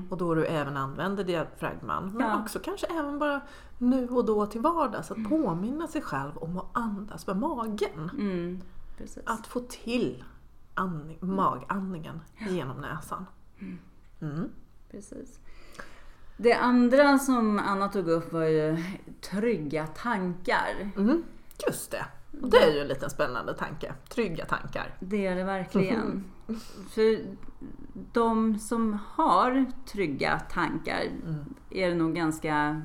Och 0.10 0.18
då 0.18 0.36
du 0.36 0.46
även 0.46 0.78
använder 0.78 1.24
diafragman. 1.24 2.12
Men 2.14 2.28
Ja. 2.28 2.42
också 2.42 2.60
kanske 2.60 2.88
även 2.88 3.20
bara 3.20 3.42
nu 3.78 4.08
och 4.10 4.26
då 4.26 4.46
till 4.46 4.62
vardags, 4.62 5.12
att 5.12 5.30
påminna 5.30 5.88
sig 5.88 6.02
själv 6.02 6.38
om 6.38 6.58
att 6.58 6.66
andas 6.74 7.28
med 7.28 7.38
magen. 7.38 8.10
Mm. 8.18 8.62
Att 9.26 9.48
få 9.48 9.60
till 9.60 10.24
andning, 10.74 11.18
magandningen 11.22 12.22
genom 12.50 12.78
näsan. 12.82 13.26
Mm. 14.22 14.50
Precis. 14.92 15.40
Det 16.38 16.54
andra 16.54 17.20
som 17.20 17.60
Anna 17.60 17.88
tog 17.90 18.08
upp 18.08 18.34
var 18.34 18.44
ju 18.44 18.84
trygga 19.22 19.88
tankar. 19.88 20.92
Mm. 20.98 21.24
Just 21.68 21.92
det. 21.92 22.06
Och 22.42 22.50
det 22.50 22.58
är 22.58 22.74
ju 22.74 22.80
en 22.80 22.88
liten 22.88 23.10
spännande 23.10 23.54
tanke. 23.54 23.94
Trygga 24.10 24.46
tankar. 24.46 24.96
Det 25.00 25.28
är 25.28 25.36
det 25.36 25.44
verkligen. 25.44 26.24
För 26.90 27.20
de 28.12 28.60
som 28.60 29.00
har 29.08 29.66
trygga 29.86 30.40
tankar 30.40 31.04
är 31.70 31.90
det 31.90 31.96
nog 31.96 32.16
ganska 32.16 32.82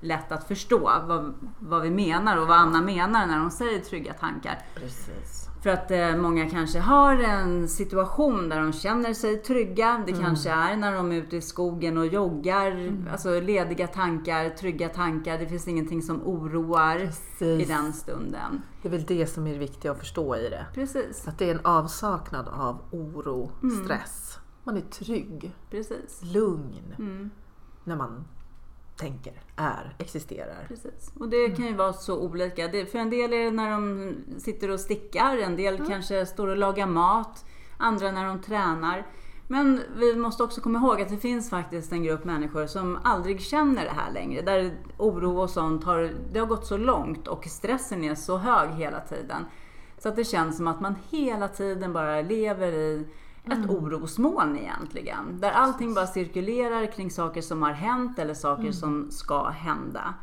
lätt 0.00 0.32
att 0.32 0.48
förstå 0.48 0.78
vad, 1.06 1.34
vad 1.58 1.82
vi 1.82 1.90
menar 1.90 2.36
och 2.36 2.48
vad 2.48 2.56
Anna 2.56 2.82
menar 2.82 3.26
när 3.26 3.38
hon 3.38 3.50
säger 3.50 3.80
trygga 3.80 4.12
tankar. 4.12 4.58
Precis. 4.74 5.47
För 5.62 5.70
att 5.70 5.90
eh, 5.90 6.16
många 6.16 6.50
kanske 6.50 6.78
har 6.78 7.18
en 7.18 7.68
situation 7.68 8.48
där 8.48 8.60
de 8.60 8.72
känner 8.72 9.14
sig 9.14 9.36
trygga. 9.36 10.02
Det 10.06 10.12
kanske 10.12 10.50
är 10.50 10.76
när 10.76 10.92
de 10.92 11.12
är 11.12 11.16
ute 11.16 11.36
i 11.36 11.40
skogen 11.40 11.98
och 11.98 12.06
joggar. 12.06 12.92
Alltså 13.12 13.40
lediga 13.40 13.86
tankar, 13.86 14.50
trygga 14.50 14.88
tankar. 14.88 15.38
Det 15.38 15.46
finns 15.46 15.68
ingenting 15.68 16.02
som 16.02 16.22
oroar 16.22 16.98
Precis. 16.98 17.62
i 17.62 17.64
den 17.64 17.92
stunden. 17.92 18.62
Det 18.82 18.88
är 18.88 18.92
väl 18.92 19.04
det 19.04 19.26
som 19.26 19.46
är 19.46 19.52
det 19.52 19.58
viktiga 19.58 19.92
att 19.92 19.98
förstå 19.98 20.36
i 20.36 20.48
det. 20.48 20.66
Precis, 20.74 21.28
Att 21.28 21.38
det 21.38 21.50
är 21.50 21.54
en 21.54 21.66
avsaknad 21.66 22.48
av 22.48 22.80
oro, 22.90 23.50
stress. 23.84 24.38
Man 24.64 24.76
är 24.76 24.80
trygg, 24.80 25.54
precis. 25.70 26.22
lugn 26.22 27.30
när 27.84 27.96
man 27.96 28.24
tänker, 28.98 29.32
är, 29.56 29.94
existerar. 29.98 30.64
Precis. 30.68 31.12
Och 31.18 31.28
det 31.28 31.48
kan 31.48 31.66
ju 31.66 31.74
vara 31.74 31.92
så 31.92 32.18
olika. 32.18 32.68
Det, 32.68 32.86
för 32.86 32.98
en 32.98 33.10
del 33.10 33.32
är 33.32 33.44
det 33.44 33.50
när 33.50 33.70
de 33.70 34.14
sitter 34.38 34.70
och 34.70 34.80
stickar, 34.80 35.38
en 35.38 35.56
del 35.56 35.86
kanske 35.86 36.26
står 36.26 36.48
och 36.48 36.56
lagar 36.56 36.86
mat, 36.86 37.44
andra 37.76 38.12
när 38.12 38.24
de 38.24 38.42
tränar. 38.42 39.06
Men 39.50 39.82
vi 39.96 40.16
måste 40.16 40.42
också 40.42 40.60
komma 40.60 40.78
ihåg 40.78 41.00
att 41.02 41.08
det 41.08 41.16
finns 41.16 41.50
faktiskt 41.50 41.92
en 41.92 42.02
grupp 42.02 42.24
människor 42.24 42.66
som 42.66 42.98
aldrig 43.04 43.40
känner 43.40 43.84
det 43.84 43.90
här 43.90 44.12
längre. 44.12 44.42
Där 44.42 44.72
oro 44.96 45.40
och 45.40 45.50
sånt 45.50 45.84
har, 45.84 46.12
det 46.32 46.38
har 46.38 46.46
gått 46.46 46.66
så 46.66 46.76
långt 46.76 47.28
och 47.28 47.44
stressen 47.44 48.04
är 48.04 48.14
så 48.14 48.36
hög 48.36 48.70
hela 48.70 49.00
tiden. 49.00 49.44
Så 49.98 50.08
att 50.08 50.16
det 50.16 50.24
känns 50.24 50.56
som 50.56 50.68
att 50.68 50.80
man 50.80 50.94
hela 51.10 51.48
tiden 51.48 51.92
bara 51.92 52.22
lever 52.22 52.72
i 52.72 53.06
ett 53.52 53.70
orosmoln 53.70 54.56
egentligen. 54.58 55.40
Där 55.40 55.50
allting 55.50 55.94
bara 55.94 56.06
cirkulerar 56.06 56.92
kring 56.92 57.10
saker 57.10 57.42
som 57.42 57.62
har 57.62 57.72
hänt 57.72 58.18
eller 58.18 58.34
saker 58.34 58.72
som 58.72 59.10
ska 59.10 59.48
hända. 59.48 60.14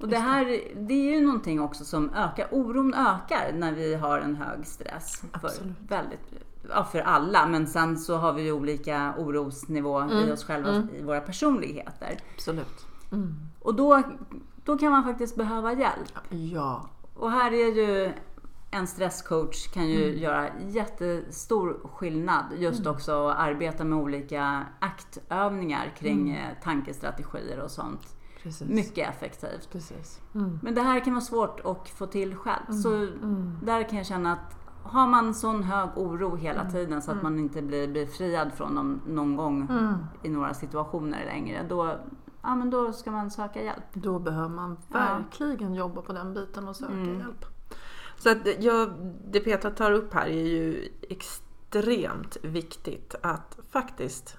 och 0.00 0.08
det 0.08 0.18
här 0.18 0.44
det 0.76 0.94
är 0.94 1.16
ju 1.16 1.26
någonting 1.26 1.60
också 1.60 1.84
som 1.84 2.10
ökar. 2.14 2.48
Oron 2.50 2.94
ökar 2.94 3.52
när 3.54 3.72
vi 3.72 3.94
har 3.94 4.18
en 4.18 4.36
hög 4.36 4.66
stress. 4.66 5.22
För, 5.40 5.50
väldigt, 5.88 6.20
ja, 6.70 6.84
för 6.84 7.00
alla, 7.00 7.46
men 7.46 7.66
sen 7.66 7.98
så 7.98 8.16
har 8.16 8.32
vi 8.32 8.42
ju 8.42 8.52
olika 8.52 9.14
orosnivå 9.18 10.10
i 10.10 10.32
oss 10.32 10.44
själva, 10.44 10.88
i 10.98 11.02
våra 11.02 11.20
personligheter. 11.20 12.16
Absolut. 12.34 12.86
Och 13.60 13.74
då, 13.74 14.02
då 14.64 14.78
kan 14.78 14.92
man 14.92 15.04
faktiskt 15.04 15.36
behöva 15.36 15.72
hjälp. 15.72 16.12
Ja, 16.30 16.88
Och 17.14 17.30
här 17.30 17.52
är 17.52 17.74
ju 17.74 18.12
en 18.70 18.86
stresscoach 18.86 19.68
kan 19.68 19.88
ju 19.88 20.18
göra 20.18 20.48
jättestor 20.68 21.80
skillnad. 21.94 22.44
Just 22.56 22.86
också 22.86 23.28
att 23.28 23.38
arbeta 23.38 23.84
med 23.84 23.98
olika 23.98 24.66
aktövningar 24.78 25.92
kring 25.98 26.30
eh, 26.30 26.54
tankestrategier 26.62 27.60
och 27.60 27.70
sånt. 27.70 28.16
precis. 28.42 28.68
Mycket 28.68 29.08
effektivt. 29.08 29.68
Precis. 29.72 30.20
Men 30.62 30.74
det 30.74 30.82
här 30.82 31.00
kan 31.00 31.12
vara 31.14 31.24
svårt 31.24 31.60
att 31.64 31.88
få 31.88 32.06
till 32.06 32.36
själv. 32.36 32.72
Så 32.82 33.06
där 33.62 33.88
kan 33.88 33.98
jag 33.98 34.06
känna 34.06 34.32
att 34.32 34.56
har 34.82 35.06
man 35.06 35.34
sån 35.34 35.62
hög 35.62 35.88
oro 35.96 36.36
hela 36.36 36.70
tiden 36.70 37.02
så 37.02 37.10
att 37.10 37.22
man 37.22 37.38
inte 37.38 37.62
blir 37.62 37.88
befriad 37.88 38.52
från 38.52 38.74
dem 38.74 39.00
någon 39.06 39.36
gång 39.36 39.68
i 40.22 40.28
några 40.28 40.54
situationer 40.54 41.24
längre. 41.24 41.66
Då, 41.68 41.96
ja, 42.42 42.54
men 42.54 42.70
då 42.70 42.92
ska 42.92 43.10
man 43.10 43.30
söka 43.30 43.62
hjälp. 43.62 43.84
Då 43.92 44.18
behöver 44.18 44.48
man 44.48 44.76
verkligen 44.88 45.74
jobba 45.74 46.02
på 46.02 46.12
den 46.12 46.34
biten 46.34 46.68
och 46.68 46.76
söka 46.76 46.94
hjälp. 47.18 47.44
Så 48.18 48.30
att 48.30 48.62
jag, 48.62 48.90
det 49.24 49.40
Petra 49.40 49.70
tar 49.70 49.92
upp 49.92 50.14
här 50.14 50.26
är 50.26 50.46
ju 50.46 50.88
extremt 51.02 52.36
viktigt 52.42 53.14
att 53.22 53.58
faktiskt 53.70 54.36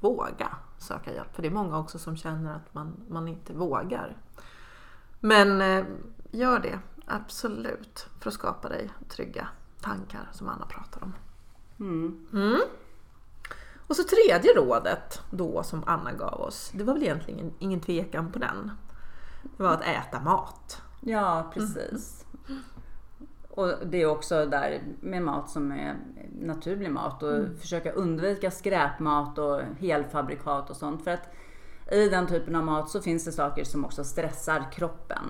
våga 0.00 0.56
söka 0.78 1.14
hjälp. 1.14 1.34
För 1.34 1.42
det 1.42 1.48
är 1.48 1.52
många 1.52 1.78
också 1.78 1.98
som 1.98 2.16
känner 2.16 2.54
att 2.54 2.74
man, 2.74 3.04
man 3.08 3.28
inte 3.28 3.52
vågar. 3.52 4.16
Men 5.20 5.60
eh, 5.60 5.84
gör 6.30 6.58
det, 6.58 6.78
absolut, 7.06 8.06
för 8.20 8.30
att 8.30 8.34
skapa 8.34 8.68
dig 8.68 8.90
trygga 9.08 9.48
tankar 9.80 10.28
som 10.32 10.48
Anna 10.48 10.66
pratar 10.66 11.02
om. 11.02 11.14
Mm. 11.80 12.60
Och 13.86 13.96
så 13.96 14.02
tredje 14.04 14.54
rådet 14.56 15.22
då 15.30 15.62
som 15.62 15.84
Anna 15.86 16.12
gav 16.12 16.40
oss, 16.40 16.70
det 16.74 16.84
var 16.84 16.94
väl 16.94 17.02
egentligen 17.02 17.54
ingen 17.58 17.80
tvekan 17.80 18.32
på 18.32 18.38
den. 18.38 18.70
Det 19.56 19.62
var 19.62 19.72
att 19.72 19.82
äta 19.82 20.20
mat. 20.20 20.82
Ja, 21.00 21.50
precis. 21.54 22.26
Och 23.58 23.86
det 23.86 24.02
är 24.02 24.06
också 24.06 24.46
där 24.46 24.80
med 25.00 25.22
mat 25.22 25.50
som 25.50 25.72
är 25.72 25.96
naturlig 26.40 26.90
mat 26.90 27.22
och 27.22 27.44
försöka 27.60 27.92
undvika 27.92 28.50
skräpmat 28.50 29.38
och 29.38 29.60
helfabrikat 29.78 30.70
och 30.70 30.76
sånt. 30.76 31.04
För 31.04 31.10
att 31.10 31.34
i 31.92 32.08
den 32.08 32.26
typen 32.26 32.56
av 32.56 32.64
mat 32.64 32.90
så 32.90 33.00
finns 33.00 33.24
det 33.24 33.32
saker 33.32 33.64
som 33.64 33.84
också 33.84 34.04
stressar 34.04 34.72
kroppen. 34.72 35.24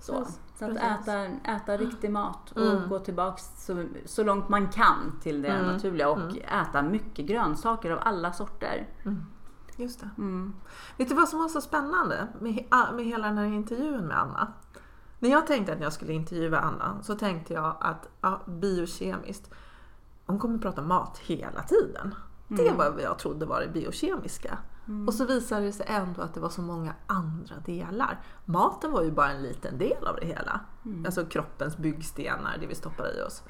så. 0.00 0.12
Så 0.58 0.64
att 0.64 0.76
äta, 0.76 1.24
äta 1.24 1.76
riktig 1.76 2.10
mat 2.10 2.52
och 2.52 2.88
gå 2.88 2.98
tillbaks 2.98 3.42
så, 3.66 3.84
så 4.06 4.24
långt 4.24 4.48
man 4.48 4.68
kan 4.68 5.20
till 5.22 5.42
det 5.42 5.48
naturliga 5.72 6.08
och 6.10 6.18
äta 6.62 6.82
mycket 6.82 7.26
grönsaker 7.26 7.90
av 7.90 7.98
alla 8.02 8.32
sorter. 8.32 8.86
Just 9.76 10.00
det. 10.00 10.10
Vet 10.96 11.08
du 11.08 11.14
vad 11.14 11.28
som 11.28 11.38
var 11.38 11.48
så 11.48 11.60
spännande 11.60 12.28
med, 12.40 12.52
he- 12.52 12.92
med 12.96 13.04
hela 13.04 13.26
den 13.26 13.38
här 13.38 13.44
intervjun 13.46 14.06
med 14.06 14.18
Anna? 14.20 14.52
När 15.18 15.30
jag 15.30 15.46
tänkte 15.46 15.72
att 15.72 15.80
jag 15.80 15.92
skulle 15.92 16.12
intervjua 16.12 16.58
Anna 16.58 17.02
så 17.02 17.14
tänkte 17.14 17.54
jag 17.54 17.76
att 17.80 18.08
ja, 18.20 18.40
biokemiskt, 18.46 19.50
hon 20.26 20.38
kommer 20.38 20.58
prata 20.58 20.82
mat 20.82 21.18
hela 21.18 21.62
tiden. 21.62 22.14
Det 22.48 22.72
var 22.72 22.90
vad 22.90 23.02
jag 23.02 23.18
trodde 23.18 23.46
var 23.46 23.60
det 23.60 23.68
biokemiska. 23.68 24.58
Och 25.06 25.14
så 25.14 25.24
visade 25.24 25.66
det 25.66 25.72
sig 25.72 25.86
ändå 25.88 26.22
att 26.22 26.34
det 26.34 26.40
var 26.40 26.48
så 26.48 26.62
många 26.62 26.94
andra 27.06 27.56
delar. 27.66 28.20
Maten 28.44 28.92
var 28.92 29.02
ju 29.02 29.10
bara 29.10 29.30
en 29.30 29.42
liten 29.42 29.78
del 29.78 30.06
av 30.06 30.16
det 30.20 30.26
hela. 30.26 30.60
Alltså 31.06 31.24
kroppens 31.24 31.76
byggstenar, 31.76 32.58
det 32.60 32.66
vi 32.66 32.74
stoppar 32.74 33.18
i 33.18 33.22
oss. 33.22 33.42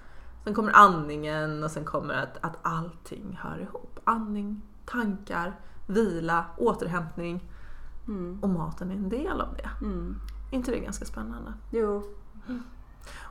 Sen 0.44 0.54
kommer 0.54 0.72
andningen 0.72 1.64
och 1.64 1.70
sen 1.70 1.84
kommer 1.84 2.14
att, 2.14 2.38
att 2.40 2.58
allting 2.62 3.38
hör 3.42 3.58
ihop. 3.58 4.00
Andning, 4.04 4.62
tankar, 4.86 5.60
vila, 5.86 6.44
återhämtning. 6.56 7.50
Och 8.42 8.48
maten 8.48 8.90
är 8.90 8.94
en 8.94 9.08
del 9.08 9.40
av 9.40 9.54
det. 9.54 9.70
Är 9.86 10.37
inte 10.50 10.70
det 10.70 10.78
ganska 10.78 11.04
spännande? 11.04 11.52
Jo, 11.70 12.02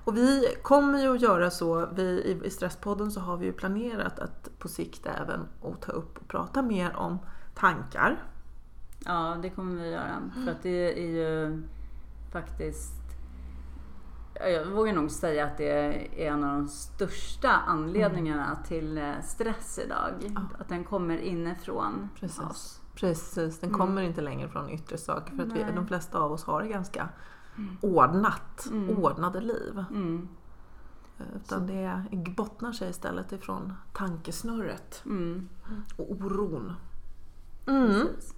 Och 0.05 0.18
vi 0.18 0.55
kommer 0.61 0.99
ju 0.99 1.15
att 1.15 1.22
göra 1.22 1.51
så, 1.51 1.86
vi, 1.95 2.38
i- 2.45 2.49
Stresspodden 2.49 3.11
så 3.11 3.20
har 3.20 3.38
vi 3.38 3.45
ju 3.45 3.53
planerat 3.53 4.20
att 4.20 4.49
på 4.59 4.68
sikt 4.68 5.05
även 5.05 5.39
att 5.63 5.82
ta 5.82 5.91
upp 5.91 6.18
och 6.18 6.28
prata 6.28 6.61
mer 6.61 6.95
om 6.95 7.20
tankar. 7.55 8.24
Ja, 9.05 9.38
det 9.41 9.49
kommer 9.49 9.82
vi 9.84 9.89
göra. 9.89 10.22
För 10.45 10.51
att 10.51 10.63
det 10.63 10.99
är 11.03 11.07
ju 11.07 11.61
faktiskt... 12.32 12.93
ja, 14.34 14.45
Jag 14.47 14.65
vågar 14.65 14.93
nog 14.93 15.11
säga 15.11 15.45
att 15.45 15.57
det 15.57 15.70
är 15.70 16.28
en 16.28 16.43
av 16.43 16.55
de 16.55 16.68
största 16.68 17.49
anledningarna 17.51 18.57
till 18.68 18.97
eh, 18.97 19.11
stress 19.24 19.80
idag. 19.86 20.13
Att 20.59 20.70
den 20.70 20.84
kommer 20.84 21.18
inifrån 21.18 22.09
Precis. 22.20 22.39
oss. 22.39 22.82
Precis, 23.00 23.60
den 23.60 23.72
kommer 23.72 24.02
inte 24.02 24.22
längre 24.22 24.50
från 24.50 24.70
yttre 24.70 24.98
saker 24.98 25.36
för 25.36 25.43
att 25.43 25.52
vi, 25.52 25.66
de 25.76 25.88
flesta 25.88 26.20
av 26.20 26.32
oss 26.32 26.43
har 26.43 26.62
det 26.62 26.68
ganska 26.68 27.10
ordnat, 27.82 28.72
ordnade 28.98 29.41
liv. 29.41 29.84
Mm. 29.91 30.28
Utan 31.36 31.68
det 31.68 32.04
bottnar 32.38 32.72
sig 32.72 32.89
istället 32.89 33.32
ifrån 33.32 33.74
tankesnurret 33.93 35.02
Mm. 35.06 35.50
och 35.98 36.12
oron. 36.12 36.74
Precis. 37.66 38.34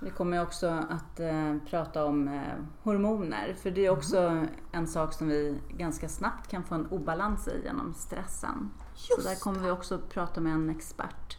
Vi 0.00 0.10
kommer 0.10 0.42
också 0.42 0.66
att 0.66 1.20
eh, 1.20 1.56
prata 1.70 2.04
om 2.04 2.28
eh, 2.28 2.42
hormoner. 2.82 3.54
För 3.62 3.70
det 3.70 3.86
är 3.86 3.90
också 3.90 4.46
en 4.72 4.86
sak 4.86 5.12
som 5.12 5.28
vi 5.28 5.60
ganska 5.76 6.08
snabbt 6.08 6.50
kan 6.50 6.64
få 6.64 6.74
en 6.74 6.86
obalans 6.86 7.48
i 7.48 7.62
genom 7.64 7.94
stressen. 7.94 8.70
Så 8.94 9.14
Just 9.16 9.28
där 9.28 9.40
kommer 9.40 9.58
vi 9.60 9.70
också 9.70 9.98
prata 9.98 10.40
med 10.40 10.52
en 10.52 10.70
expert. 10.70 11.38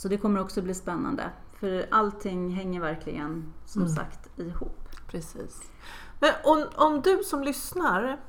Så 0.00 0.08
det 0.08 0.16
kommer 0.16 0.40
också 0.40 0.62
bli 0.62 0.74
spännande. 0.74 1.30
För 1.60 1.86
allting 1.90 2.50
hänger 2.50 2.80
verkligen 2.80 3.52
som 3.66 3.82
Mm. 3.82 3.94
sagt 3.94 4.38
ihop. 4.38 4.88
Precis. 5.06 5.62
Men 6.20 6.32
om, 6.44 6.66
om 6.74 7.00
du 7.00 7.22
som 7.24 7.42
lyssnar 7.42 8.20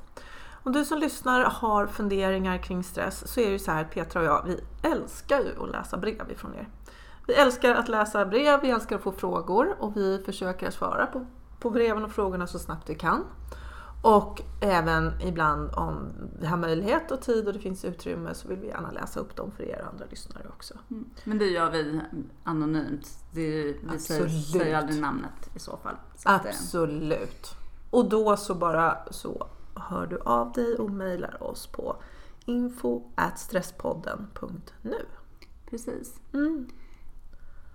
om 0.64 0.72
du 0.72 0.84
som 0.84 0.98
lyssnar 0.98 1.44
har 1.44 1.86
funderingar 1.86 2.58
kring 2.58 2.84
stress 2.84 3.32
så 3.32 3.40
är 3.40 3.44
det 3.44 3.52
ju 3.52 3.58
så 3.58 3.70
här 3.70 3.84
Petra 3.84 4.20
och 4.20 4.26
jag, 4.26 4.44
vi 4.46 4.88
älskar 4.88 5.40
ju 5.40 5.62
att 5.62 5.70
läsa 5.70 5.96
brev 5.96 6.30
ifrån 6.30 6.54
er. 6.54 6.68
Vi 7.26 7.34
älskar 7.34 7.74
att 7.74 7.88
läsa 7.88 8.26
brev, 8.26 8.60
vi 8.60 8.70
älskar 8.70 8.96
att 8.96 9.02
få 9.02 9.12
frågor 9.12 9.76
och 9.78 9.96
vi 9.96 10.22
försöker 10.26 10.68
att 10.68 10.74
svara 10.74 11.06
på, 11.06 11.26
på 11.60 11.70
breven 11.70 12.04
och 12.04 12.12
frågorna 12.12 12.46
så 12.46 12.58
snabbt 12.58 12.90
vi 12.90 12.94
kan. 12.94 13.24
Och 14.02 14.42
även 14.60 15.12
ibland 15.20 15.70
om 15.74 16.12
vi 16.40 16.46
har 16.46 16.56
möjlighet 16.56 17.10
och 17.10 17.22
tid 17.22 17.46
och 17.46 17.52
det 17.52 17.58
finns 17.58 17.84
utrymme 17.84 18.34
så 18.34 18.48
vill 18.48 18.58
vi 18.58 18.66
gärna 18.66 18.90
läsa 18.90 19.20
upp 19.20 19.36
dem 19.36 19.50
för 19.50 19.62
er 19.62 19.84
andra 19.92 20.04
lyssnare 20.10 20.46
också. 20.48 20.74
Mm. 20.90 21.10
Men 21.24 21.38
det 21.38 21.46
gör 21.46 21.70
vi 21.70 22.00
anonymt. 22.44 23.08
Det 23.32 23.62
vi 23.62 23.76
Absolut. 23.88 24.46
säger 24.46 24.76
aldrig 24.76 25.00
namnet 25.00 25.50
i 25.54 25.58
så 25.58 25.76
fall. 25.76 25.96
Så 26.16 26.28
eh, 26.28 26.34
Absolut. 26.34 27.54
Och 27.90 28.08
då 28.08 28.36
så 28.36 28.54
bara 28.54 28.98
så 29.10 29.46
hör 29.74 30.06
du 30.06 30.18
av 30.18 30.52
dig 30.52 30.76
och 30.76 30.90
mejlar 30.90 31.42
oss 31.42 31.66
på 31.66 31.96
info 32.44 33.02
stresspodden.nu. 33.36 35.06
Precis. 35.70 36.20
Mm. 36.32 36.68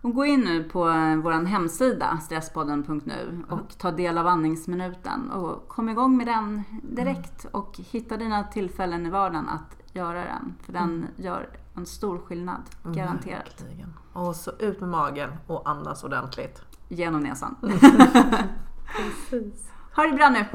Och 0.02 0.14
gå 0.14 0.26
in 0.26 0.40
nu 0.40 0.64
på 0.64 0.80
vår 1.24 1.46
hemsida 1.46 2.18
stresspodden.nu 2.18 3.44
och 3.50 3.78
ta 3.78 3.92
del 3.92 4.18
av 4.18 4.28
andningsminuten 4.28 5.32
och 5.32 5.68
kom 5.68 5.90
igång 5.90 6.18
med 6.18 6.28
den 6.28 6.64
direkt 6.84 7.46
och 7.52 7.78
hitta 7.78 8.18
dina 8.18 8.44
tillfällen 8.44 9.06
i 9.06 9.10
vardagen 9.10 9.50
att 9.50 9.94
göra 9.94 10.24
den. 10.24 10.56
För 10.62 10.74
den 10.74 11.08
gör 11.16 11.50
en 11.76 11.86
stor 11.86 12.20
skillnad, 12.20 12.62
garanterat. 12.84 13.62
Verkligen. 13.62 13.94
Och 14.14 14.36
så 14.36 14.52
ut 14.60 14.80
med 14.80 14.90
magen 14.90 15.30
och 15.48 15.70
andas 15.70 16.04
ordentligt. 16.04 16.62
Genom 16.88 17.22
näsan. 17.22 17.56
Precis. 19.30 19.70
Ha 19.96 20.04
det 20.04 20.14
bra 20.14 20.30
nu. 20.30 20.46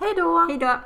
Hej 0.00 0.14
då! 0.16 0.46
Hej 0.48 0.58
då! 0.58 0.80